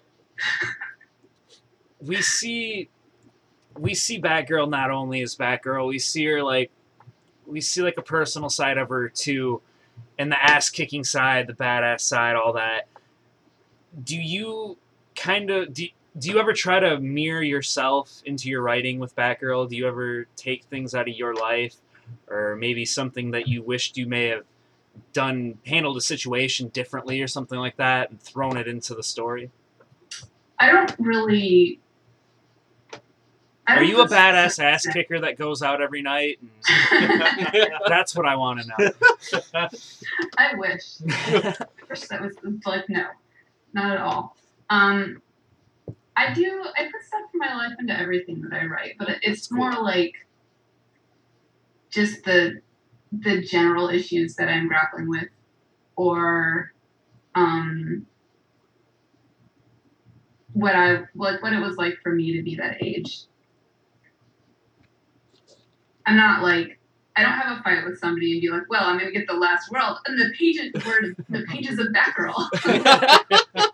we 2.01 2.21
see 2.21 2.91
we 3.79 3.95
see 3.95 4.21
Batgirl 4.21 4.71
not 4.71 4.91
only 4.91 5.23
as 5.23 5.37
Batgirl, 5.37 5.89
we 5.89 5.99
see 5.99 6.25
her 6.27 6.43
like 6.43 6.71
we 7.47 7.61
see 7.61 7.83
like 7.83 7.99
a 7.99 8.03
personal 8.03 8.49
side 8.49 8.79
of 8.79 8.89
her 8.89 9.09
too, 9.09 9.61
and 10.19 10.31
the 10.31 10.43
ass 10.43 10.71
kicking 10.71 11.05
side, 11.05 11.47
the 11.47 11.53
badass 11.53 12.01
side, 12.01 12.37
all 12.37 12.53
that. 12.55 12.89
Do 14.03 14.17
you 14.17 14.79
kind 15.15 15.51
of 15.51 15.73
do, 15.73 15.87
do 16.19 16.31
you 16.31 16.39
ever 16.39 16.53
try 16.53 16.81
to 16.81 16.99
mirror 17.01 17.43
yourself 17.43 18.23
into 18.25 18.49
your 18.49 18.63
writing 18.63 18.99
with 18.99 19.15
Batgirl? 19.17 19.69
Do 19.69 19.77
you 19.77 19.87
ever 19.87 20.27
take 20.37 20.65
things 20.65 20.95
out 20.95 21.09
of 21.09 21.15
your 21.15 21.35
life, 21.35 21.77
or 22.29 22.57
maybe 22.57 22.85
something 22.85 23.33
that 23.33 23.49
you 23.49 23.63
wished 23.63 23.97
you 23.97 24.07
may 24.07 24.29
have 24.29 24.45
done, 25.13 25.59
handled 25.67 25.97
a 25.97 26.01
situation 26.01 26.69
differently, 26.69 27.21
or 27.21 27.27
something 27.27 27.59
like 27.59 27.77
that, 27.77 28.11
and 28.11 28.21
thrown 28.21 28.57
it 28.57 28.69
into 28.69 28.95
the 28.95 29.03
story? 29.03 29.51
I 30.59 30.71
don't 30.71 30.95
really. 30.99 31.81
Are 33.67 33.83
you 33.83 34.01
a 34.01 34.09
badass 34.09 34.63
ass 34.63 34.87
kicker 34.87 35.21
that 35.21 35.39
goes 35.39 35.63
out 35.63 35.81
every 35.81 36.03
night? 36.03 36.39
And 36.93 37.23
that's 37.89 38.15
what 38.15 38.27
I 38.27 38.37
want 38.37 38.61
to 38.61 38.67
know. 38.69 39.39
I 40.39 40.55
wish. 40.57 40.99
I 41.09 41.55
wish 41.89 42.01
that 42.09 42.21
was 42.21 42.35
like 42.67 42.89
no, 42.89 43.07
not 43.73 43.93
at 43.93 43.99
all. 43.99 44.37
Um, 44.69 45.23
I 46.17 46.33
do. 46.35 46.65
I 46.77 46.85
put 46.85 47.07
stuff 47.07 47.23
from 47.31 47.39
my 47.39 47.55
life 47.55 47.73
into 47.79 47.99
everything 47.99 48.43
that 48.43 48.53
I 48.53 48.67
write, 48.67 48.97
but 48.99 49.09
it's 49.23 49.51
more 49.51 49.73
like 49.73 50.27
just 51.91 52.25
the 52.25 52.61
the 53.13 53.43
general 53.43 53.89
issues 53.89 54.35
that 54.37 54.49
I'm 54.49 54.69
grappling 54.69 55.09
with, 55.09 55.29
or 55.97 56.73
um, 57.35 58.07
what 60.53 60.75
I 60.77 61.05
like 61.15 61.43
what 61.43 61.53
it 61.53 61.61
was 61.61 61.77
like 61.77 61.95
for 62.03 62.13
me 62.13 62.37
to 62.37 62.43
be 62.43 62.57
that 62.57 62.83
age. 62.83 63.23
I'm 66.07 66.17
not 66.17 66.43
like 66.43 66.79
I 67.17 67.23
don't 67.23 67.33
have 67.33 67.59
a 67.59 67.63
fight 67.63 67.85
with 67.85 67.99
somebody 67.99 68.33
and 68.33 68.41
be 68.41 68.51
like, 68.51 68.69
well, 68.69 68.85
I'm 68.85 68.99
gonna 68.99 69.13
get 69.13 69.27
the 69.27 69.35
last 69.35 69.71
world 69.71 69.99
and 70.07 70.21
the 70.21 70.31
pages 70.37 70.73
word 70.85 71.17
the 71.29 71.45
pages 71.45 71.79
of 71.79 71.89
Batgirl. 71.89 72.35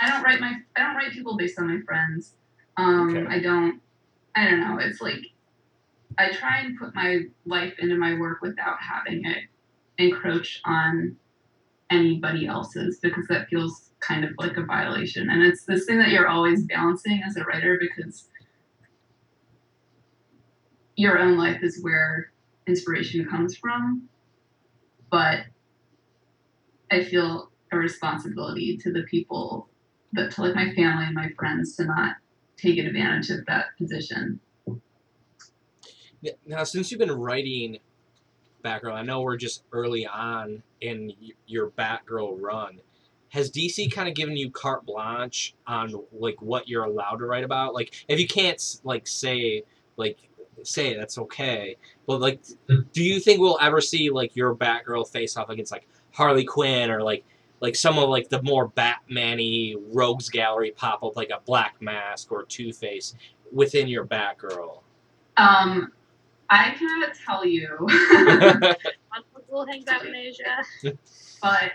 I 0.00 0.08
don't 0.08 0.22
write 0.22 0.40
my 0.40 0.54
I 0.76 0.80
don't 0.80 0.96
write 0.96 1.12
people 1.12 1.36
based 1.36 1.58
on 1.58 1.68
my 1.68 1.80
friends. 1.84 2.34
Um, 2.76 3.16
Okay. 3.16 3.34
I 3.34 3.40
don't 3.40 3.80
I 4.34 4.50
don't 4.50 4.60
know. 4.60 4.78
It's 4.78 5.00
like 5.00 5.20
I 6.18 6.30
try 6.32 6.60
and 6.60 6.78
put 6.78 6.94
my 6.94 7.22
life 7.46 7.74
into 7.78 7.96
my 7.96 8.18
work 8.18 8.40
without 8.42 8.76
having 8.80 9.24
it 9.24 9.44
encroach 9.98 10.60
on 10.64 11.16
anybody 11.90 12.46
else's 12.46 12.98
because 13.00 13.26
that 13.28 13.48
feels 13.48 13.90
kind 14.00 14.24
of 14.24 14.30
like 14.38 14.56
a 14.56 14.62
violation. 14.62 15.30
And 15.30 15.42
it's 15.42 15.64
this 15.64 15.86
thing 15.86 15.98
that 15.98 16.10
you're 16.10 16.28
always 16.28 16.64
balancing 16.64 17.22
as 17.26 17.36
a 17.36 17.44
writer 17.44 17.78
because 17.80 18.28
your 20.96 21.18
own 21.18 21.36
life 21.36 21.62
is 21.62 21.82
where 21.82 22.32
inspiration 22.66 23.26
comes 23.28 23.56
from. 23.56 24.08
But 25.10 25.40
I 26.90 27.04
feel 27.04 27.50
a 27.72 27.76
responsibility 27.76 28.76
to 28.78 28.92
the 28.92 29.02
people 29.02 29.68
that 30.12 30.32
to 30.32 30.42
like 30.42 30.54
my 30.54 30.72
family 30.74 31.04
and 31.04 31.14
my 31.14 31.28
friends 31.38 31.76
to 31.76 31.84
not 31.84 32.16
take 32.56 32.78
advantage 32.78 33.30
of 33.30 33.44
that 33.46 33.66
position. 33.78 34.40
Now, 36.46 36.64
since 36.64 36.90
you've 36.90 36.98
been 36.98 37.12
writing 37.12 37.78
Batgirl, 38.64 38.94
I 38.94 39.02
know 39.02 39.20
we're 39.20 39.36
just 39.36 39.62
early 39.72 40.06
on 40.06 40.62
in 40.80 41.12
your 41.46 41.70
Batgirl 41.70 42.40
run. 42.40 42.80
Has 43.28 43.50
DC 43.50 43.92
kind 43.92 44.08
of 44.08 44.14
given 44.14 44.36
you 44.36 44.50
carte 44.50 44.86
blanche 44.86 45.54
on 45.66 45.92
like 46.12 46.40
what 46.40 46.68
you're 46.68 46.84
allowed 46.84 47.16
to 47.16 47.26
write 47.26 47.44
about? 47.44 47.74
Like, 47.74 47.94
if 48.08 48.18
you 48.18 48.26
can't 48.26 48.62
like 48.82 49.06
say 49.06 49.62
like 49.96 50.18
say 50.62 50.88
it, 50.88 50.98
that's 50.98 51.18
okay. 51.18 51.76
But 52.06 52.20
like, 52.20 52.40
do 52.92 53.02
you 53.02 53.20
think 53.20 53.40
we'll 53.40 53.58
ever 53.60 53.80
see 53.80 54.10
like 54.10 54.34
your 54.36 54.54
Batgirl 54.54 55.08
face 55.08 55.36
off 55.36 55.48
against 55.50 55.72
like 55.72 55.86
Harley 56.12 56.44
Quinn 56.44 56.90
or 56.90 57.02
like 57.02 57.24
like 57.60 57.74
some 57.74 57.98
of 57.98 58.08
like 58.08 58.28
the 58.28 58.42
more 58.42 58.68
Batman-y 58.68 59.74
rogues 59.92 60.28
gallery 60.28 60.72
pop 60.72 61.02
up 61.02 61.16
like 61.16 61.30
a 61.30 61.40
Black 61.44 61.80
Mask 61.80 62.30
or 62.30 62.44
Two 62.44 62.72
Face 62.72 63.14
within 63.52 63.88
your 63.88 64.06
Batgirl? 64.06 64.80
Um, 65.36 65.92
I 66.50 66.70
cannot 66.70 67.14
tell 67.26 67.44
you, 67.44 67.76
Will 69.48 69.66
hangs 69.66 69.86
out 69.88 70.04
in 70.04 70.14
Asia. 70.14 70.64
but 71.42 71.72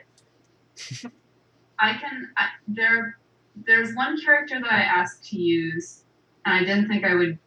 I 1.79 1.93
can. 1.93 2.29
I, 2.37 2.47
there, 2.67 3.17
there's 3.65 3.95
one 3.95 4.21
character 4.21 4.59
that 4.59 4.71
I 4.71 4.81
asked 4.81 5.29
to 5.29 5.39
use, 5.39 6.03
and 6.45 6.55
I 6.55 6.59
didn't 6.59 6.87
think 6.87 7.05
I 7.05 7.15
would 7.15 7.39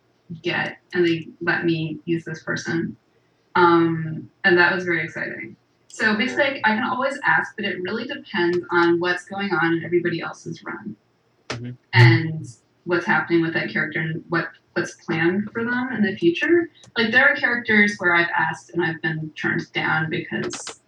get, 0.43 0.79
and 0.93 1.07
they 1.07 1.29
let 1.41 1.64
me 1.64 1.99
use 2.05 2.25
this 2.25 2.43
person, 2.43 2.97
um, 3.55 4.31
and 4.45 4.57
that 4.59 4.75
was 4.75 4.85
very 4.85 5.05
exciting. 5.05 5.57
So 5.89 6.16
basically, 6.16 6.45
I, 6.64 6.72
I 6.72 6.75
can 6.75 6.83
always 6.85 7.18
ask, 7.25 7.55
but 7.57 7.64
it 7.64 7.81
really 7.83 8.05
depends 8.05 8.59
on 8.72 8.99
what's 8.99 9.25
going 9.25 9.51
on 9.53 9.75
in 9.75 9.85
everybody 9.85 10.20
else's 10.20 10.62
run, 10.64 10.97
Mhm. 11.51 11.77
and 11.93 12.47
what's 12.85 13.07
happening 13.07 13.41
with 13.43 13.55
that 13.55 13.70
character 13.70 14.01
and 14.01 14.25
what 14.29 14.51
what's 14.75 14.95
planned 15.07 15.49
for 15.53 15.62
them 15.64 15.93
in 15.93 16.03
the 16.03 16.16
future. 16.16 16.68
Like 16.97 17.12
there 17.12 17.29
are 17.29 17.37
characters 17.37 17.95
where 17.99 18.12
I've 18.14 18.31
asked 18.37 18.70
and 18.70 18.85
I've 18.85 19.01
been 19.03 19.31
turned 19.37 19.70
down 19.72 20.11
because 20.11 20.81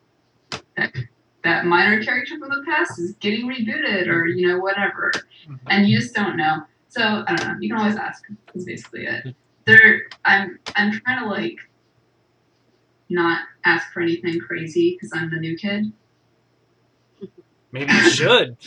that 0.77 0.93
that 1.45 1.65
minor 1.67 2.03
character 2.03 2.37
from 2.39 2.49
the 2.49 2.65
past 2.67 2.99
is 2.99 3.13
getting 3.21 3.47
rebooted 3.47 4.09
or 4.09 4.27
you 4.27 4.49
know 4.49 4.59
whatever, 4.59 5.13
and 5.69 5.89
you 5.89 6.01
just 6.01 6.15
don't 6.15 6.37
know. 6.37 6.65
So 6.97 7.25
I 7.27 7.37
don't 7.37 7.49
know. 7.49 7.55
You 7.61 7.69
can 7.69 7.79
always 7.79 7.97
ask. 7.97 8.25
Is 8.55 8.65
basically 8.65 9.05
it. 9.07 9.35
There, 9.67 10.09
I'm 10.25 10.59
I'm 10.77 10.93
trying 10.93 11.23
to 11.23 11.29
like 11.29 11.59
not 13.11 13.43
ask 13.67 13.93
for 13.93 14.01
anything 14.01 14.41
crazy 14.41 14.93
because 14.93 15.11
I'm 15.15 15.29
the 15.29 15.37
new 15.37 15.59
kid. 15.59 15.93
Maybe 17.73 17.93
you 17.93 18.11
should. 18.11 18.57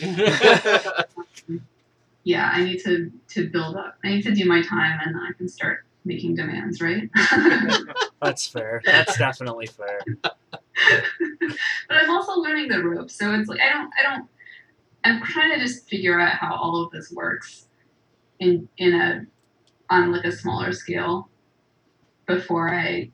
Yeah, 2.22 2.50
I 2.52 2.62
need 2.62 2.80
to 2.84 3.10
to 3.30 3.48
build 3.48 3.76
up. 3.76 3.96
I 4.04 4.10
need 4.10 4.22
to 4.24 4.34
do 4.34 4.44
my 4.44 4.62
time, 4.62 5.00
and 5.02 5.14
then 5.14 5.22
I 5.22 5.32
can 5.32 5.48
start 5.48 5.86
making 6.04 6.34
demands. 6.34 6.80
Right. 6.80 7.08
That's 8.22 8.46
fair. 8.46 8.82
That's 8.84 9.16
definitely 9.16 9.66
fair. 9.66 10.00
but 10.52 11.96
I'm 11.96 12.10
also 12.10 12.34
learning 12.34 12.68
the 12.68 12.84
ropes, 12.84 13.16
so 13.16 13.32
it's 13.32 13.48
like 13.48 13.58
I 13.60 13.72
don't 13.72 13.90
I 13.98 14.02
don't 14.02 14.28
I'm 15.02 15.22
trying 15.22 15.54
to 15.54 15.60
just 15.60 15.88
figure 15.88 16.20
out 16.20 16.34
how 16.34 16.54
all 16.54 16.84
of 16.84 16.90
this 16.92 17.10
works 17.10 17.66
in 18.40 18.68
in 18.78 18.94
a 18.94 19.26
on 19.88 20.12
like 20.12 20.24
a 20.24 20.32
smaller 20.32 20.72
scale 20.72 21.28
before 22.26 22.74
I 22.74 23.10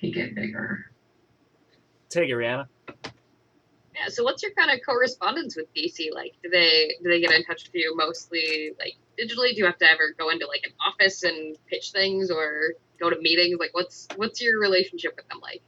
take 0.00 0.16
it 0.16 0.34
bigger. 0.34 0.86
Take 2.08 2.30
it, 2.30 2.32
Rihanna. 2.32 2.66
Yeah. 2.88 4.08
So 4.08 4.24
what's 4.24 4.42
your 4.42 4.52
kind 4.52 4.70
of 4.70 4.80
correspondence 4.84 5.56
with 5.56 5.66
DC 5.74 6.12
like? 6.12 6.34
Do 6.42 6.50
they 6.50 6.94
do 7.02 7.10
they 7.10 7.20
get 7.20 7.32
in 7.32 7.44
touch 7.44 7.64
with 7.64 7.74
you 7.74 7.94
mostly 7.96 8.72
like 8.78 8.94
digitally? 9.18 9.52
Do 9.52 9.58
you 9.58 9.66
have 9.66 9.78
to 9.78 9.90
ever 9.90 10.14
go 10.18 10.30
into 10.30 10.46
like 10.46 10.62
an 10.64 10.72
office 10.84 11.22
and 11.22 11.56
pitch 11.68 11.92
things 11.92 12.30
or 12.30 12.74
go 12.98 13.10
to 13.10 13.16
meetings? 13.20 13.58
Like 13.60 13.74
what's 13.74 14.08
what's 14.16 14.40
your 14.40 14.58
relationship 14.60 15.14
with 15.16 15.28
them 15.28 15.40
like? 15.42 15.62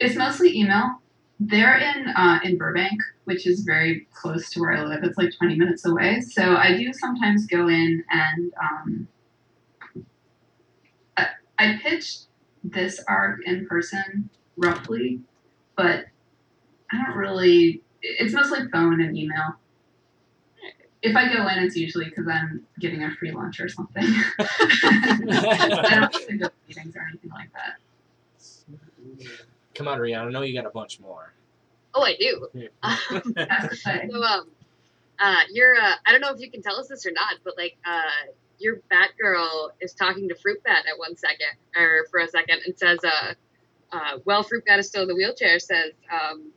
It's 0.00 0.16
mostly 0.16 0.58
email. 0.58 1.00
They're 1.40 1.78
in 1.78 2.08
uh, 2.08 2.38
in 2.44 2.56
Burbank, 2.56 3.00
which 3.24 3.46
is 3.46 3.60
very 3.60 4.06
close 4.12 4.50
to 4.50 4.60
where 4.60 4.72
I 4.72 4.84
live. 4.84 5.02
It's 5.02 5.18
like 5.18 5.36
20 5.36 5.56
minutes 5.56 5.84
away. 5.84 6.20
So 6.20 6.56
I 6.56 6.76
do 6.76 6.92
sometimes 6.92 7.46
go 7.46 7.68
in 7.68 8.04
and 8.10 8.52
um, 8.62 9.08
I, 11.16 11.26
I 11.58 11.80
pitch 11.82 12.18
this 12.62 13.02
arc 13.08 13.40
in 13.46 13.66
person 13.66 14.30
roughly, 14.56 15.20
but 15.76 16.06
I 16.92 17.04
don't 17.04 17.16
really. 17.16 17.82
It's 18.02 18.34
mostly 18.34 18.68
phone 18.72 19.00
and 19.00 19.16
email. 19.16 19.54
If 21.02 21.16
I 21.16 21.32
go 21.32 21.46
in, 21.48 21.58
it's 21.58 21.76
usually 21.76 22.06
because 22.06 22.28
I'm 22.28 22.64
getting 22.80 23.02
a 23.02 23.10
free 23.16 23.32
lunch 23.32 23.60
or 23.60 23.68
something. 23.68 24.04
I 24.38 25.88
don't 25.90 26.14
really 26.14 26.38
go 26.38 26.46
to 26.46 26.52
meetings 26.68 26.96
or 26.96 27.06
anything 27.08 27.30
like 27.30 27.50
that. 27.52 27.76
Come 29.74 29.88
on, 29.88 29.98
Rihanna. 29.98 30.26
I 30.26 30.30
know 30.30 30.42
you 30.42 30.54
got 30.54 30.66
a 30.66 30.70
bunch 30.70 31.00
more. 31.00 31.32
Oh, 31.94 32.02
I 32.02 32.16
do. 32.16 32.48
That's 32.82 33.08
the 33.68 33.80
thing. 33.84 34.10
So 34.12 34.22
um, 34.22 34.48
uh, 35.18 35.42
you're 35.50 35.74
uh, 35.74 35.94
I 36.06 36.12
don't 36.12 36.20
know 36.20 36.32
if 36.32 36.40
you 36.40 36.50
can 36.50 36.62
tell 36.62 36.76
us 36.76 36.88
this 36.88 37.06
or 37.06 37.12
not, 37.12 37.36
but 37.44 37.54
like 37.56 37.76
uh, 37.84 38.30
your 38.58 38.80
Batgirl 38.90 39.70
is 39.80 39.94
talking 39.94 40.28
to 40.28 40.34
Fruit 40.34 40.62
Bat 40.64 40.84
at 40.90 40.98
one 40.98 41.16
second 41.16 41.56
or 41.76 42.06
for 42.10 42.20
a 42.20 42.28
second 42.28 42.60
and 42.66 42.78
says, 42.78 42.98
uh, 43.04 43.34
uh, 43.92 44.18
well, 44.24 44.42
Fruit 44.42 44.64
Bat 44.66 44.80
is 44.80 44.88
still 44.88 45.02
in 45.02 45.08
the 45.08 45.14
wheelchair. 45.14 45.58
Says, 45.58 45.92
um, 46.12 46.50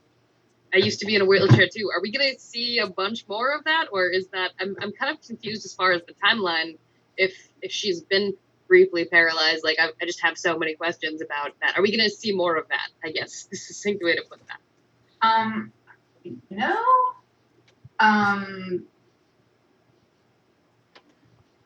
I 0.74 0.78
used 0.78 1.00
to 1.00 1.06
be 1.06 1.16
in 1.16 1.22
a 1.22 1.26
wheelchair 1.26 1.68
too. 1.72 1.90
Are 1.94 2.02
we 2.02 2.12
gonna 2.12 2.38
see 2.40 2.80
a 2.80 2.88
bunch 2.88 3.28
more 3.28 3.56
of 3.56 3.64
that, 3.66 3.88
or 3.92 4.10
is 4.10 4.28
that 4.30 4.52
I'm 4.60 4.76
I'm 4.82 4.92
kind 4.92 5.16
of 5.16 5.22
confused 5.26 5.66
as 5.66 5.74
far 5.74 5.92
as 5.92 6.02
the 6.08 6.14
timeline. 6.14 6.78
If 7.16 7.50
if 7.62 7.72
she's 7.72 8.02
been 8.02 8.36
briefly 8.68 9.06
paralyzed, 9.06 9.64
like 9.64 9.78
I, 9.80 9.90
I 10.02 10.06
just 10.06 10.22
have 10.22 10.38
so 10.38 10.58
many 10.58 10.76
questions 10.76 11.22
about 11.22 11.52
that. 11.62 11.78
Are 11.78 11.82
we 11.82 11.96
gonna 11.96 12.10
see 12.10 12.34
more 12.34 12.56
of 12.56 12.68
that? 12.70 12.90
I 13.04 13.12
guess 13.12 13.44
this 13.52 13.62
is 13.62 13.68
succinct 13.68 14.04
way 14.04 14.16
to 14.16 14.24
put 14.30 14.40
that. 14.48 15.28
Um, 15.28 15.72
no. 16.50 16.78
Um, 18.00 18.86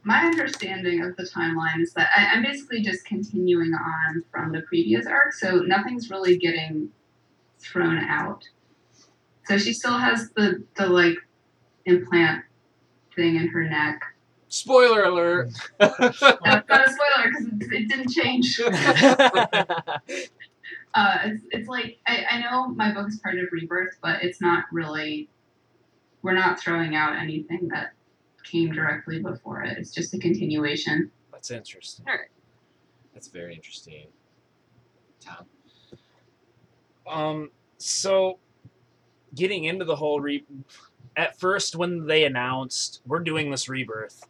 my 0.04 0.26
understanding 0.26 1.04
of 1.04 1.16
the 1.16 1.24
timeline 1.24 1.82
is 1.82 1.93
that 1.93 2.10
I, 2.16 2.36
I'm 2.36 2.43
basically 2.43 2.82
just 2.82 3.06
continuing 3.06 3.74
on 3.74 4.24
from 4.32 4.52
the 4.52 4.62
previous 4.62 5.06
arc, 5.06 5.34
so 5.34 5.58
nothing's 5.60 6.10
really 6.10 6.38
getting 6.38 6.89
thrown 7.60 7.97
out. 7.97 8.43
So 9.45 9.58
she 9.58 9.74
still 9.74 9.97
has 9.97 10.32
the 10.32 10.64
the 10.76 10.88
like 10.88 11.18
implant 11.86 12.43
thing 13.16 13.36
in 13.36 13.47
her 13.49 13.64
neck. 13.64 14.02
Spoiler 14.52 15.06
alert. 15.06 15.49
That's 15.80 16.22
not 16.22 16.30
a 16.41 16.91
spoiler 16.91 17.24
because 17.24 17.47
it, 17.47 17.54
it 17.72 17.88
didn't 17.88 18.10
change. 18.10 18.60
uh, 20.93 21.18
it's, 21.24 21.45
it's 21.52 21.70
like 21.70 21.99
I, 22.06 22.26
I 22.30 22.41
know 22.41 22.68
my 22.68 22.93
book 22.93 23.08
is 23.08 23.18
part 23.20 23.39
of 23.39 23.45
Rebirth, 23.49 23.97
but 24.04 24.22
it's 24.22 24.41
not 24.41 24.66
really. 24.70 25.30
We're 26.22 26.34
not 26.34 26.60
throwing 26.60 26.97
out 26.97 27.16
anything 27.16 27.70
that 27.70 27.93
came 28.43 28.74
directly 28.74 29.20
before 29.20 29.64
it. 29.64 29.78
It's 29.78 29.91
just 29.91 30.14
a 30.14 30.20
continuation. 30.20 31.10
That's 31.32 31.49
interesting. 31.49 32.04
All 32.10 32.14
right. 32.14 32.28
That's 33.14 33.30
very 33.30 33.56
interesting. 33.56 34.08
Tom. 35.22 35.45
Um, 37.08 37.52
so 37.78 38.38
getting 39.34 39.64
into 39.64 39.86
the 39.86 39.95
whole 39.95 40.20
re 40.20 40.43
at 41.16 41.39
first 41.39 41.78
when 41.78 42.06
they 42.06 42.26
announced 42.26 42.99
we're 43.06 43.20
doing 43.20 43.49
this 43.49 43.70
rebirth, 43.70 44.26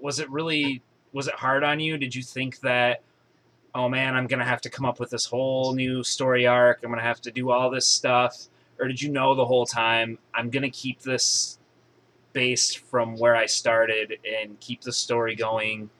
was 0.00 0.20
it 0.20 0.30
really 0.30 0.82
was 1.12 1.28
it 1.28 1.34
hard 1.34 1.64
on 1.64 1.80
you? 1.80 1.96
Did 1.98 2.14
you 2.14 2.22
think 2.22 2.60
that 2.60 3.02
oh 3.74 3.88
man, 3.88 4.16
I'm 4.16 4.26
gonna 4.26 4.44
have 4.44 4.60
to 4.62 4.70
come 4.70 4.84
up 4.84 5.00
with 5.00 5.10
this 5.10 5.26
whole 5.26 5.74
new 5.74 6.02
story 6.02 6.46
arc, 6.46 6.80
I'm 6.82 6.90
gonna 6.90 7.02
have 7.02 7.20
to 7.22 7.30
do 7.30 7.50
all 7.50 7.70
this 7.70 7.86
stuff? 7.86 8.46
Or 8.78 8.88
did 8.88 9.00
you 9.00 9.10
know 9.10 9.34
the 9.34 9.44
whole 9.44 9.66
time 9.66 10.18
I'm 10.34 10.50
gonna 10.50 10.70
keep 10.70 11.00
this 11.02 11.58
based 12.32 12.78
from 12.78 13.16
where 13.16 13.36
I 13.36 13.46
started 13.46 14.18
and 14.24 14.58
keep 14.60 14.82
the 14.82 14.92
story 14.92 15.34
going 15.34 15.90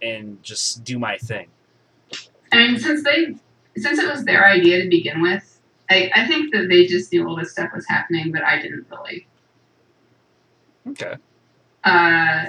and 0.00 0.42
just 0.42 0.84
do 0.84 0.98
my 0.98 1.18
thing? 1.18 1.48
I 2.52 2.56
mean, 2.56 2.78
since 2.78 3.02
they 3.04 3.36
since 3.76 3.98
it 3.98 4.08
was 4.08 4.24
their 4.24 4.46
idea 4.46 4.82
to 4.82 4.88
begin 4.88 5.20
with, 5.20 5.60
I, 5.90 6.10
I 6.14 6.26
think 6.26 6.52
that 6.54 6.68
they 6.68 6.86
just 6.86 7.12
knew 7.12 7.26
all 7.28 7.36
this 7.36 7.52
stuff 7.52 7.70
was 7.74 7.86
happening, 7.88 8.32
but 8.32 8.42
I 8.42 8.60
didn't 8.60 8.86
really. 8.90 9.26
Okay. 10.88 11.16
Uh, 11.82 12.46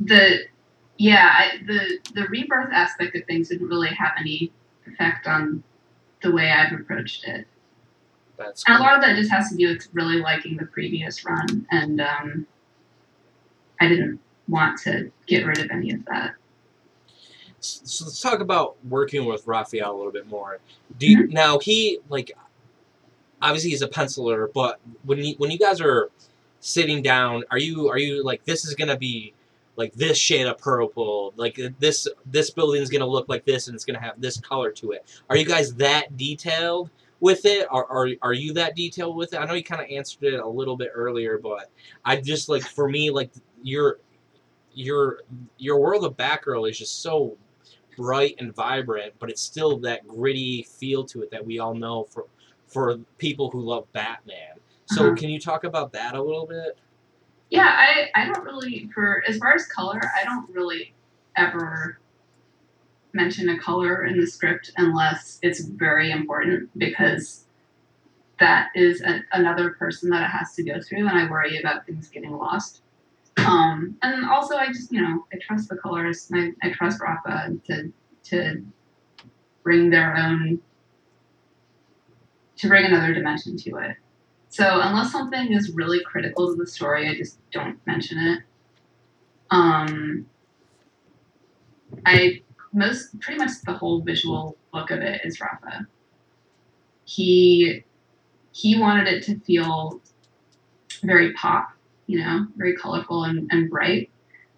the 0.00 0.44
yeah, 0.96 1.32
I, 1.32 1.64
the 1.66 1.98
the 2.14 2.26
rebirth 2.28 2.70
aspect 2.72 3.16
of 3.16 3.24
things 3.26 3.48
didn't 3.48 3.68
really 3.68 3.90
have 3.90 4.12
any 4.18 4.52
effect 4.86 5.26
on 5.26 5.62
the 6.22 6.32
way 6.32 6.50
I've 6.50 6.72
approached 6.72 7.24
it. 7.26 7.46
That's 8.36 8.64
And 8.66 8.76
a 8.76 8.80
lot 8.80 8.94
of 8.94 9.02
that 9.02 9.16
just 9.16 9.30
has 9.30 9.50
to 9.50 9.56
do 9.56 9.68
with 9.68 9.88
really 9.92 10.20
liking 10.20 10.56
the 10.56 10.66
previous 10.66 11.24
run, 11.24 11.66
and 11.70 12.00
um, 12.00 12.46
I 13.80 13.88
didn't 13.88 14.20
want 14.48 14.80
to 14.82 15.10
get 15.26 15.44
rid 15.46 15.58
of 15.58 15.70
any 15.70 15.92
of 15.92 16.04
that. 16.06 16.34
So 17.60 18.04
let's 18.04 18.20
talk 18.20 18.40
about 18.40 18.76
working 18.88 19.24
with 19.24 19.46
Rafael 19.46 19.94
a 19.94 19.96
little 19.96 20.12
bit 20.12 20.28
more. 20.28 20.58
Do 20.98 21.08
you, 21.08 21.26
now 21.26 21.58
he 21.58 21.98
like 22.08 22.32
obviously 23.42 23.70
he's 23.70 23.82
a 23.82 23.88
penciler, 23.88 24.52
but 24.52 24.80
when 25.04 25.18
you, 25.18 25.34
when 25.38 25.50
you 25.50 25.58
guys 25.58 25.80
are 25.80 26.10
sitting 26.60 27.02
down, 27.02 27.44
are 27.50 27.58
you 27.58 27.88
are 27.88 27.98
you 27.98 28.24
like 28.24 28.44
this 28.44 28.64
is 28.64 28.74
gonna 28.74 28.96
be 28.96 29.32
like 29.78 29.94
this 29.94 30.18
shade 30.18 30.46
of 30.46 30.58
purple, 30.58 31.32
like 31.36 31.58
this 31.78 32.06
this 32.26 32.50
building 32.50 32.82
is 32.82 32.90
gonna 32.90 33.06
look 33.06 33.28
like 33.28 33.44
this 33.46 33.68
and 33.68 33.74
it's 33.74 33.84
gonna 33.84 34.00
have 34.00 34.20
this 34.20 34.38
color 34.40 34.70
to 34.72 34.90
it? 34.90 35.06
Are 35.30 35.36
you 35.36 35.46
guys 35.46 35.72
that 35.76 36.16
detailed 36.16 36.90
with 37.20 37.46
it? 37.46 37.66
Are 37.70 37.86
are, 37.86 38.08
are 38.22 38.32
you 38.34 38.52
that 38.54 38.74
detailed 38.76 39.16
with 39.16 39.32
it? 39.32 39.38
I 39.38 39.46
know 39.46 39.54
you 39.54 39.62
kind 39.64 39.80
of 39.80 39.88
answered 39.88 40.34
it 40.34 40.40
a 40.40 40.48
little 40.48 40.76
bit 40.76 40.90
earlier, 40.92 41.38
but 41.38 41.70
I 42.04 42.16
just 42.16 42.48
like 42.48 42.62
for 42.64 42.88
me 42.88 43.10
like 43.10 43.30
your 43.62 44.00
your 44.74 45.20
your 45.58 45.80
world 45.80 46.04
of 46.04 46.16
Batgirl 46.16 46.68
is 46.68 46.76
just 46.78 47.00
so 47.00 47.36
bright 47.96 48.34
and 48.38 48.54
vibrant, 48.54 49.14
but 49.20 49.30
it's 49.30 49.42
still 49.42 49.78
that 49.78 50.06
gritty 50.06 50.64
feel 50.64 51.04
to 51.04 51.22
it 51.22 51.30
that 51.30 51.44
we 51.44 51.60
all 51.60 51.74
know 51.74 52.04
for 52.10 52.26
for 52.66 52.98
people 53.18 53.48
who 53.50 53.60
love 53.60 53.90
Batman. 53.92 54.56
So 54.86 55.06
Uh-huh. 55.06 55.14
can 55.16 55.28
you 55.30 55.38
talk 55.40 55.64
about 55.64 55.92
that 55.92 56.14
a 56.14 56.22
little 56.22 56.46
bit? 56.46 56.78
Yeah, 57.50 57.66
I, 57.66 58.10
I 58.14 58.26
don't 58.26 58.44
really 58.44 58.90
for 58.94 59.22
as 59.26 59.38
far 59.38 59.54
as 59.54 59.66
color, 59.66 60.00
I 60.18 60.24
don't 60.24 60.48
really 60.50 60.92
ever 61.36 61.98
mention 63.12 63.48
a 63.48 63.58
color 63.58 64.04
in 64.04 64.20
the 64.20 64.26
script 64.26 64.72
unless 64.76 65.38
it's 65.42 65.60
very 65.60 66.10
important 66.10 66.70
because 66.78 67.44
that 68.38 68.68
is 68.74 69.00
a, 69.00 69.22
another 69.32 69.70
person 69.70 70.10
that 70.10 70.22
it 70.22 70.30
has 70.30 70.54
to 70.54 70.62
go 70.62 70.80
through, 70.80 71.08
and 71.08 71.18
I 71.18 71.28
worry 71.28 71.58
about 71.58 71.86
things 71.86 72.08
getting 72.08 72.36
lost. 72.36 72.82
Um, 73.38 73.96
and 74.02 74.28
also, 74.28 74.56
I 74.56 74.68
just 74.68 74.92
you 74.92 75.00
know 75.00 75.26
I 75.32 75.38
trust 75.38 75.68
the 75.68 75.76
colors. 75.76 76.28
And 76.30 76.54
I, 76.62 76.68
I 76.68 76.72
trust 76.72 77.00
Rafa 77.00 77.52
to 77.66 77.92
to 78.24 78.64
bring 79.62 79.90
their 79.90 80.16
own 80.16 80.60
to 82.56 82.68
bring 82.68 82.84
another 82.84 83.14
dimension 83.14 83.56
to 83.56 83.76
it. 83.76 83.96
So 84.48 84.80
unless 84.80 85.12
something 85.12 85.52
is 85.52 85.72
really 85.74 86.02
critical 86.04 86.48
to 86.48 86.56
the 86.56 86.66
story, 86.66 87.08
I 87.08 87.14
just 87.14 87.38
don't 87.50 87.78
mention 87.86 88.18
it. 88.18 88.42
Um, 89.50 90.26
I 92.04 92.42
most 92.72 93.18
pretty 93.20 93.38
much 93.38 93.50
the 93.64 93.72
whole 93.72 94.02
visual 94.02 94.56
look 94.72 94.90
of 94.90 95.00
it 95.00 95.20
is 95.24 95.40
Rafa. 95.40 95.86
He 97.04 97.84
he 98.52 98.78
wanted 98.78 99.08
it 99.08 99.22
to 99.24 99.38
feel 99.40 100.00
very 101.02 101.32
pop, 101.34 101.70
you 102.06 102.18
know, 102.18 102.46
very 102.56 102.76
colorful 102.76 103.24
and, 103.24 103.48
and 103.50 103.70
bright. 103.70 104.10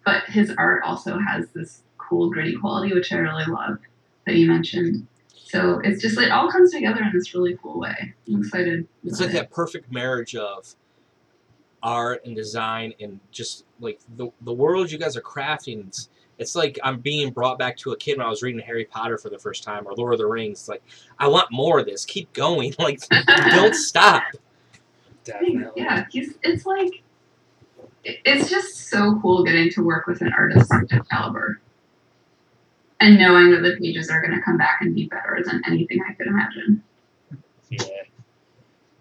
But 0.03 0.23
his 0.25 0.51
art 0.57 0.83
also 0.83 1.19
has 1.19 1.49
this 1.49 1.83
cool 1.97 2.29
gritty 2.31 2.55
quality, 2.55 2.93
which 2.93 3.13
I 3.13 3.17
really 3.17 3.45
love 3.45 3.77
that 4.25 4.35
you 4.35 4.47
mentioned. 4.47 5.07
So 5.51 5.79
it's 5.83 6.01
just 6.01 6.17
it 6.17 6.31
all 6.31 6.49
comes 6.49 6.71
together 6.71 7.01
in 7.01 7.11
this 7.13 7.33
really 7.33 7.57
cool 7.61 7.79
way. 7.79 8.13
I'm 8.27 8.39
excited. 8.39 8.87
It's 9.03 9.19
about 9.19 9.27
like 9.27 9.35
it. 9.35 9.37
that 9.39 9.51
perfect 9.51 9.91
marriage 9.91 10.35
of 10.35 10.73
art 11.83 12.23
and 12.25 12.35
design 12.35 12.93
and 13.01 13.19
just 13.31 13.65
like 13.79 13.99
the 14.15 14.29
the 14.41 14.53
world 14.53 14.89
you 14.91 14.97
guys 14.97 15.17
are 15.17 15.21
crafting. 15.21 15.87
It's, 15.87 16.09
it's 16.37 16.55
like 16.55 16.79
I'm 16.83 16.99
being 16.99 17.31
brought 17.31 17.59
back 17.59 17.75
to 17.77 17.91
a 17.91 17.97
kid 17.97 18.17
when 18.17 18.25
I 18.25 18.29
was 18.29 18.41
reading 18.41 18.61
Harry 18.61 18.85
Potter 18.85 19.17
for 19.17 19.29
the 19.29 19.37
first 19.37 19.63
time 19.63 19.85
or 19.85 19.93
Lord 19.93 20.13
of 20.13 20.19
the 20.19 20.25
Rings. 20.25 20.59
It's 20.59 20.69
like 20.69 20.83
I 21.19 21.27
want 21.27 21.51
more 21.51 21.79
of 21.79 21.85
this. 21.85 22.05
Keep 22.05 22.31
going. 22.33 22.73
Like 22.79 23.01
don't 23.27 23.75
stop. 23.89 24.23
Definitely. 25.25 25.83
Yeah, 25.83 26.05
he's, 26.09 26.35
it's 26.43 26.65
like 26.65 27.03
it's 28.03 28.49
just 28.49 28.89
so 28.89 29.19
cool 29.21 29.43
getting 29.43 29.69
to 29.71 29.83
work 29.83 30.07
with 30.07 30.21
an 30.21 30.31
artist 30.33 30.71
of 30.73 30.87
that 30.89 31.07
caliber, 31.09 31.59
and 33.01 33.17
knowing 33.17 33.51
that 33.51 33.61
the 33.61 33.75
pages 33.79 34.09
are 34.09 34.21
going 34.21 34.37
to 34.37 34.41
come 34.41 34.57
back 34.57 34.77
and 34.81 34.95
be 34.95 35.07
better 35.07 35.41
than 35.43 35.61
anything 35.67 35.99
I 36.07 36.13
could 36.13 36.27
imagine. 36.27 36.83
Yeah. 37.69 38.03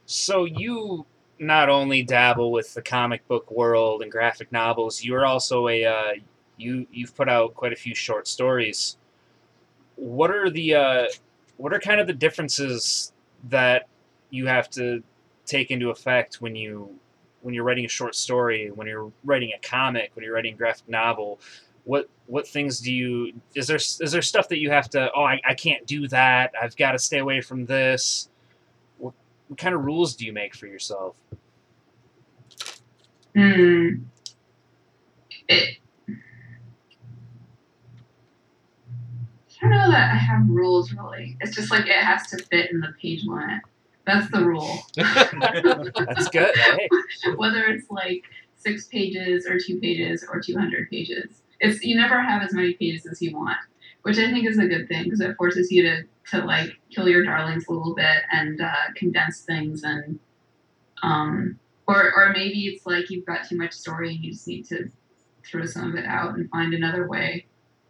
So 0.07 0.45
you 0.45 1.07
not 1.39 1.69
only 1.69 2.03
dabble 2.03 2.51
with 2.51 2.75
the 2.75 2.83
comic 2.83 3.27
book 3.29 3.51
world 3.51 4.03
and 4.03 4.11
graphic 4.11 4.51
novels, 4.51 5.05
you're 5.05 5.27
also 5.27 5.69
a 5.69 5.85
uh, 5.85 6.13
you 6.57 6.87
you've 6.91 7.15
put 7.15 7.29
out 7.29 7.55
quite 7.55 7.73
a 7.73 7.77
few 7.77 7.95
short 7.95 8.27
stories. 8.27 8.97
What 9.97 10.31
are 10.31 10.51
the 10.51 10.75
uh, 10.75 11.07
what 11.59 11.73
are 11.75 11.79
kind 11.79 12.01
of 12.01 12.07
the 12.07 12.15
differences 12.15 13.13
that 13.49 13.87
you 14.31 14.47
have 14.47 14.71
to 14.71 15.03
take 15.47 15.71
into 15.71 15.91
effect 15.91 16.41
when 16.41 16.57
you 16.57 16.99
when 17.43 17.55
you're 17.55 17.65
writing 17.65 17.85
a 17.85 17.89
short 17.89 18.15
story, 18.15 18.71
when 18.71 18.87
you're 18.87 19.13
writing 19.25 19.53
a 19.55 19.67
comic, 19.67 20.11
when 20.15 20.25
you're 20.25 20.35
writing 20.35 20.55
a 20.55 20.57
graphic 20.57 20.89
novel? 20.89 21.41
What 21.91 22.09
what 22.27 22.47
things 22.47 22.79
do 22.79 22.93
you 22.93 23.33
is 23.57 23.67
there 23.67 23.75
is 23.75 24.13
there 24.13 24.23
stuff 24.23 24.49
that 24.51 24.59
you 24.59 24.71
have 24.71 24.89
to 24.91 25.11
oh 25.13 25.25
I, 25.25 25.41
I 25.45 25.55
can't 25.55 25.85
do 25.89 26.07
that 26.07 26.53
I've 26.63 26.77
got 26.77 26.93
to 26.93 27.01
stay 27.01 27.19
away 27.19 27.41
from 27.41 27.67
this 27.67 28.29
what, 28.99 29.13
what 29.49 29.59
kind 29.59 29.75
of 29.75 29.85
rules 29.85 30.15
do 30.15 30.25
you 30.25 30.33
make 30.33 30.55
for 30.55 30.69
yourself 30.69 31.17
Hmm. 33.35 33.89
It, 35.49 35.79
I 36.09 36.13
don't 39.61 39.71
know 39.71 39.91
that 39.91 40.13
I 40.13 40.17
have 40.17 40.49
rules 40.49 40.93
really. 40.93 41.37
It's 41.41 41.57
just 41.57 41.73
like 41.73 41.87
it 41.87 41.93
has 41.93 42.29
to 42.29 42.39
fit 42.45 42.71
in 42.71 42.79
the 42.79 42.95
page 43.03 43.25
limit. 43.25 43.63
That's 44.07 44.31
the 44.31 44.45
rule. 44.45 44.79
that's 44.95 46.29
good 46.29 46.57
hey 46.57 46.89
Whether 47.37 47.65
it's 47.65 47.91
like 47.91 48.23
six 48.57 48.87
pages 48.87 49.45
or 49.49 49.59
two 49.59 49.81
pages 49.81 50.25
or 50.31 50.41
200 50.41 50.89
pages. 50.89 51.43
It's 51.61 51.83
you 51.83 51.97
never 51.97 52.21
have 52.21 52.43
as 52.43 52.53
many 52.53 52.75
pages 52.75 53.07
as 53.07 53.21
you 53.21 53.37
want, 53.37 53.59
which 54.03 54.19
I 54.19 54.31
think 54.31 54.47
is 54.47 54.59
a 54.59 54.67
good 54.67 54.89
thing 54.89 55.05
because 55.05 55.21
it 55.21 55.37
forces 55.37 55.71
you 55.71 55.83
to 55.83 56.03
to 56.31 56.45
like 56.45 56.71
kill 56.95 57.09
your 57.09 57.25
darlings 57.25 57.67
a 57.69 57.73
little 57.73 57.95
bit 57.95 58.23
and 58.33 58.61
uh, 58.61 58.93
condense 58.95 59.41
things 59.41 59.83
and 59.83 60.19
um 61.03 61.59
or 61.87 62.13
or 62.15 62.33
maybe 62.33 62.67
it's 62.67 62.87
like 62.87 63.11
you've 63.11 63.27
got 63.27 63.49
too 63.49 63.57
much 63.57 63.73
story 63.73 64.15
and 64.15 64.25
you 64.25 64.33
just 64.33 64.47
need 64.47 64.67
to 64.67 64.91
throw 65.45 65.65
some 65.65 65.91
of 65.91 65.97
it 65.97 66.05
out 66.07 66.35
and 66.37 66.51
find 66.51 66.75
another 66.75 67.09
way 67.09 67.47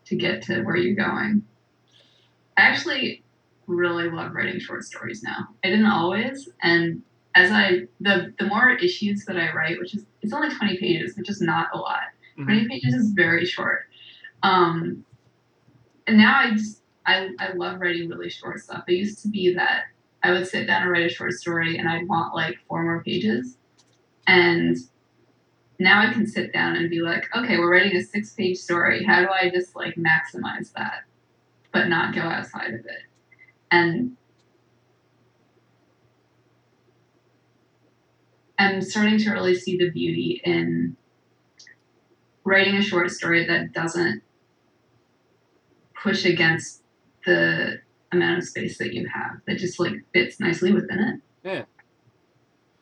to 0.07 0.17
get 0.17 0.43
to 0.43 0.63
where 0.63 0.77
you're 0.77 0.97
going. 0.97 1.43
I 2.57 2.63
actually 2.63 3.23
really 3.67 4.11
love 4.11 4.33
writing 4.33 4.59
short 4.61 4.85
stories 4.85 5.23
now. 5.23 5.49
I 5.65 5.69
didn't 5.69 5.87
always, 5.87 6.49
and 6.63 7.03
as 7.35 7.51
I 7.51 7.83
the 8.01 8.33
the 8.39 8.47
more 8.47 8.71
issues 8.71 9.25
that 9.27 9.37
I 9.37 9.53
write, 9.53 9.79
which 9.79 9.95
is 9.95 10.05
it's 10.23 10.33
only 10.33 10.55
20 10.55 10.79
pages, 10.79 11.17
which 11.17 11.31
is 11.31 11.41
not 11.41 11.69
a 11.73 11.79
lot. 11.79 12.09
Mhm. 12.41 12.45
20 12.45 12.69
pages 12.69 12.95
is 12.95 13.13
very 13.13 13.45
short. 13.47 13.87
Um, 14.43 15.05
and 16.07 16.19
now 16.19 16.39
I 16.41 16.51
just 16.53 16.83
I, 17.07 17.31
I 17.39 17.53
love 17.55 17.81
writing 17.81 18.09
really 18.09 18.31
short 18.31 18.61
stuff. 18.61 18.85
It 18.89 18.95
used 18.95 19.23
to 19.23 19.29
be 19.29 19.55
that 19.55 19.85
I 20.23 20.33
would 20.33 20.47
sit 20.47 20.67
down 20.67 20.83
and 20.83 20.91
write 20.91 21.07
a 21.07 21.09
short 21.15 21.33
story 21.33 21.79
and 21.79 21.89
I'd 21.89 22.09
want 22.09 22.35
like 22.35 22.57
four 22.69 22.83
more 22.83 23.03
pages. 23.03 23.57
And 24.27 24.77
now 25.79 26.01
I 26.07 26.13
can 26.13 26.27
sit 26.27 26.53
down 26.53 26.77
and 26.77 26.91
be 26.91 27.01
like, 27.01 27.25
okay, 27.35 27.59
we're 27.59 27.73
writing 27.73 27.97
a 27.97 28.03
six 28.03 28.35
page 28.35 28.59
story. 28.59 29.05
How 29.05 29.21
do 29.23 29.29
I 29.31 29.51
just 29.51 29.75
like 29.75 29.95
maximize 29.97 30.73
that, 30.75 31.05
but 31.73 31.89
not 31.89 32.15
go 32.15 32.23
outside 32.23 32.75
of 32.75 32.81
it? 32.81 33.03
And 33.71 34.17
I'm 38.59 38.83
starting 38.83 39.19
to 39.19 39.31
really 39.33 39.55
see 39.55 39.77
the 39.77 39.91
beauty 39.91 40.41
in 40.45 40.97
writing 42.45 42.77
a 42.77 42.83
short 42.83 43.11
story 43.11 43.47
that 43.47 43.73
doesn't 43.73 44.23
push 46.03 46.25
against 46.25 46.83
the 47.27 47.81
amount 48.13 48.39
of 48.39 48.45
space 48.45 48.79
that 48.79 48.95
you 48.95 49.09
have, 49.09 49.41
that 49.47 49.59
just 49.59 49.79
like 49.79 49.93
fits 50.13 50.41
nicely 50.41 50.73
within 50.73 50.99
it. 50.99 51.21
Yeah. 51.49 51.65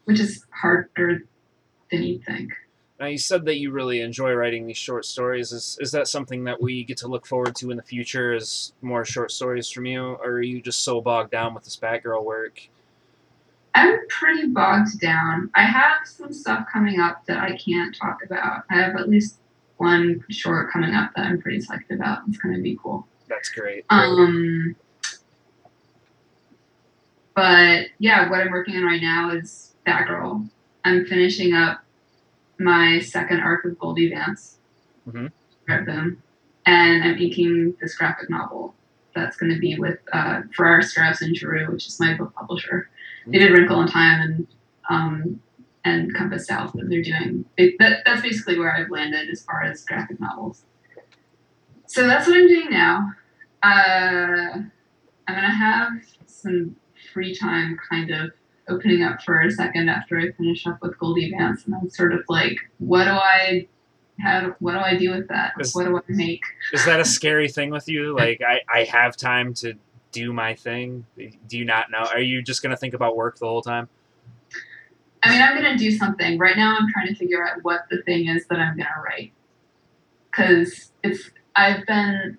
Which 0.05 0.21
is 0.21 0.45
harder 0.51 1.25
than 1.91 2.03
you'd 2.03 2.25
think. 2.25 2.53
Now 2.99 3.07
you 3.07 3.19
said 3.19 3.45
that 3.45 3.59
you 3.59 3.71
really 3.71 4.01
enjoy 4.01 4.33
writing 4.33 4.67
these 4.67 4.77
short 4.77 5.05
stories. 5.05 5.53
Is 5.53 5.79
is 5.81 5.93
that 5.93 6.09
something 6.09 6.45
that 6.45 6.61
we 6.61 6.83
get 6.83 6.97
to 6.99 7.09
look 7.09 7.27
forward 7.27 7.55
to 7.57 7.71
in 7.71 7.77
the 7.77 7.83
future? 7.83 8.35
Is 8.35 8.73
more 8.81 9.05
short 9.05 9.31
stories 9.31 9.71
from 9.71 9.87
you, 9.87 10.03
or 10.03 10.31
are 10.31 10.43
you 10.43 10.61
just 10.61 10.83
so 10.83 11.01
bogged 11.01 11.31
down 11.31 11.55
with 11.55 11.65
this 11.65 11.77
Batgirl 11.77 12.25
work? 12.25 12.69
I'm 13.75 13.99
pretty 14.09 14.49
bogged 14.49 14.99
down. 14.99 15.51
I 15.55 15.63
have 15.63 15.99
some 16.07 16.33
stuff 16.33 16.67
coming 16.73 16.99
up 16.99 17.25
that 17.27 17.39
I 17.39 17.57
can't 17.57 17.95
talk 17.95 18.19
about. 18.25 18.65
I 18.69 18.81
have 18.81 18.97
at 18.97 19.09
least 19.09 19.39
one 19.79 20.25
short 20.29 20.71
coming 20.73 20.95
up 20.95 21.13
that 21.17 21.27
I'm 21.27 21.41
pretty 21.41 21.59
psyched 21.59 21.91
about. 21.91 22.21
It's 22.29 22.39
going 22.39 22.55
to 22.55 22.61
be 22.61 22.79
cool. 22.83 23.07
That's 23.29 23.49
great. 23.51 23.85
Um, 23.91 24.77
but 27.35 27.87
yeah, 27.99 28.29
what 28.29 28.41
I'm 28.41 28.51
working 28.51 28.77
on 28.77 28.85
right 28.85 29.01
now 29.03 29.31
is 29.31 29.75
Batgirl. 29.87 30.49
I'm 30.85 31.07
finishing 31.07 31.55
up 31.55 31.83
my 32.59 32.99
second 33.01 33.41
arc 33.41 33.65
of 33.65 33.79
Goldie 33.79 34.11
Vance, 34.11 34.59
Mhm. 35.09 35.31
Red 35.69 35.87
Boom, 35.87 36.23
and 36.67 37.05
I'm 37.05 37.17
inking 37.19 37.75
this 37.81 37.95
graphic 37.97 38.29
novel 38.31 38.75
that's 39.15 39.37
going 39.37 39.53
to 39.53 39.59
be 39.59 39.79
with 39.79 39.99
uh, 40.13 40.43
Farrar, 40.57 40.83
Straus, 40.83 41.23
and 41.23 41.37
Giroux, 41.37 41.71
which 41.71 41.87
is 41.87 41.99
my 42.01 42.15
book 42.15 42.35
publisher. 42.35 42.89
They 43.27 43.39
did 43.39 43.53
Wrinkle 43.53 43.81
in 43.83 43.89
Time 43.89 44.21
and 44.23 44.47
um, 44.89 45.41
and 45.89 46.15
Compass 46.15 46.47
South, 46.47 46.73
that 46.75 46.89
they're 46.89 47.03
doing 47.03 47.45
it, 47.57 47.75
that. 47.79 48.03
That's 48.05 48.23
basically 48.23 48.59
where 48.59 48.75
I've 48.75 48.91
landed 48.91 49.29
as 49.31 49.43
far 49.43 49.63
as 49.63 49.85
graphic 49.85 50.21
novels. 50.21 50.65
So 51.87 52.07
that's 52.07 52.27
what 52.27 52.37
I'm 52.37 52.47
doing 52.49 52.71
now. 52.71 53.11
Uh, 53.63 54.59
I'm 55.27 55.35
gonna 55.35 55.55
have 55.55 55.93
some 56.27 56.77
free 57.13 57.35
time, 57.35 57.79
kind 57.91 58.11
of 58.11 58.31
opening 58.69 59.03
up 59.03 59.23
for 59.23 59.41
a 59.41 59.51
second 59.51 59.89
after 59.89 60.19
I 60.19 60.31
finish 60.33 60.67
up 60.67 60.79
with 60.83 60.99
Goldie 60.99 61.31
Vance, 61.31 61.65
and 61.65 61.75
I'm 61.75 61.91
sort 61.91 62.13
of 62.13 62.21
like, 62.29 62.59
what 62.79 63.05
do 63.05 63.13
I, 63.13 63.67
how, 64.21 64.55
what 64.59 64.73
do 64.73 64.79
I 64.79 64.97
do 64.97 65.11
with 65.11 65.29
that? 65.29 65.53
Is- 65.59 65.75
what 65.75 65.85
do 65.87 65.97
I 65.97 66.01
make? 66.09 66.43
Is 66.73 66.85
that 66.85 67.01
a 67.01 67.05
scary 67.05 67.49
thing 67.49 67.71
with 67.71 67.89
you? 67.89 68.15
Like 68.19 68.41
I, 68.47 68.61
I 68.73 68.85
have 68.85 69.17
time 69.17 69.55
to 69.55 69.75
do 70.13 70.33
my 70.33 70.55
thing. 70.55 71.07
Do 71.17 71.59
you 71.59 71.65
not 71.65 71.91
know? 71.91 72.05
Are 72.13 72.21
you 72.21 72.43
just 72.43 72.63
gonna 72.63 72.77
think 72.77 72.95
about 72.95 73.17
work 73.17 73.39
the 73.39 73.47
whole 73.47 73.63
time? 73.63 73.89
I 75.23 75.31
mean, 75.31 75.43
I'm 75.43 75.55
gonna 75.55 75.77
do 75.77 75.91
something. 75.91 76.39
Right 76.39 76.57
now, 76.57 76.77
I'm 76.79 76.89
trying 76.93 77.09
to 77.09 77.15
figure 77.15 77.47
out 77.47 77.59
what 77.63 77.83
the 77.91 78.03
thing 78.03 78.29
is 78.29 78.47
that 78.47 78.59
I'm 78.59 78.77
gonna 78.77 78.91
write, 79.05 79.33
because 80.31 80.93
it's 81.03 81.31
I've 81.57 81.87
been. 81.87 82.39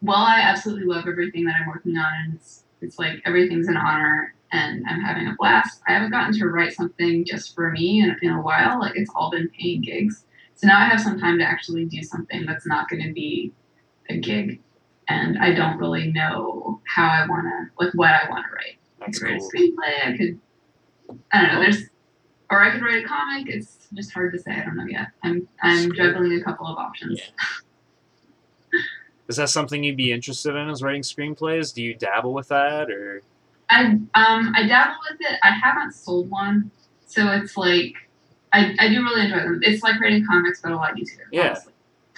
While 0.00 0.24
I 0.24 0.40
absolutely 0.40 0.86
love 0.86 1.08
everything 1.08 1.44
that 1.46 1.56
I'm 1.60 1.66
working 1.66 1.96
on, 1.96 2.12
and 2.24 2.34
it's, 2.34 2.62
it's 2.80 3.00
like 3.00 3.20
everything's 3.26 3.66
an 3.66 3.76
honor, 3.76 4.32
and 4.52 4.84
I'm 4.88 5.00
having 5.00 5.26
a 5.26 5.34
blast. 5.36 5.82
I 5.88 5.92
haven't 5.92 6.12
gotten 6.12 6.32
to 6.38 6.46
write 6.46 6.72
something 6.72 7.24
just 7.24 7.52
for 7.52 7.72
me 7.72 8.00
in, 8.00 8.16
in 8.22 8.30
a 8.30 8.40
while. 8.40 8.78
Like 8.78 8.92
it's 8.94 9.10
all 9.16 9.30
been 9.32 9.50
paying 9.58 9.82
gigs, 9.82 10.24
so 10.54 10.68
now 10.68 10.78
I 10.78 10.84
have 10.84 11.00
some 11.00 11.18
time 11.18 11.38
to 11.38 11.44
actually 11.44 11.84
do 11.84 12.02
something 12.02 12.46
that's 12.46 12.64
not 12.64 12.88
going 12.88 13.02
to 13.02 13.12
be 13.12 13.52
a 14.08 14.16
gig, 14.18 14.60
and 15.08 15.36
I 15.38 15.52
don't 15.52 15.78
really 15.78 16.12
know 16.12 16.80
how 16.86 17.08
I 17.08 17.26
want 17.26 17.46
to, 17.46 17.84
like 17.84 17.92
what 17.94 18.10
I 18.10 18.28
want 18.30 18.46
to 18.46 18.52
write. 18.54 18.78
I 19.02 19.06
That's 19.06 19.20
write 19.22 19.40
cool. 19.40 19.48
a 19.48 19.56
screenplay. 19.56 20.14
I 20.14 20.16
could, 20.16 20.40
I 21.32 21.42
don't 21.42 21.54
know. 21.54 21.60
There's, 21.60 21.82
or 22.50 22.62
I 22.62 22.70
could 22.70 22.82
write 22.82 23.04
a 23.04 23.06
comic. 23.06 23.48
It's 23.48 23.88
just 23.92 24.12
hard 24.12 24.32
to 24.32 24.38
say. 24.38 24.52
I 24.52 24.64
don't 24.64 24.76
know 24.76 24.86
yet. 24.86 25.08
I'm 25.22 25.48
I'm 25.62 25.92
juggling 25.92 26.32
a 26.32 26.42
couple 26.42 26.66
of 26.66 26.78
options. 26.78 27.20
Is 29.28 29.36
that 29.36 29.50
something 29.50 29.84
you'd 29.84 29.96
be 29.96 30.12
interested 30.12 30.54
in? 30.56 30.70
Is 30.70 30.82
writing 30.82 31.02
screenplays? 31.02 31.74
Do 31.74 31.82
you 31.82 31.94
dabble 31.94 32.32
with 32.32 32.48
that, 32.48 32.90
or 32.90 33.22
I 33.70 33.84
um 33.84 34.52
I 34.54 34.66
dabble 34.66 34.96
with 35.10 35.20
it. 35.20 35.38
I 35.42 35.50
haven't 35.50 35.92
sold 35.92 36.30
one, 36.30 36.70
so 37.06 37.28
it's 37.32 37.56
like 37.56 37.94
I 38.52 38.74
I 38.78 38.88
do 38.88 39.02
really 39.02 39.26
enjoy 39.26 39.40
them. 39.40 39.60
It's 39.62 39.82
like 39.82 40.00
writing 40.00 40.24
comics, 40.26 40.62
but 40.62 40.72
a 40.72 40.76
lot 40.76 40.98
easier. 40.98 41.28
Yeah. 41.30 41.58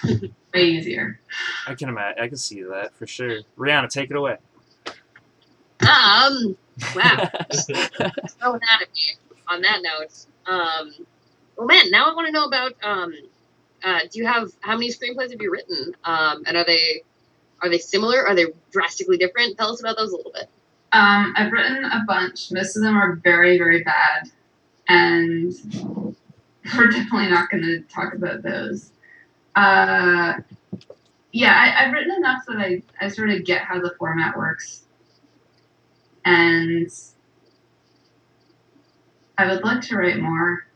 Way 0.54 0.62
easier. 0.62 1.20
I 1.66 1.74
can 1.74 1.88
imagine. 1.88 2.22
I 2.22 2.28
can 2.28 2.36
see 2.36 2.62
that 2.62 2.94
for 2.94 3.06
sure. 3.06 3.40
Rihanna, 3.56 3.88
take 3.88 4.10
it 4.10 4.16
away. 4.16 4.36
Um, 5.82 6.56
wow, 6.94 7.30
throwing 7.52 8.60
that 8.60 8.82
at 8.82 8.88
me. 8.92 9.16
On 9.50 9.62
that 9.62 9.80
note, 9.82 10.26
um, 10.46 10.94
well, 11.56 11.66
man, 11.66 11.90
now 11.90 12.10
I 12.10 12.14
want 12.14 12.26
to 12.26 12.32
know 12.32 12.44
about. 12.44 12.72
Um, 12.82 13.12
uh, 13.82 14.00
do 14.10 14.18
you 14.18 14.26
have 14.26 14.52
how 14.60 14.74
many 14.74 14.90
screenplays 14.90 15.30
have 15.30 15.40
you 15.40 15.50
written? 15.50 15.94
Um, 16.04 16.44
and 16.46 16.56
are 16.56 16.64
they 16.64 17.02
are 17.62 17.68
they 17.68 17.78
similar? 17.78 18.26
Are 18.26 18.34
they 18.34 18.46
drastically 18.70 19.16
different? 19.16 19.58
Tell 19.58 19.72
us 19.72 19.80
about 19.80 19.96
those 19.96 20.12
a 20.12 20.16
little 20.16 20.32
bit. 20.32 20.48
Um, 20.92 21.34
I've 21.36 21.52
written 21.52 21.84
a 21.84 22.04
bunch. 22.06 22.52
Most 22.52 22.76
of 22.76 22.82
them 22.82 22.96
are 22.96 23.16
very 23.16 23.58
very 23.58 23.82
bad, 23.82 24.30
and 24.88 25.52
we're 26.76 26.86
definitely 26.90 27.28
not 27.28 27.50
going 27.50 27.64
to 27.64 27.80
talk 27.82 28.14
about 28.14 28.42
those. 28.42 28.92
Uh, 29.56 30.34
yeah, 31.32 31.52
I, 31.54 31.84
I've 31.84 31.92
written 31.92 32.16
enough 32.16 32.44
that 32.48 32.56
I, 32.56 32.82
I 33.00 33.08
sort 33.08 33.30
of 33.30 33.44
get 33.44 33.62
how 33.62 33.80
the 33.80 33.94
format 33.98 34.36
works. 34.36 34.84
And 36.24 36.90
I 39.40 39.52
would 39.52 39.64
like 39.64 39.80
to 39.82 39.96
write 39.96 40.18
more. 40.18 40.66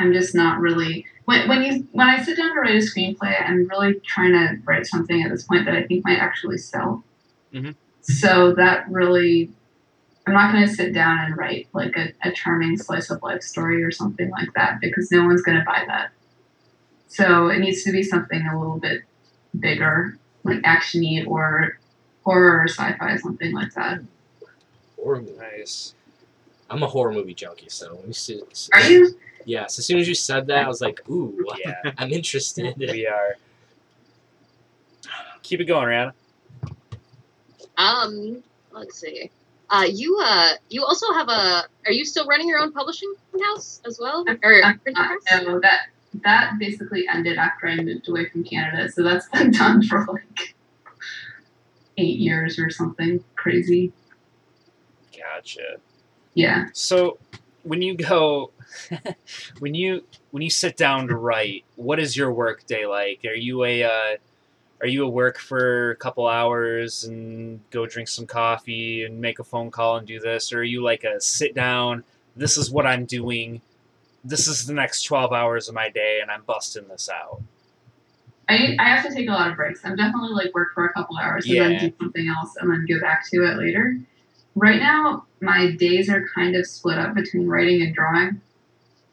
I'm 0.00 0.12
just 0.12 0.34
not 0.34 0.58
really 0.58 1.06
when 1.26 1.48
when 1.48 1.62
you 1.62 1.86
when 1.92 2.08
I 2.08 2.22
sit 2.22 2.36
down 2.36 2.52
to 2.54 2.60
write 2.60 2.74
a 2.74 2.78
screenplay, 2.78 3.40
I'm 3.40 3.68
really 3.68 3.94
trying 4.00 4.32
to 4.32 4.56
write 4.64 4.86
something 4.86 5.22
at 5.22 5.30
this 5.30 5.44
point 5.44 5.64
that 5.66 5.74
I 5.74 5.84
think 5.84 6.04
might 6.04 6.18
actually 6.18 6.58
sell. 6.58 7.04
Mhm. 7.52 7.76
So 8.00 8.52
that 8.54 8.90
really 8.90 9.50
I'm 10.26 10.34
not 10.34 10.52
going 10.52 10.66
to 10.66 10.72
sit 10.72 10.92
down 10.92 11.20
and 11.20 11.36
write 11.36 11.68
like 11.72 11.96
a, 11.96 12.12
a 12.28 12.32
charming 12.32 12.76
slice 12.78 13.10
of 13.10 13.22
life 13.22 13.42
story 13.42 13.84
or 13.84 13.92
something 13.92 14.30
like 14.30 14.52
that 14.54 14.80
because 14.80 15.10
no 15.12 15.24
one's 15.24 15.42
going 15.42 15.58
to 15.58 15.64
buy 15.64 15.84
that. 15.86 16.10
So 17.08 17.48
it 17.48 17.58
needs 17.58 17.84
to 17.84 17.92
be 17.92 18.02
something 18.02 18.44
a 18.46 18.58
little 18.58 18.78
bit 18.78 19.02
bigger, 19.58 20.18
like 20.42 20.62
actiony 20.62 21.26
or 21.26 21.78
horror 22.24 22.62
or 22.62 22.68
sci-fi, 22.68 23.16
something 23.18 23.52
like 23.52 23.74
that. 23.74 24.00
Nice. 25.38 25.94
I'm 26.70 26.82
a 26.82 26.86
horror 26.86 27.12
movie 27.12 27.34
junkie, 27.34 27.68
so 27.68 27.94
when 27.96 28.06
you 28.08 28.12
see, 28.12 28.40
Are 28.72 28.80
you? 28.82 29.14
Yes. 29.44 29.78
As 29.78 29.84
soon 29.86 29.98
as 29.98 30.08
you 30.08 30.14
said 30.14 30.46
that, 30.46 30.64
I 30.64 30.68
was 30.68 30.80
like, 30.80 31.06
ooh, 31.10 31.46
Yeah, 31.64 31.74
I'm 31.98 32.10
interested. 32.10 32.74
we 32.78 33.06
are. 33.06 33.36
Keep 35.42 35.60
it 35.60 35.64
going, 35.66 35.86
Rihanna. 35.88 36.12
Um, 37.76 38.42
let's 38.72 38.98
see. 38.98 39.30
Uh, 39.68 39.86
you 39.90 40.18
uh, 40.22 40.52
you 40.70 40.84
also 40.84 41.12
have 41.12 41.28
a. 41.28 41.64
Are 41.86 41.92
you 41.92 42.04
still 42.04 42.26
running 42.26 42.48
your 42.48 42.60
own 42.60 42.72
publishing 42.72 43.12
house 43.46 43.80
as 43.86 43.98
well, 44.00 44.24
or 44.42 44.64
I'm 44.64 44.78
printing 44.78 45.02
not- 45.02 45.18
press? 45.26 45.42
no, 45.44 45.60
that 45.60 45.88
that 46.22 46.52
basically 46.58 47.06
ended 47.12 47.38
after 47.38 47.66
I 47.66 47.76
moved 47.76 48.08
away 48.08 48.28
from 48.28 48.44
Canada, 48.44 48.90
so 48.90 49.02
that's 49.02 49.28
been 49.32 49.50
done 49.50 49.82
for 49.82 50.06
like 50.06 50.54
eight 51.98 52.18
years 52.18 52.58
or 52.58 52.70
something 52.70 53.22
crazy. 53.36 53.92
Gotcha. 55.16 55.76
Yeah. 56.34 56.66
So, 56.72 57.18
when 57.62 57.80
you 57.82 57.96
go, 57.96 58.50
when 59.58 59.74
you 59.74 60.04
when 60.32 60.42
you 60.42 60.50
sit 60.50 60.76
down 60.76 61.08
to 61.08 61.16
write, 61.16 61.64
what 61.76 61.98
is 61.98 62.16
your 62.16 62.32
work 62.32 62.66
day 62.66 62.86
like? 62.86 63.20
Are 63.24 63.34
you 63.34 63.64
a 63.64 63.82
uh, 63.84 64.16
are 64.80 64.86
you 64.86 65.04
a 65.04 65.08
work 65.08 65.38
for 65.38 65.92
a 65.92 65.96
couple 65.96 66.26
hours 66.26 67.04
and 67.04 67.60
go 67.70 67.86
drink 67.86 68.08
some 68.08 68.26
coffee 68.26 69.04
and 69.04 69.20
make 69.20 69.38
a 69.38 69.44
phone 69.44 69.70
call 69.70 69.96
and 69.96 70.06
do 70.06 70.20
this, 70.20 70.52
or 70.52 70.58
are 70.60 70.64
you 70.64 70.82
like 70.82 71.04
a 71.04 71.20
sit 71.20 71.54
down? 71.54 72.04
This 72.36 72.58
is 72.58 72.70
what 72.70 72.86
I'm 72.86 73.04
doing. 73.06 73.60
This 74.24 74.48
is 74.48 74.66
the 74.66 74.74
next 74.74 75.04
twelve 75.04 75.32
hours 75.32 75.68
of 75.68 75.74
my 75.74 75.88
day, 75.88 76.18
and 76.20 76.30
I'm 76.30 76.42
busting 76.42 76.88
this 76.88 77.08
out. 77.08 77.40
I, 78.48 78.76
I 78.78 78.88
have 78.90 79.06
to 79.08 79.14
take 79.14 79.28
a 79.28 79.32
lot 79.32 79.50
of 79.50 79.56
breaks. 79.56 79.80
I'm 79.84 79.96
definitely 79.96 80.32
like 80.34 80.52
work 80.54 80.74
for 80.74 80.84
a 80.84 80.92
couple 80.92 81.16
hours 81.16 81.46
and 81.46 81.54
Yeah. 81.54 81.68
then 81.68 81.78
do 81.88 81.94
something 81.98 82.28
else 82.28 82.56
and 82.60 82.70
then 82.70 82.84
go 82.86 83.00
back 83.00 83.24
to 83.30 83.38
it 83.44 83.56
later. 83.56 83.98
Right 84.54 84.80
now, 84.80 85.26
my 85.40 85.72
days 85.72 86.08
are 86.08 86.28
kind 86.34 86.56
of 86.56 86.66
split 86.66 86.98
up 86.98 87.14
between 87.14 87.48
writing 87.48 87.82
and 87.82 87.94
drawing. 87.94 88.40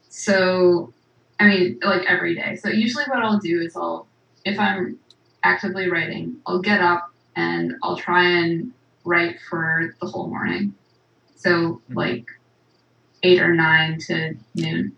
So, 0.08 0.92
I 1.40 1.46
mean, 1.46 1.80
like 1.82 2.06
every 2.06 2.34
day. 2.34 2.56
So, 2.56 2.68
usually, 2.68 3.04
what 3.04 3.18
I'll 3.18 3.38
do 3.38 3.60
is 3.60 3.76
I'll, 3.76 4.06
if 4.44 4.58
I'm 4.58 4.98
actively 5.42 5.90
writing, 5.90 6.36
I'll 6.46 6.60
get 6.60 6.80
up 6.80 7.10
and 7.34 7.74
I'll 7.82 7.96
try 7.96 8.24
and 8.24 8.72
write 9.04 9.36
for 9.48 9.96
the 10.00 10.06
whole 10.06 10.28
morning. 10.28 10.74
So, 11.36 11.50
mm-hmm. 11.50 11.94
like 11.94 12.26
eight 13.22 13.40
or 13.40 13.54
nine 13.54 13.98
to 14.00 14.34
noon 14.54 14.96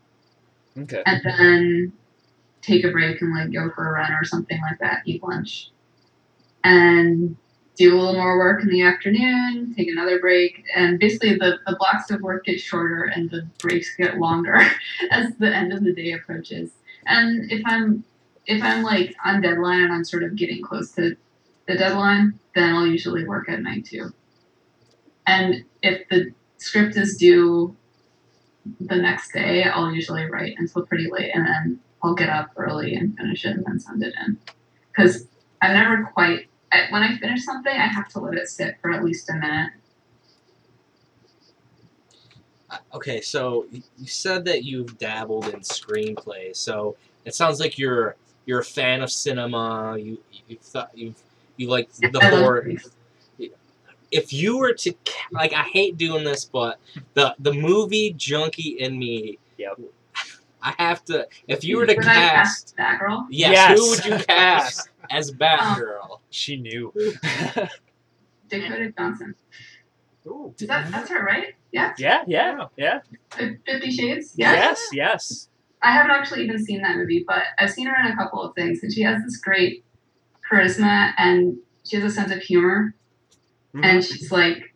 Okay. 0.77 1.03
and 1.07 1.23
then 1.25 1.93
take 2.63 2.85
a 2.85 2.91
break 2.91 3.21
and 3.21 3.35
like 3.35 3.53
go 3.53 3.71
for 3.75 3.89
a 3.89 3.93
run 3.93 4.13
or 4.13 4.25
something 4.25 4.61
like 4.63 4.79
that, 4.81 5.03
eat 5.05 5.23
lunch, 5.23 5.71
and 6.65 7.37
do 7.77 7.95
a 7.95 7.97
little 7.97 8.15
more 8.15 8.39
work 8.39 8.63
in 8.63 8.69
the 8.69 8.83
afternoon, 8.83 9.75
take 9.77 9.89
another 9.89 10.21
break, 10.21 10.65
and 10.77 10.99
basically 10.99 11.35
the, 11.35 11.59
the 11.67 11.77
blocks 11.77 12.11
of 12.11 12.21
work 12.21 12.45
get 12.45 12.61
shorter 12.61 13.05
and 13.05 13.31
the 13.31 13.47
breaks 13.59 13.95
get 13.97 14.19
longer 14.19 14.61
as 15.11 15.35
the 15.39 15.55
end 15.55 15.73
of 15.73 15.83
the 15.83 15.93
day 15.93 16.13
approaches. 16.13 16.71
And 17.07 17.51
if 17.51 17.63
I'm 17.67 18.05
if 18.47 18.63
I'm 18.63 18.83
like 18.83 19.15
on 19.25 19.41
deadline 19.41 19.83
and 19.83 19.93
I'm 19.93 20.05
sort 20.05 20.23
of 20.23 20.37
getting 20.37 20.63
close 20.63 20.93
to 20.93 21.17
the 21.67 21.77
deadline, 21.77 22.39
then 22.55 22.75
I'll 22.75 22.87
usually 22.87 23.27
work 23.27 23.49
at 23.49 23.61
night 23.61 23.87
too. 23.87 24.13
And 25.27 25.65
if 25.83 26.07
the 26.11 26.33
script 26.59 26.97
is 26.97 27.17
due 27.17 27.75
the 28.81 28.97
next 28.97 29.33
day, 29.33 29.65
I'll 29.65 29.93
usually 29.93 30.25
write 30.27 30.57
until 30.59 30.85
pretty 30.87 31.11
late, 31.11 31.31
and 31.35 31.47
then 31.47 31.81
I'll 32.03 32.15
get 32.15 32.29
up 32.29 32.51
early 32.57 32.95
and 32.95 33.17
finish 33.17 33.45
it 33.45 33.57
and 33.57 33.65
then 33.65 33.81
send 33.81 34.03
it 34.03 34.15
in. 34.27 34.39
Because 34.89 35.27
I'm 35.63 35.73
never 35.73 36.05
quite 36.13 36.49
I, 36.75 36.91
when 36.91 37.03
I 37.03 37.17
finish 37.19 37.45
something, 37.45 37.73
I 37.73 37.87
have 37.87 38.09
to 38.11 38.21
let 38.21 38.35
it 38.35 38.49
sit 38.49 38.77
for 38.81 38.91
at 38.91 39.05
least 39.05 39.31
a 39.31 39.35
minute. 39.35 39.71
Uh, 42.71 42.79
Okay, 42.95 43.21
so 43.21 43.67
you 43.71 44.07
said 44.07 44.45
that 44.47 44.65
you've 44.65 44.99
dabbled 44.99 45.49
in 45.49 45.61
screenplays, 45.61 46.57
so 46.57 46.97
it 47.25 47.35
sounds 47.35 47.61
like 47.61 47.79
you're 47.79 48.17
you're 48.47 48.61
a 48.61 48.65
fan 48.65 49.03
of 49.03 49.11
cinema. 49.11 49.97
You 49.99 50.19
you 50.49 50.57
thought 50.61 50.91
you've 50.95 51.21
you 51.57 51.69
like 51.69 51.93
the 51.93 52.19
I 52.21 52.31
horror. 52.31 52.69
If 54.11 54.33
you 54.33 54.59
were 54.59 54.73
to 54.75 54.95
like, 55.33 55.53
I 55.53 55.63
hate 55.63 55.97
doing 55.97 56.25
this, 56.25 56.45
but 56.45 56.79
the 57.15 57.35
the 57.39 57.53
movie 57.53 58.13
junkie 58.17 58.77
in 58.79 58.99
me. 58.99 59.39
Yep. 59.59 59.81
I 60.65 60.75
have 60.79 61.05
to. 61.07 61.29
If 61.47 61.63
you 61.63 61.77
were 61.77 61.87
to 61.87 61.95
Would 61.95 62.05
I 62.07 62.15
cast, 62.15 62.35
cast 62.35 62.77
that 62.79 62.99
girl? 62.99 63.27
yes, 63.31 63.53
Yes. 63.53 63.79
who 63.79 63.91
would 63.91 64.05
you 64.07 64.25
cast 64.25 64.89
as 65.11 65.31
Batgirl? 65.31 66.21
She 66.31 66.57
knew. 66.57 66.93
Dakota 68.49 68.93
Johnson. 68.97 69.35
Ooh. 70.27 70.55
Is 70.59 70.67
that 70.69 70.91
that's 70.91 71.11
her, 71.11 71.23
right? 71.23 71.55
Yeah. 71.71 71.93
yeah, 71.99 72.23
yeah, 72.27 72.67
yeah. 72.77 73.01
Fif- 73.33 73.59
Fifty 73.67 73.91
Shades. 73.91 74.33
Yeah. 74.37 74.53
Yes, 74.55 74.83
yes. 74.93 75.49
I 75.83 75.91
haven't 75.93 76.13
actually 76.13 76.45
even 76.45 76.65
seen 76.65 76.81
that 76.83 76.97
movie, 76.97 77.25
but 77.27 77.43
I've 77.59 77.71
seen 77.71 77.87
her 77.87 77.95
in 78.03 78.11
a 78.11 78.17
couple 78.17 78.43
of 78.43 78.55
things, 78.55 78.83
and 78.83 78.91
she 78.93 79.03
has 79.03 79.23
this 79.23 79.37
great 79.37 79.85
charisma 80.51 81.13
and 81.19 81.59
she 81.85 81.97
has 81.97 82.11
a 82.11 82.15
sense 82.15 82.33
of 82.33 82.39
humor, 82.41 82.95
Mhm. 83.75 83.85
and 83.85 84.05
she's 84.05 84.33
like 84.33 84.75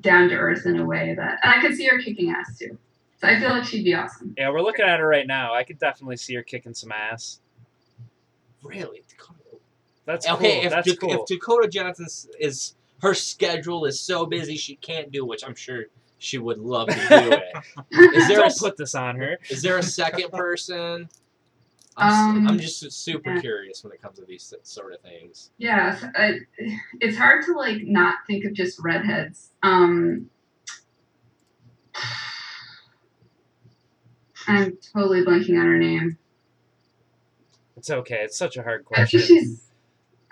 down 0.00 0.28
to 0.28 0.34
earth 0.34 0.66
in 0.66 0.78
a 0.78 0.84
way 0.84 1.14
that, 1.16 1.38
and 1.42 1.52
I 1.54 1.60
could 1.62 1.74
see 1.74 1.86
her 1.86 1.98
kicking 1.98 2.30
ass 2.30 2.58
too. 2.58 2.78
So 3.20 3.26
I 3.26 3.40
feel 3.40 3.50
like 3.50 3.64
she'd 3.64 3.84
be 3.84 3.94
awesome. 3.94 4.34
Yeah, 4.38 4.50
we're 4.50 4.60
looking 4.62 4.84
at 4.84 5.00
her 5.00 5.06
right 5.06 5.26
now. 5.26 5.52
I 5.54 5.64
could 5.64 5.78
definitely 5.78 6.16
see 6.16 6.34
her 6.36 6.42
kicking 6.42 6.74
some 6.74 6.92
ass. 6.92 7.40
Really? 8.62 9.02
Dakota- 9.08 9.34
That's 10.04 10.28
okay, 10.28 10.56
cool. 10.56 10.64
if, 10.66 10.70
That's 10.70 10.88
Dak- 10.88 11.00
cool. 11.00 11.10
if 11.12 11.26
Dakota 11.26 11.68
Johnson 11.68 12.06
is 12.38 12.74
her 13.02 13.14
schedule 13.14 13.84
is 13.86 13.98
so 14.00 14.24
busy 14.26 14.56
she 14.56 14.76
can't 14.76 15.10
do, 15.12 15.24
which 15.24 15.44
I'm 15.44 15.54
sure 15.54 15.84
she 16.18 16.38
would 16.38 16.58
love 16.58 16.88
to 16.88 16.94
do 16.94 17.32
it. 17.32 17.44
Is 18.16 18.26
there 18.26 18.38
Don't 18.38 18.46
s- 18.46 18.58
put 18.58 18.76
this 18.76 18.96
on 18.96 19.14
her. 19.16 19.38
Is 19.50 19.62
there 19.62 19.78
a 19.78 19.82
second 19.84 20.32
person? 20.32 21.08
I'm, 21.96 22.38
Um, 22.38 22.48
I'm 22.48 22.58
just 22.58 22.90
super 22.92 23.34
yeah. 23.34 23.40
curious 23.40 23.82
when 23.84 23.92
it 23.92 24.00
comes 24.02 24.18
to 24.18 24.24
these 24.24 24.52
sort 24.64 24.92
of 24.94 25.00
things. 25.00 25.50
Yeah, 25.58 25.98
I, 26.16 26.38
it's 27.00 27.16
hard 27.16 27.44
to 27.46 27.52
like 27.54 27.82
not 27.84 28.16
think 28.26 28.44
of 28.44 28.52
just 28.52 28.78
redheads. 28.80 29.50
Um, 29.62 30.28
I'm 34.48 34.76
totally 34.94 35.24
blanking 35.24 35.58
on 35.60 35.66
her 35.66 35.78
name. 35.78 36.18
It's 37.76 37.90
okay. 37.90 38.22
It's 38.22 38.36
such 38.36 38.56
a 38.56 38.62
hard 38.62 38.84
question. 38.84 39.20
she's. 39.20 39.64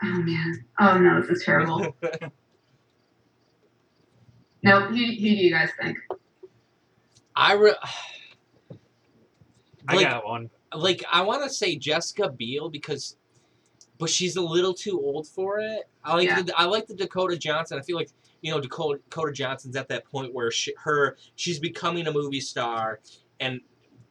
Oh 0.03 0.07
man. 0.23 0.65
Oh 0.81 0.99
no, 0.99 1.21
this 1.21 1.31
is 1.31 1.45
terrible. 1.45 1.95
no, 4.63 4.81
who, 4.81 4.95
who 4.95 5.05
do 5.05 5.15
you 5.15 5.51
guys 5.51 5.71
think? 5.81 5.97
I 7.35 7.53
re- 7.55 7.75
I 9.89 9.95
like, 9.95 10.09
got 10.09 10.27
one. 10.27 10.51
like 10.75 11.05
I 11.11 11.23
want 11.23 11.45
to 11.45 11.51
say 11.51 11.77
Jessica 11.77 12.29
Biel 12.31 12.69
because, 12.69 13.17
but 13.99 14.11
she's 14.11 14.37
a 14.37 14.43
little 14.43 14.75
too 14.75 15.01
old 15.01 15.29
for 15.29 15.61
it. 15.61 15.85
I 16.05 16.15
like 16.15 16.29
Yeah. 16.29 16.43
the 16.43 16.59
I 16.59 16.65
like 16.65 16.87
the 16.87 16.95
Dakota 16.95 17.37
Johnson. 17.39 17.79
I 17.79 17.83
feel 17.83 17.97
like 17.97 18.11
you 18.43 18.51
know 18.53 18.61
Dakota, 18.61 19.01
Dakota 19.09 19.33
Johnson's 19.33 19.77
at 19.77 19.89
that 19.89 20.05
point 20.05 20.35
where 20.35 20.51
she, 20.51 20.75
her 20.85 21.17
she's 21.37 21.59
becoming 21.59 22.07
a 22.07 22.13
movie 22.13 22.41
star, 22.41 23.01
and 23.41 23.61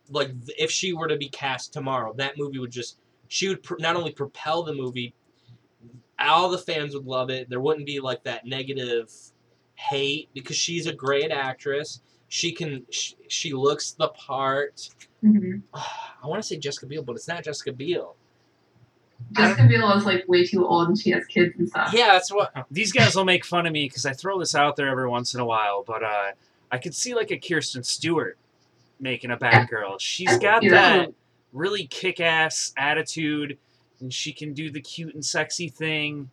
like 0.10 0.32
if 0.58 0.72
she 0.72 0.94
were 0.94 1.08
to 1.08 1.18
be 1.18 1.30
cast 1.30 1.74
tomorrow, 1.74 2.14
that 2.18 2.38
movie 2.38 2.60
would 2.60 2.72
just 2.72 2.98
she 3.28 3.48
would 3.50 3.64
pr- 3.64 3.76
not 3.80 3.96
only 3.96 4.12
propel 4.12 4.64
the 4.64 4.74
movie, 4.74 5.14
all 6.20 6.50
the 6.50 6.58
fans 6.58 6.94
would 6.94 7.06
love 7.06 7.30
it. 7.30 7.50
There 7.50 7.60
wouldn't 7.60 7.86
be 7.86 8.00
like 8.00 8.24
that 8.24 8.46
negative 8.46 9.12
hate 9.76 10.30
because 10.34 10.56
she's 10.56 10.88
a 10.88 10.94
great 10.94 11.32
actress. 11.32 12.02
She 12.28 12.52
can 12.52 12.86
she, 12.90 13.16
she 13.28 13.54
looks 13.54 13.92
the 13.92 14.10
part. 14.10 14.90
Mm-hmm. 15.24 15.60
I 16.24 16.28
want 16.28 16.42
to 16.42 16.48
say 16.48 16.58
Jessica 16.58 16.88
Biel, 16.88 17.04
but 17.04 17.16
it's 17.16 17.28
not 17.28 17.44
Jessica 17.44 17.74
Biel. 17.74 18.16
Jessica 19.32 19.68
Biel 19.68 19.92
is 19.94 20.06
like 20.06 20.26
way 20.28 20.46
too 20.46 20.66
old 20.66 20.90
and 20.90 21.00
she 21.00 21.12
has 21.12 21.26
kids 21.26 21.54
and 21.58 21.70
stuff. 21.70 21.94
Yeah, 21.94 22.08
that's 22.14 22.32
what. 22.32 22.54
These 22.72 22.92
guys 22.92 23.16
will 23.16 23.26
make 23.26 23.46
fun 23.46 23.66
of 23.66 23.74
me 23.74 23.88
because 23.88 24.06
I 24.06 24.14
throw 24.14 24.40
this 24.40 24.56
out 24.56 24.76
there 24.76 24.90
every 24.90 25.08
once 25.08 25.34
in 25.34 25.40
a 25.40 25.46
while, 25.46 25.84
but 25.86 26.04
uh, 26.04 26.32
I 26.72 26.78
could 26.78 26.94
see 26.94 27.16
like 27.16 27.32
a 27.32 27.38
Kirsten 27.38 27.84
Stewart 27.84 28.38
making 29.00 29.32
a 29.32 29.38
Batgirl. 29.38 30.00
She's 30.00 30.38
got 30.38 30.64
that 30.64 31.14
really 31.54 31.88
kick-ass 31.88 32.74
attitude, 32.78 33.58
and 34.00 34.14
she 34.14 34.34
can 34.34 34.54
do 34.54 34.70
the 34.70 34.82
cute 34.82 35.14
and 35.14 35.24
sexy 35.24 35.70
thing, 35.70 36.30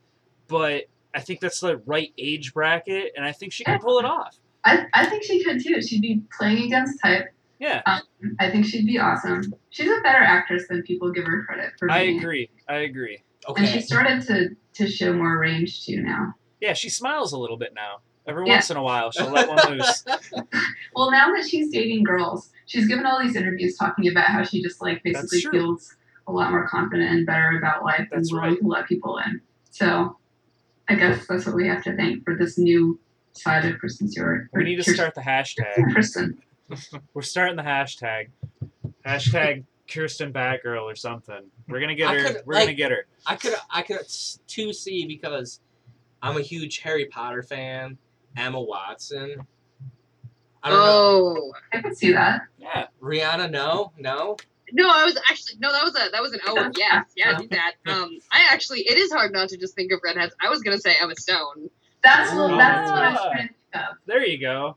but 0.48 0.84
I 1.14 1.20
think 1.20 1.40
that's 1.40 1.60
the 1.60 1.76
right 1.78 2.12
age 2.18 2.54
bracket, 2.54 3.12
and 3.16 3.24
I 3.24 3.32
think 3.32 3.52
she 3.52 3.64
can 3.64 3.78
pull 3.78 3.98
it 3.98 4.04
off. 4.04 4.38
I, 4.64 4.86
I 4.94 5.06
think 5.06 5.24
she 5.24 5.42
could 5.44 5.62
too. 5.62 5.82
She'd 5.82 6.02
be 6.02 6.22
playing 6.36 6.64
against 6.64 7.00
type. 7.00 7.32
Yeah, 7.58 7.82
um, 7.86 8.00
I 8.40 8.50
think 8.50 8.66
she'd 8.66 8.86
be 8.86 8.98
awesome. 8.98 9.54
She's 9.70 9.88
a 9.88 10.00
better 10.02 10.18
actress 10.22 10.66
than 10.68 10.82
people 10.82 11.12
give 11.12 11.24
her 11.24 11.44
credit 11.44 11.72
for 11.78 11.90
I 11.90 12.06
being. 12.06 12.18
agree. 12.18 12.50
I 12.68 12.78
agree. 12.78 13.22
Okay. 13.48 13.62
And 13.62 13.72
she 13.72 13.80
started 13.80 14.22
to, 14.28 14.50
to 14.74 14.90
show 14.90 15.12
more 15.12 15.38
range 15.38 15.84
too 15.84 16.02
now. 16.02 16.34
Yeah, 16.60 16.72
she 16.74 16.88
smiles 16.88 17.32
a 17.32 17.38
little 17.38 17.56
bit 17.56 17.72
now. 17.74 17.98
Every 18.26 18.46
Yeah. 18.46 18.54
once 18.54 18.70
in 18.70 18.76
a 18.76 18.82
while, 18.82 19.10
she'll 19.10 19.30
let 19.30 19.48
one 19.48 19.78
loose. 19.78 20.04
Well, 20.94 21.10
now 21.10 21.34
that 21.34 21.46
she's 21.48 21.70
dating 21.70 22.04
girls, 22.04 22.50
she's 22.66 22.86
given 22.86 23.06
all 23.06 23.20
these 23.22 23.34
interviews 23.34 23.76
talking 23.76 24.08
about 24.08 24.26
how 24.26 24.44
she 24.44 24.62
just 24.62 24.80
like 24.82 25.02
basically 25.02 25.40
feels 25.50 25.96
a 26.28 26.32
lot 26.32 26.50
more 26.50 26.68
confident 26.68 27.10
and 27.10 27.26
better 27.26 27.56
about 27.58 27.82
life 27.82 28.06
That's 28.12 28.30
and 28.30 28.38
willing 28.40 28.50
right. 28.54 28.60
to 28.60 28.66
let 28.68 28.86
people 28.86 29.18
in. 29.18 29.40
So 29.70 30.18
I 30.88 30.94
guess 30.94 31.26
that's 31.26 31.46
what 31.46 31.54
we 31.56 31.66
have 31.66 31.82
to 31.84 31.96
thank 31.96 32.24
for 32.24 32.36
this 32.36 32.58
new 32.58 33.00
side 33.32 33.64
of 33.64 33.78
Kristen 33.80 34.08
Stewart. 34.10 34.48
We 34.52 34.64
need 34.64 34.76
to 34.76 34.82
Kirsten- 34.82 34.94
start 34.94 35.14
the 35.14 35.22
hashtag. 35.22 35.90
Kristen. 35.92 36.38
We're 37.14 37.22
starting 37.22 37.56
the 37.56 37.62
hashtag. 37.62 38.28
Hashtag 39.06 39.64
Kirsten 39.90 40.32
Batgirl 40.32 40.82
or 40.82 40.94
something. 40.94 41.42
We're 41.68 41.80
gonna 41.80 41.94
get 41.94 42.08
I 42.10 42.14
her. 42.18 42.24
could, 42.24 42.42
We're 42.46 42.54
like- 42.54 42.64
gonna 42.64 42.74
get 42.74 42.90
her. 42.92 43.06
I 43.26 43.36
could 43.36 43.54
I 43.70 43.82
could 43.82 44.00
two 44.46 44.72
C 44.72 45.06
because 45.06 45.60
I'm 46.22 46.36
a 46.36 46.42
huge 46.42 46.78
Harry 46.80 47.06
Potter 47.06 47.42
fan. 47.42 47.98
Emma 48.36 48.60
Watson. 48.60 49.46
I 50.62 50.70
don't 50.70 50.78
know. 50.78 50.84
Oh 50.86 51.52
I 51.72 51.80
can 51.80 51.94
see 51.94 52.12
that. 52.12 52.42
Yeah. 52.58 52.86
Rihanna, 53.02 53.50
no, 53.50 53.92
no. 53.98 54.36
no, 54.72 54.88
I 54.88 55.04
was 55.04 55.18
actually 55.28 55.58
no. 55.58 55.72
That 55.72 55.82
was 55.84 55.94
a 55.96 56.10
that 56.12 56.22
was 56.22 56.32
an 56.32 56.40
oh 56.46 56.70
yes 56.76 57.06
yeah 57.16 57.36
do 57.36 57.48
that. 57.48 57.72
Um, 57.86 58.10
I 58.30 58.46
actually 58.50 58.80
it 58.80 58.96
is 58.96 59.12
hard 59.12 59.32
not 59.32 59.48
to 59.50 59.56
just 59.56 59.74
think 59.74 59.90
of 59.92 60.00
redheads. 60.04 60.34
I 60.40 60.48
was 60.50 60.62
gonna 60.62 60.78
say 60.78 60.94
Emma 61.00 61.14
Stone. 61.16 61.68
That's 62.04 62.32
what 62.34 62.56
that's 62.56 62.90
what 62.90 63.02
I 63.02 63.10
was 63.10 63.20
trying 63.20 63.48
to 63.48 63.54
think 63.54 63.56
of. 63.90 63.96
There 64.06 64.24
you 64.24 64.38
go. 64.38 64.76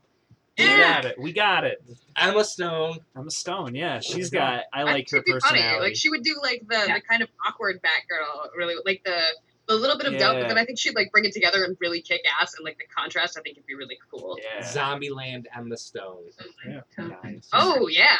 We 0.58 0.64
Yeah. 0.64 0.94
got 0.94 1.04
it. 1.04 1.20
We 1.20 1.32
got 1.32 1.64
it. 1.64 1.84
Emma 2.16 2.42
Stone. 2.42 2.98
Emma 3.16 3.30
Stone. 3.30 3.74
Yeah, 3.74 4.00
she's 4.00 4.30
got. 4.30 4.64
I 4.72 4.80
I 4.80 4.82
like 4.84 5.08
think 5.08 5.10
her 5.10 5.18
she'd 5.18 5.40
funny. 5.42 5.60
personality. 5.60 5.80
Like 5.84 5.96
she 5.96 6.08
would 6.10 6.22
do 6.22 6.36
like 6.42 6.62
the 6.68 6.84
Yeah. 6.88 6.94
the 6.94 7.00
kind 7.02 7.22
of 7.22 7.28
awkward 7.46 7.80
Batgirl, 7.82 8.48
really 8.56 8.74
like 8.84 9.02
the 9.04 9.20
the 9.68 9.74
little 9.74 9.98
bit 9.98 10.06
of 10.12 10.18
doubt, 10.18 10.40
but 10.40 10.48
then 10.48 10.58
I 10.58 10.64
think 10.64 10.78
she'd 10.78 10.94
like 10.94 11.10
bring 11.10 11.24
it 11.24 11.32
together 11.32 11.64
and 11.64 11.76
really 11.80 12.00
kick 12.00 12.22
ass, 12.40 12.54
and 12.56 12.64
like 12.64 12.78
the 12.78 12.84
contrast, 12.96 13.36
I 13.38 13.42
think 13.42 13.56
would 13.56 13.66
be 13.66 13.74
really 13.74 13.98
cool. 14.10 14.38
Yeah. 14.42 14.64
Zombieland 14.64 15.46
Emma 15.56 15.76
Stone. 15.76 16.24
Totally. 16.96 17.16
Nice. 17.22 17.48
Oh 17.52 17.88
yeah, 17.88 18.16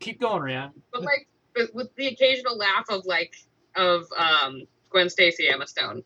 Keep 0.00 0.20
going, 0.20 0.42
Rihanna. 0.42 0.72
but 0.92 1.02
like 1.02 1.28
with, 1.56 1.74
with 1.74 1.94
the 1.96 2.06
occasional 2.08 2.56
laugh 2.56 2.84
of 2.88 3.04
like 3.06 3.34
of 3.76 4.04
um 4.16 4.62
Gwen 4.90 5.10
Stacy, 5.10 5.48
Emma 5.48 5.66
Stone. 5.66 6.02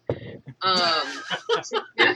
Um, 0.62 1.07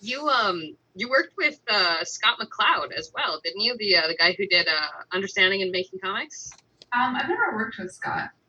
you 0.00 0.28
um 0.28 0.76
you 0.94 1.08
worked 1.08 1.34
with 1.38 1.58
uh, 1.70 2.04
Scott 2.04 2.38
McCloud 2.38 2.92
as 2.92 3.10
well, 3.14 3.40
didn't 3.42 3.60
you? 3.60 3.76
The 3.78 3.96
uh, 3.96 4.08
the 4.08 4.16
guy 4.16 4.34
who 4.36 4.46
did 4.46 4.66
uh, 4.68 5.02
Understanding 5.12 5.62
and 5.62 5.70
Making 5.70 6.00
Comics. 6.00 6.50
Um, 6.92 7.16
I've 7.16 7.28
never 7.28 7.54
worked 7.54 7.78
with 7.78 7.90
Scott, 7.92 8.14
Okay, 8.18 8.41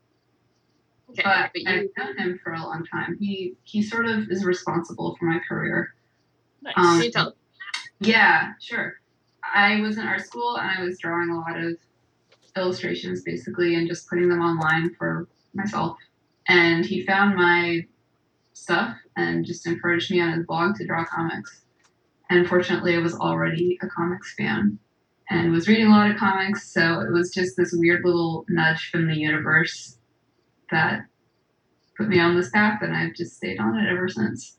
but 1.16 1.50
but 1.52 1.62
you 1.62 1.68
I've 1.68 1.88
known 1.96 2.18
him 2.18 2.40
for 2.42 2.52
a 2.52 2.60
long 2.60 2.84
time. 2.90 3.16
He 3.18 3.54
he 3.64 3.82
sort 3.82 4.06
of 4.06 4.30
is 4.30 4.44
responsible 4.44 5.16
for 5.18 5.26
my 5.26 5.40
career. 5.48 5.94
Nice. 6.62 6.74
Um, 6.76 6.96
can 6.96 7.04
you 7.04 7.10
tell? 7.10 7.34
Yeah, 8.00 8.52
sure. 8.60 8.94
I 9.42 9.80
was 9.80 9.98
in 9.98 10.06
art 10.06 10.22
school 10.22 10.56
and 10.56 10.78
I 10.78 10.82
was 10.82 10.98
drawing 10.98 11.30
a 11.30 11.38
lot 11.38 11.58
of 11.58 11.76
illustrations 12.56 13.22
basically 13.22 13.74
and 13.74 13.88
just 13.88 14.08
putting 14.08 14.28
them 14.28 14.40
online 14.40 14.94
for 14.94 15.28
myself. 15.54 15.96
And 16.48 16.84
he 16.84 17.04
found 17.04 17.36
my 17.36 17.86
stuff 18.52 18.96
and 19.16 19.44
just 19.44 19.66
encouraged 19.66 20.10
me 20.10 20.20
on 20.20 20.32
his 20.32 20.46
blog 20.46 20.76
to 20.76 20.86
draw 20.86 21.04
comics. 21.04 21.62
And 22.30 22.48
fortunately, 22.48 22.94
I 22.94 22.98
was 22.98 23.14
already 23.14 23.78
a 23.82 23.86
comics 23.88 24.34
fan 24.34 24.78
and 25.30 25.52
was 25.52 25.68
reading 25.68 25.86
a 25.86 25.90
lot 25.90 26.10
of 26.10 26.16
comics, 26.16 26.70
so 26.70 27.00
it 27.00 27.10
was 27.10 27.32
just 27.32 27.56
this 27.56 27.72
weird 27.72 28.04
little 28.04 28.44
nudge 28.48 28.90
from 28.90 29.06
the 29.06 29.16
universe 29.16 29.98
that 30.74 31.06
put 31.96 32.08
me 32.08 32.20
on 32.20 32.36
this 32.36 32.50
path, 32.50 32.82
and 32.82 32.94
I've 32.94 33.14
just 33.14 33.36
stayed 33.36 33.60
on 33.60 33.78
it 33.78 33.90
ever 33.90 34.08
since. 34.08 34.58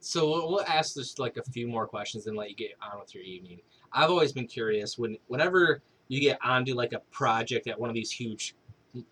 So 0.00 0.48
we'll- 0.48 0.60
ask 0.62 0.94
just 0.94 1.18
like 1.18 1.36
a 1.36 1.42
few 1.42 1.66
more 1.68 1.86
questions 1.86 2.26
and 2.26 2.36
let 2.36 2.50
you 2.50 2.56
get 2.56 2.72
on 2.80 2.98
with 2.98 3.14
your 3.14 3.22
evening. 3.22 3.60
I've 3.92 4.10
always 4.10 4.32
been 4.32 4.46
curious 4.46 4.98
when 4.98 5.16
whenever 5.28 5.82
you 6.08 6.20
get 6.20 6.38
onto 6.44 6.74
like 6.74 6.92
a 6.92 7.00
project 7.10 7.68
at 7.68 7.78
one 7.78 7.88
of 7.90 7.94
these 7.94 8.10
huge, 8.10 8.54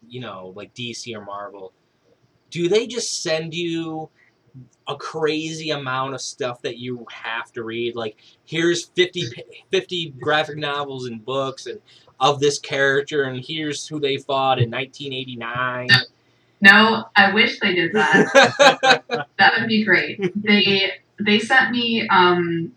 you 0.08 0.20
know, 0.20 0.52
like 0.56 0.74
DC 0.74 1.14
or 1.14 1.24
Marvel, 1.24 1.72
do 2.50 2.68
they 2.68 2.86
just 2.86 3.22
send 3.22 3.54
you 3.54 4.08
a 4.88 4.96
crazy 4.96 5.70
amount 5.70 6.14
of 6.14 6.20
stuff 6.20 6.62
that 6.62 6.78
you 6.78 7.06
have 7.10 7.52
to 7.52 7.62
read? 7.62 7.94
Like 7.94 8.16
here's 8.44 8.86
50, 8.86 9.22
50 9.70 10.14
graphic 10.20 10.56
novels 10.56 11.06
and 11.06 11.24
books 11.24 11.66
and 11.66 11.80
of 12.20 12.40
this 12.40 12.58
character 12.58 13.24
and 13.24 13.44
here's 13.44 13.86
who 13.86 14.00
they 14.00 14.16
fought 14.16 14.58
in 14.58 14.70
1989. 14.70 15.88
No, 16.60 17.04
I 17.14 17.32
wish 17.32 17.60
they 17.60 17.74
did 17.74 17.92
that. 17.92 19.02
that 19.38 19.52
would 19.58 19.68
be 19.68 19.84
great. 19.84 20.20
They 20.34 20.92
they 21.20 21.38
sent 21.38 21.70
me 21.70 22.06
um 22.08 22.72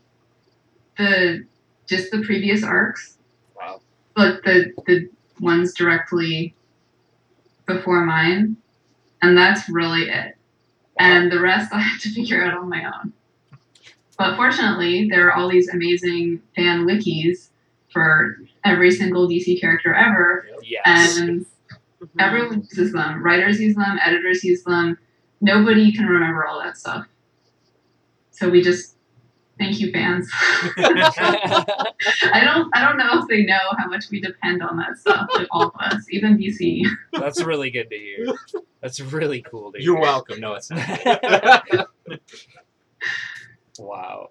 the 0.97 1.45
just 1.87 2.11
the 2.11 2.21
previous 2.23 2.63
arcs, 2.63 3.17
Wow. 3.57 3.81
like 4.15 4.43
the 4.43 4.71
the 4.85 5.09
ones 5.39 5.73
directly 5.73 6.53
before 7.65 8.05
mine, 8.05 8.57
and 9.21 9.35
that's 9.35 9.67
really 9.69 10.03
it. 10.09 10.35
And 10.99 11.31
the 11.31 11.39
rest 11.39 11.73
I 11.73 11.79
have 11.79 11.99
to 12.01 12.09
figure 12.13 12.43
out 12.43 12.57
on 12.57 12.69
my 12.69 12.83
own. 12.85 13.13
But 14.17 14.35
fortunately, 14.35 15.07
there 15.09 15.27
are 15.27 15.33
all 15.33 15.49
these 15.49 15.69
amazing 15.69 16.41
fan 16.55 16.85
wikis 16.85 17.49
for 17.91 18.37
every 18.65 18.91
single 18.91 19.27
DC 19.27 19.59
character 19.59 19.93
ever, 19.93 20.47
Yes. 20.63 21.17
and 21.17 21.29
mm-hmm. 21.41 22.19
Everyone 22.19 22.61
uses 22.61 22.91
them. 22.93 23.23
Writers 23.23 23.59
use 23.59 23.75
them. 23.75 23.99
Editors 24.03 24.43
use 24.43 24.63
them. 24.63 24.97
Nobody 25.39 25.91
can 25.91 26.07
remember 26.07 26.45
all 26.47 26.59
that 26.59 26.75
stuff. 26.75 27.05
So 28.31 28.49
we 28.49 28.61
just 28.63 28.95
thank 29.59 29.79
you, 29.79 29.91
fans. 29.91 30.27
I 30.77 32.41
don't. 32.43 32.75
I 32.75 32.83
don't 32.87 32.97
know 32.97 33.21
if 33.21 33.27
they 33.27 33.43
know 33.43 33.59
how 33.77 33.87
much 33.87 34.05
we 34.09 34.19
depend 34.19 34.63
on 34.63 34.77
that 34.77 34.97
stuff. 34.97 35.27
Like 35.35 35.47
all 35.51 35.67
of 35.67 35.73
us, 35.79 36.03
even 36.09 36.37
DC. 36.39 36.81
That's 37.13 37.43
really 37.43 37.69
good 37.69 37.89
to 37.91 37.97
hear. 37.97 38.25
That's 38.81 38.99
really 38.99 39.43
cool 39.43 39.71
to 39.71 39.77
hear. 39.77 39.85
You're 39.85 40.01
welcome. 40.01 40.39
No, 40.39 40.55
it's 40.55 40.71
not. 40.71 41.87
Wow. 43.79 44.29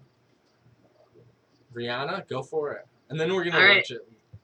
Rihanna, 1.74 2.28
go 2.28 2.42
for 2.42 2.72
it. 2.72 2.86
And 3.08 3.18
then 3.18 3.34
we're 3.34 3.44
gonna 3.44 3.56
All 3.56 3.64
right. 3.64 3.76
let 3.76 3.90
you 3.90 4.00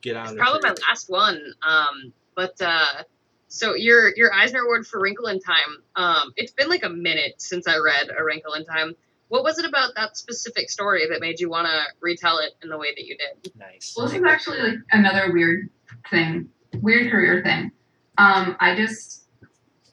get 0.06 0.16
on. 0.16 0.28
It's 0.28 0.36
probably 0.36 0.60
my 0.62 0.74
last 0.88 1.10
one. 1.10 1.52
Um, 1.66 2.12
but 2.34 2.54
uh, 2.60 3.02
so 3.48 3.74
your 3.74 4.14
your 4.16 4.32
Eisner 4.32 4.60
Award 4.60 4.86
for 4.86 5.00
Wrinkle 5.00 5.26
in 5.26 5.40
Time. 5.40 5.82
Um, 5.96 6.32
it's 6.36 6.52
been 6.52 6.68
like 6.68 6.84
a 6.84 6.88
minute 6.88 7.34
since 7.38 7.66
I 7.66 7.76
read 7.78 8.10
A 8.16 8.24
Wrinkle 8.24 8.54
in 8.54 8.64
Time. 8.64 8.94
What 9.28 9.42
was 9.42 9.58
it 9.58 9.64
about 9.64 9.90
that 9.96 10.16
specific 10.16 10.70
story 10.70 11.08
that 11.10 11.20
made 11.20 11.40
you 11.40 11.50
want 11.50 11.66
to 11.66 11.80
retell 12.00 12.38
it 12.38 12.52
in 12.62 12.68
the 12.68 12.78
way 12.78 12.94
that 12.96 13.04
you 13.04 13.16
did? 13.16 13.52
Nice. 13.58 13.94
Well, 13.96 14.06
this 14.06 14.14
is 14.14 14.22
actually 14.22 14.58
like 14.58 14.78
another 14.92 15.32
weird 15.32 15.68
thing, 16.10 16.48
weird 16.80 17.10
career 17.10 17.42
thing. 17.42 17.72
Um, 18.18 18.56
I 18.60 18.76
just 18.76 19.24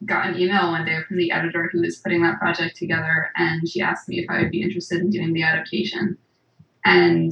got 0.06 0.28
an 0.28 0.40
email 0.40 0.70
one 0.72 0.86
day 0.86 1.00
from 1.08 1.18
the 1.18 1.32
editor 1.32 1.68
who 1.72 1.82
was 1.82 1.98
putting 1.98 2.22
that 2.22 2.38
project 2.38 2.76
together, 2.76 3.32
and 3.36 3.68
she 3.68 3.82
asked 3.82 4.08
me 4.08 4.20
if 4.20 4.30
I 4.30 4.42
would 4.42 4.52
be 4.52 4.62
interested 4.62 5.02
in 5.02 5.10
doing 5.10 5.34
the 5.34 5.42
adaptation. 5.42 6.18
And 6.86 7.32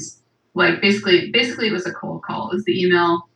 like 0.54 0.82
basically, 0.82 1.32
basically 1.32 1.68
it 1.68 1.74
was 1.74 1.86
a 1.86 1.94
cold 1.94 2.24
call. 2.24 2.52
It 2.52 2.56
was 2.56 2.66
the 2.66 2.80
email 2.82 3.30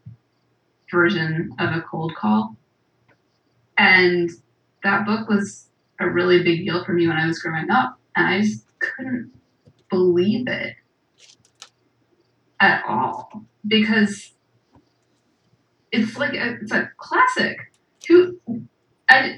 version 0.92 1.52
of 1.60 1.76
a 1.76 1.82
cold 1.82 2.14
call, 2.16 2.56
and 3.78 4.30
that 4.84 5.06
book 5.06 5.30
was 5.30 5.68
a 6.00 6.10
really 6.10 6.44
big 6.44 6.66
deal 6.66 6.84
for 6.84 6.94
me 6.94 7.08
when 7.08 7.18
I 7.18 7.28
was 7.28 7.40
growing 7.40 7.70
up, 7.70 8.00
and 8.16 8.28
I 8.28 8.42
just 8.42 8.66
couldn't 8.80 9.32
believe 9.90 10.48
it 10.48 10.76
at 12.60 12.84
all 12.88 13.44
because 13.68 14.32
it's 15.92 16.18
like 16.18 16.34
a, 16.34 16.56
it's 16.62 16.72
a 16.72 16.90
classic. 16.98 17.58
Who 18.08 18.38
I 19.10 19.38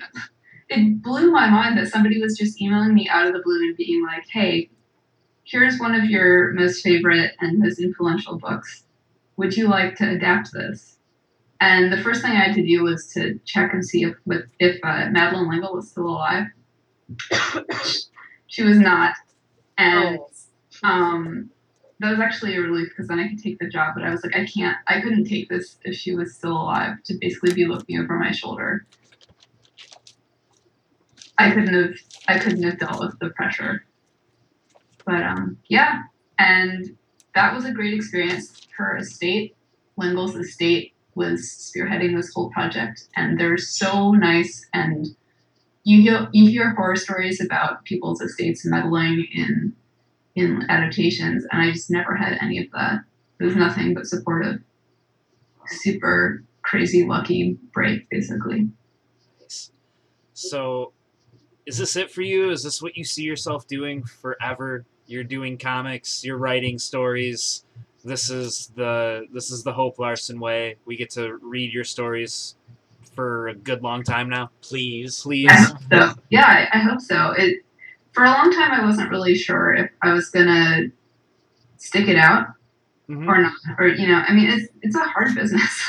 it 0.69 1.01
blew 1.01 1.31
my 1.31 1.49
mind 1.49 1.77
that 1.77 1.87
somebody 1.87 2.19
was 2.19 2.37
just 2.37 2.61
emailing 2.61 2.93
me 2.93 3.07
out 3.09 3.27
of 3.27 3.33
the 3.33 3.41
blue 3.43 3.59
and 3.59 3.77
being 3.77 4.03
like, 4.05 4.25
"Hey, 4.29 4.69
here's 5.49 5.79
one 5.79 5.95
of 5.95 6.05
your 6.05 6.53
most 6.53 6.83
favorite 6.83 7.33
and 7.39 7.59
most 7.59 7.79
influential 7.79 8.37
books. 8.37 8.83
Would 9.37 9.55
you 9.55 9.67
like 9.67 9.95
to 9.97 10.09
adapt 10.09 10.51
this?" 10.53 10.97
And 11.59 11.91
the 11.91 11.97
first 11.97 12.21
thing 12.21 12.31
I 12.31 12.35
had 12.35 12.55
to 12.55 12.65
do 12.65 12.83
was 12.83 13.07
to 13.13 13.39
check 13.45 13.73
and 13.73 13.83
see 13.85 14.03
if 14.03 14.15
with 14.25 14.45
if 14.59 14.79
uh, 14.83 15.09
Madeleine 15.09 15.49
L'Engle 15.49 15.73
was 15.73 15.89
still 15.89 16.07
alive. 16.07 16.47
she 18.47 18.63
was 18.63 18.77
not, 18.77 19.15
and 19.77 20.19
um, 20.83 21.49
that 21.99 22.11
was 22.11 22.19
actually 22.19 22.55
a 22.55 22.61
relief 22.61 22.89
because 22.89 23.07
then 23.07 23.19
I 23.19 23.27
could 23.27 23.41
take 23.41 23.59
the 23.59 23.67
job. 23.67 23.95
But 23.95 24.03
I 24.03 24.11
was 24.11 24.23
like, 24.23 24.35
I 24.35 24.45
can't, 24.45 24.77
I 24.87 25.01
couldn't 25.01 25.25
take 25.25 25.49
this 25.49 25.77
if 25.83 25.95
she 25.95 26.15
was 26.15 26.35
still 26.35 26.53
alive 26.53 27.01
to 27.05 27.15
basically 27.19 27.53
be 27.53 27.65
looking 27.65 27.99
over 27.99 28.17
my 28.17 28.31
shoulder. 28.31 28.85
I 31.39 31.51
couldn't 31.51 31.73
have, 31.73 31.93
I 32.27 32.39
couldn't 32.39 32.63
have 32.63 32.79
dealt 32.79 32.99
with 32.99 33.17
the 33.19 33.29
pressure. 33.29 33.85
But 35.07 35.23
um, 35.23 35.57
yeah, 35.69 36.01
and 36.37 36.97
that 37.33 37.55
was 37.55 37.63
a 37.63 37.71
great 37.71 37.93
experience. 37.93 38.67
Her 38.77 38.97
estate, 38.97 39.55
L'Engle's 39.95 40.35
estate, 40.35 40.93
was 41.15 41.41
spearheading 41.41 42.15
this 42.15 42.31
whole 42.33 42.49
project, 42.51 43.07
and 43.15 43.39
they're 43.39 43.57
so 43.57 44.11
nice. 44.11 44.67
And 44.73 45.07
you 45.85 46.01
hear 46.01 46.27
you 46.33 46.49
hear 46.49 46.75
horror 46.75 46.97
stories 46.97 47.39
about 47.39 47.85
people's 47.85 48.21
estates 48.21 48.65
meddling 48.65 49.25
in 49.33 49.73
in 50.35 50.69
adaptations, 50.69 51.45
and 51.51 51.61
I 51.61 51.71
just 51.71 51.89
never 51.89 52.13
had 52.13 52.37
any 52.41 52.59
of 52.59 52.69
that. 52.73 52.99
It 53.39 53.45
was 53.45 53.55
nothing 53.55 53.93
but 53.93 54.07
supportive. 54.07 54.59
Super 55.67 56.43
crazy 56.63 57.05
lucky 57.05 57.57
break, 57.73 58.09
basically. 58.09 58.67
So, 60.33 60.91
is 61.65 61.77
this 61.77 61.95
it 61.95 62.11
for 62.11 62.21
you? 62.21 62.51
Is 62.51 62.63
this 62.63 62.81
what 62.81 62.97
you 62.97 63.05
see 63.05 63.23
yourself 63.23 63.67
doing 63.67 64.03
forever? 64.03 64.85
You're 65.07 65.23
doing 65.23 65.57
comics, 65.57 66.23
you're 66.23 66.37
writing 66.37 66.77
stories. 66.77 67.63
This 68.03 68.29
is 68.29 68.71
the 68.75 69.25
this 69.33 69.51
is 69.51 69.63
the 69.63 69.73
Hope 69.73 69.99
Larson 69.99 70.39
way. 70.39 70.75
We 70.85 70.95
get 70.97 71.09
to 71.11 71.37
read 71.41 71.73
your 71.73 71.83
stories 71.83 72.55
for 73.15 73.47
a 73.49 73.55
good 73.55 73.81
long 73.83 74.03
time 74.03 74.29
now. 74.29 74.51
Please. 74.61 75.21
Please. 75.21 75.49
I 75.49 75.65
so. 75.91 76.13
Yeah, 76.29 76.45
I, 76.45 76.77
I 76.77 76.79
hope 76.81 77.01
so. 77.01 77.31
It 77.37 77.63
for 78.13 78.23
a 78.23 78.29
long 78.29 78.51
time 78.51 78.71
I 78.71 78.85
wasn't 78.85 79.09
really 79.09 79.35
sure 79.35 79.73
if 79.73 79.89
I 80.01 80.13
was 80.13 80.29
gonna 80.29 80.83
stick 81.77 82.07
it 82.07 82.17
out 82.17 82.47
Mhm. 83.09 83.27
or 83.27 83.41
not. 83.41 83.53
Or 83.79 83.87
you 83.87 84.07
know, 84.07 84.21
I 84.27 84.33
mean, 84.33 84.49
it's 84.49 84.71
it's 84.81 84.95
a 84.95 84.99
hard 85.03 85.33
business. 85.35 85.83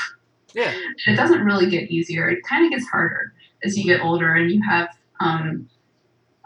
Yeah. 0.55 0.73
it 1.07 1.17
doesn't 1.17 1.45
really 1.45 1.69
get 1.69 1.91
easier. 1.91 2.29
It 2.29 2.43
kind 2.45 2.65
of 2.65 2.71
gets 2.71 2.89
harder 2.89 3.33
as 3.65 3.77
you 3.77 3.85
get 3.85 4.01
older 4.01 4.35
and 4.35 4.51
you 4.51 4.63
have, 4.69 4.89
um, 5.21 5.69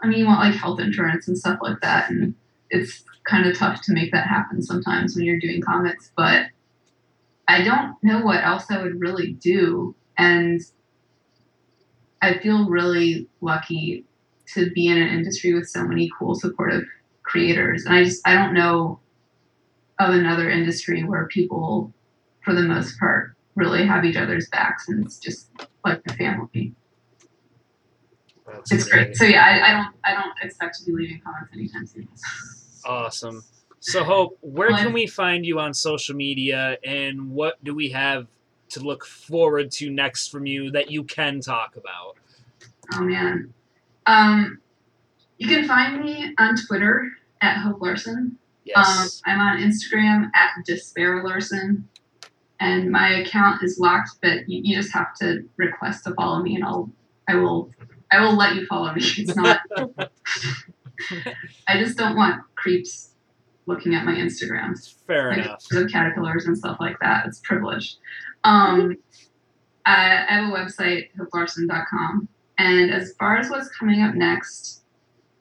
I 0.01 0.07
mean, 0.07 0.19
you 0.19 0.25
want 0.25 0.39
like 0.39 0.55
health 0.55 0.79
insurance 0.79 1.27
and 1.27 1.37
stuff 1.37 1.59
like 1.61 1.79
that, 1.81 2.09
and 2.09 2.33
it's 2.73 3.03
kind 3.25 3.47
of 3.47 3.57
tough 3.57 3.81
to 3.83 3.93
make 3.93 4.11
that 4.11 4.27
happen 4.27 4.61
sometimes 4.61 5.15
when 5.15 5.25
you're 5.25 5.39
doing 5.39 5.61
comics. 5.61 6.11
But 6.17 6.47
I 7.47 7.63
don't 7.63 7.95
know 8.03 8.21
what 8.21 8.43
else 8.43 8.65
I 8.69 8.81
would 8.81 8.99
really 8.99 9.33
do, 9.33 9.95
and 10.17 10.61
I 12.21 12.37
feel 12.39 12.67
really 12.69 13.27
lucky 13.41 14.05
to 14.53 14.71
be 14.71 14.87
in 14.87 14.97
an 14.97 15.09
industry 15.09 15.53
with 15.53 15.69
so 15.69 15.83
many 15.85 16.09
cool, 16.17 16.35
supportive 16.35 16.83
creators. 17.23 17.85
And 17.85 17.95
I 17.95 18.03
just 18.03 18.27
I 18.27 18.33
don't 18.33 18.53
know 18.53 18.99
of 19.99 20.13
another 20.13 20.49
industry 20.49 21.03
where 21.03 21.27
people, 21.27 21.93
for 22.43 22.53
the 22.53 22.63
most 22.63 22.99
part, 22.99 23.35
really 23.55 23.85
have 23.85 24.03
each 24.03 24.17
other's 24.17 24.49
backs 24.49 24.89
and 24.89 25.05
it's 25.05 25.19
just 25.19 25.49
like 25.85 26.01
a 26.07 26.13
family. 26.13 26.73
That's 28.47 28.71
It's 28.71 28.89
great. 28.89 29.15
So 29.15 29.25
yeah, 29.25 29.43
I, 29.43 29.69
I 29.69 29.73
don't 29.73 29.95
I 30.05 30.13
don't 30.21 30.33
expect 30.41 30.79
to 30.79 30.85
be 30.85 30.91
leaving 30.91 31.21
comics 31.23 31.51
anytime 31.53 31.85
soon. 31.85 32.07
Awesome. 32.85 33.43
So 33.79 34.03
Hope, 34.03 34.37
where 34.41 34.69
can 34.69 34.93
we 34.93 35.07
find 35.07 35.45
you 35.45 35.59
on 35.59 35.73
social 35.73 36.15
media 36.15 36.77
and 36.85 37.31
what 37.31 37.61
do 37.63 37.75
we 37.75 37.89
have 37.89 38.27
to 38.69 38.79
look 38.79 39.05
forward 39.05 39.71
to 39.71 39.89
next 39.89 40.29
from 40.29 40.45
you 40.45 40.71
that 40.71 40.89
you 40.89 41.03
can 41.03 41.41
talk 41.41 41.75
about? 41.75 42.15
Oh 42.93 43.01
man. 43.01 43.53
Um 44.05 44.59
you 45.37 45.47
can 45.47 45.67
find 45.67 46.01
me 46.01 46.33
on 46.37 46.55
Twitter 46.55 47.11
at 47.41 47.57
Hope 47.57 47.81
Larson. 47.81 48.15
Um, 48.17 48.37
Yes. 48.63 49.21
I'm 49.25 49.41
on 49.41 49.57
Instagram 49.57 50.31
at 50.33 50.63
Despair 50.65 51.21
Larson. 51.21 51.89
And 52.61 52.89
my 52.89 53.15
account 53.15 53.61
is 53.61 53.77
locked, 53.77 54.11
but 54.21 54.47
you, 54.47 54.61
you 54.63 54.75
just 54.77 54.93
have 54.93 55.13
to 55.15 55.43
request 55.57 56.05
to 56.05 56.13
follow 56.13 56.41
me 56.41 56.55
and 56.55 56.63
I'll 56.63 56.89
I 57.27 57.35
will 57.35 57.69
I 58.11 58.21
will 58.21 58.37
let 58.37 58.55
you 58.55 58.65
follow 58.67 58.93
me. 58.93 59.01
It's 59.03 59.35
not 59.35 59.59
I 61.67 61.77
just 61.77 61.97
don't 61.97 62.15
want 62.15 62.41
creeps 62.63 63.11
looking 63.65 63.93
at 63.93 64.05
my 64.05 64.13
Instagram. 64.13 64.73
Fair 65.05 65.29
like 65.29 65.45
enough. 65.45 65.63
the 65.69 65.87
caterpillars 65.91 66.45
and 66.45 66.57
stuff 66.57 66.77
like 66.79 66.97
that. 67.01 67.25
It's 67.27 67.39
privileged. 67.43 67.97
Um, 68.43 68.97
I, 69.85 70.25
I 70.27 70.33
have 70.33 70.49
a 70.49 70.55
website, 70.55 71.09
hopelarson.com. 71.17 72.27
And 72.57 72.91
as 72.91 73.13
far 73.19 73.37
as 73.37 73.49
what's 73.49 73.69
coming 73.69 74.01
up 74.01 74.15
next, 74.15 74.83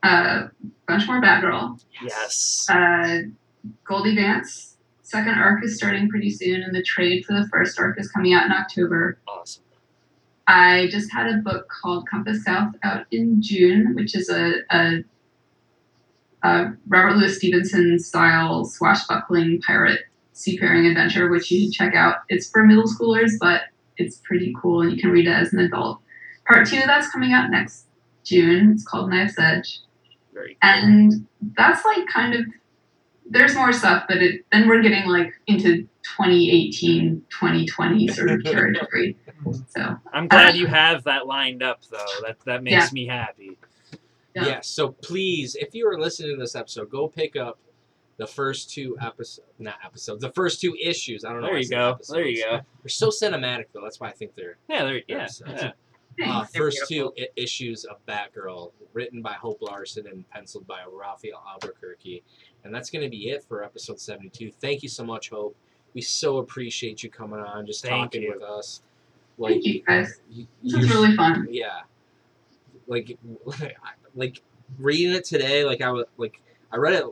a 0.04 0.08
uh, 0.08 0.48
bunch 0.88 1.06
more 1.06 1.20
Batgirl. 1.20 1.82
Yes. 2.02 2.66
Uh, 2.68 3.22
Goldie 3.84 4.16
Vance, 4.16 4.76
second 5.02 5.34
arc 5.34 5.64
is 5.64 5.76
starting 5.76 6.08
pretty 6.08 6.30
soon, 6.30 6.62
and 6.62 6.74
the 6.74 6.82
trade 6.82 7.24
for 7.24 7.34
the 7.34 7.46
first 7.52 7.78
arc 7.78 8.00
is 8.00 8.10
coming 8.10 8.32
out 8.32 8.46
in 8.46 8.52
October. 8.52 9.18
Awesome. 9.28 9.62
I 10.48 10.88
just 10.90 11.12
had 11.12 11.28
a 11.28 11.36
book 11.36 11.68
called 11.68 12.08
Compass 12.08 12.44
South 12.44 12.74
out 12.82 13.06
in 13.12 13.40
June, 13.40 13.94
which 13.94 14.16
is 14.16 14.28
a, 14.28 14.54
a, 14.72 15.04
a 16.42 16.72
Robert 16.88 17.16
Louis 17.16 17.36
Stevenson 17.36 17.98
style 17.98 18.64
swashbuckling 18.64 19.60
pirate 19.62 20.00
seafaring 20.32 20.86
adventure, 20.86 21.28
which 21.28 21.50
you 21.50 21.64
should 21.64 21.72
check 21.72 21.94
out. 21.94 22.16
It's 22.28 22.50
for 22.50 22.64
middle 22.64 22.84
schoolers, 22.84 23.32
but 23.40 23.62
it's 23.96 24.16
pretty 24.24 24.54
cool 24.60 24.80
and 24.82 24.90
you 24.92 25.00
can 25.00 25.10
read 25.10 25.26
it 25.26 25.32
as 25.32 25.52
an 25.52 25.60
adult. 25.60 26.00
Part 26.46 26.66
two 26.66 26.80
that's 26.86 27.10
coming 27.10 27.32
out 27.32 27.50
next 27.50 27.86
June. 28.24 28.72
It's 28.72 28.84
called 28.84 29.10
Knife's 29.10 29.38
Edge. 29.38 29.80
Cool. 30.34 30.44
And 30.62 31.26
that's 31.56 31.84
like 31.84 32.06
kind 32.08 32.34
of 32.34 32.40
there's 33.26 33.54
more 33.54 33.72
stuff, 33.72 34.04
but 34.08 34.16
it 34.18 34.44
then 34.50 34.68
we're 34.68 34.82
getting 34.82 35.06
like 35.08 35.32
into 35.46 35.86
2018, 36.02 37.22
2020 37.30 38.08
sort 38.08 38.30
of 38.30 38.44
territory. 38.44 39.16
So 39.68 39.96
I'm 40.12 40.28
glad 40.28 40.54
uh, 40.54 40.56
you 40.56 40.66
have 40.66 41.04
that 41.04 41.26
lined 41.26 41.62
up 41.62 41.80
though. 41.90 42.04
That 42.26 42.38
that 42.46 42.62
makes 42.62 42.74
Yeah. 42.74 42.88
me 42.92 43.06
happy. 43.06 43.56
Yeah. 44.34 44.46
Yeah. 44.46 44.60
So 44.60 44.88
please, 44.92 45.54
if 45.56 45.74
you 45.74 45.86
are 45.88 45.98
listening 46.00 46.30
to 46.34 46.40
this 46.40 46.54
episode, 46.56 46.90
go 46.90 47.08
pick 47.08 47.36
up 47.36 47.58
the 48.18 48.26
first 48.26 48.70
two 48.70 48.96
episodes, 49.00 49.46
not 49.58 49.76
episodes, 49.84 50.20
the 50.22 50.32
first 50.32 50.60
two 50.60 50.74
issues. 50.80 51.24
I 51.24 51.32
don't 51.32 51.40
know. 51.42 51.48
There 51.48 51.58
you 51.58 51.68
go. 51.68 51.90
episodes. 51.90 52.08
There 52.16 52.26
you 52.26 52.42
go. 52.44 52.60
They're 52.82 52.88
so 52.88 53.08
cinematic 53.08 53.66
though. 53.72 53.80
That's 53.82 54.00
why 54.00 54.08
I 54.08 54.12
think 54.12 54.34
they're 54.34 54.56
Yeah, 54.68 54.84
there 54.84 55.00
yeah. 55.08 55.26
Yeah. 56.18 56.38
uh, 56.40 56.44
first 56.44 56.86
two 56.88 57.12
I- 57.18 57.28
issues 57.36 57.84
of 57.84 57.96
Batgirl, 58.06 58.70
written 58.92 59.22
by 59.22 59.32
Hope 59.32 59.58
Larson 59.62 60.06
and 60.06 60.28
penciled 60.30 60.66
by 60.66 60.80
Rafael 60.90 61.42
Albuquerque. 61.50 62.22
And 62.64 62.74
that's 62.74 62.90
going 62.90 63.02
to 63.02 63.08
be 63.10 63.30
it 63.30 63.44
for 63.44 63.64
episode 63.64 63.98
72. 63.98 64.52
Thank 64.60 64.82
you 64.82 64.88
so 64.90 65.04
much, 65.04 65.30
Hope. 65.30 65.56
We 65.94 66.00
so 66.02 66.38
appreciate 66.38 67.02
you 67.02 67.10
coming 67.10 67.40
on, 67.40 67.66
just 67.66 67.82
Thank 67.82 68.12
talking 68.12 68.22
you. 68.22 68.32
with 68.34 68.42
us. 68.42 68.82
Thank 69.42 69.64
you 69.64 69.82
guys. 69.82 70.20
you- 70.30 70.46
This 70.62 70.74
was 70.76 70.90
really 70.90 71.16
fun. 71.16 71.48
yeah 71.50 71.80
like 72.88 73.16
like 74.14 74.42
reading 74.78 75.12
it 75.14 75.24
today 75.24 75.64
like 75.64 75.80
i 75.82 75.90
was 75.90 76.06
like 76.16 76.40
i 76.72 76.76
read 76.76 76.94
it 76.94 77.04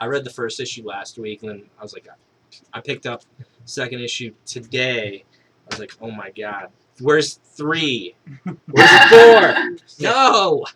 i 0.00 0.06
read 0.06 0.24
the 0.24 0.30
first 0.30 0.60
issue 0.60 0.86
last 0.86 1.18
week 1.18 1.42
and 1.42 1.50
then 1.50 1.62
i 1.78 1.82
was 1.82 1.92
like 1.92 2.06
i 2.72 2.80
picked 2.80 3.06
up 3.06 3.22
second 3.64 4.00
issue 4.00 4.34
today. 4.46 5.24
I 5.64 5.74
was 5.74 5.78
like 5.80 5.92
oh 6.00 6.10
my 6.10 6.30
god. 6.30 6.68
Where's 7.00 7.34
three? 7.34 8.14
Where's 8.66 9.00
four? 9.10 9.76
No! 10.00 10.66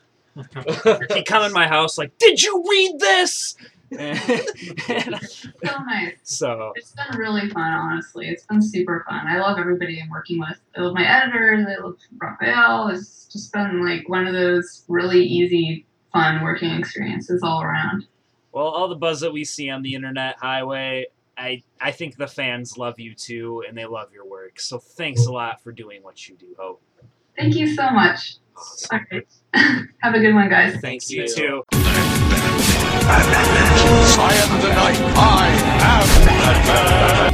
He 1.14 1.22
come 1.22 1.44
in 1.44 1.52
my 1.52 1.68
house 1.68 1.96
like, 1.96 2.18
did 2.18 2.42
you 2.42 2.64
read 2.68 2.98
this? 2.98 3.54
And- 3.98 5.20
So 5.22 5.78
nice. 5.86 6.16
so 6.22 6.72
It's 6.76 6.92
been 6.92 7.18
really 7.18 7.48
fun, 7.50 7.72
honestly. 7.72 8.28
It's 8.28 8.44
been 8.46 8.60
super 8.62 9.04
fun. 9.08 9.26
I 9.26 9.38
love 9.38 9.58
everybody 9.58 10.00
I'm 10.02 10.10
working 10.10 10.38
with. 10.40 10.60
I 10.76 10.80
love 10.82 10.94
my 10.94 11.06
editors. 11.06 11.66
I 11.66 11.82
love 11.82 11.96
Rafael. 12.18 12.88
It's 12.88 13.26
just 13.26 13.52
been 13.52 13.84
like 13.84 14.08
one 14.08 14.26
of 14.26 14.32
those 14.34 14.84
really 14.88 15.22
easy, 15.24 15.86
fun 16.12 16.42
working 16.42 16.70
experiences 16.72 17.42
all 17.42 17.62
around. 17.62 18.06
well, 18.52 18.66
all 18.66 18.88
the 18.88 18.94
buzz 18.96 19.20
that 19.20 19.32
we 19.32 19.44
see 19.44 19.70
on 19.70 19.82
the 19.82 19.94
internet 19.94 20.36
highway, 20.38 21.06
I 21.36 21.62
I 21.80 21.90
think 21.90 22.16
the 22.16 22.28
fans 22.28 22.78
love 22.78 23.00
you 23.00 23.14
too, 23.14 23.64
and 23.68 23.76
they 23.76 23.86
love 23.86 24.12
your 24.12 24.24
work. 24.26 24.60
So 24.60 24.78
thanks 24.78 25.26
a 25.26 25.32
lot 25.32 25.60
for 25.62 25.72
doing 25.72 26.02
what 26.02 26.28
you 26.28 26.36
do, 26.36 26.54
Hope. 26.58 26.80
Thank 27.36 27.56
you 27.56 27.66
so 27.74 27.90
much. 27.90 28.36
All 28.92 29.00
right. 29.10 29.26
Have 29.98 30.14
a 30.14 30.20
good 30.20 30.34
one, 30.34 30.48
guys. 30.48 30.76
thank 30.80 31.10
You 31.10 31.22
you 31.22 31.28
too. 31.28 31.62
I 33.06 34.32
am 34.42 34.60
the 34.60 34.68
night. 34.68 34.98
I 35.16 35.48
am 35.80 36.06
the 36.24 36.30
Batman. 36.40 37.24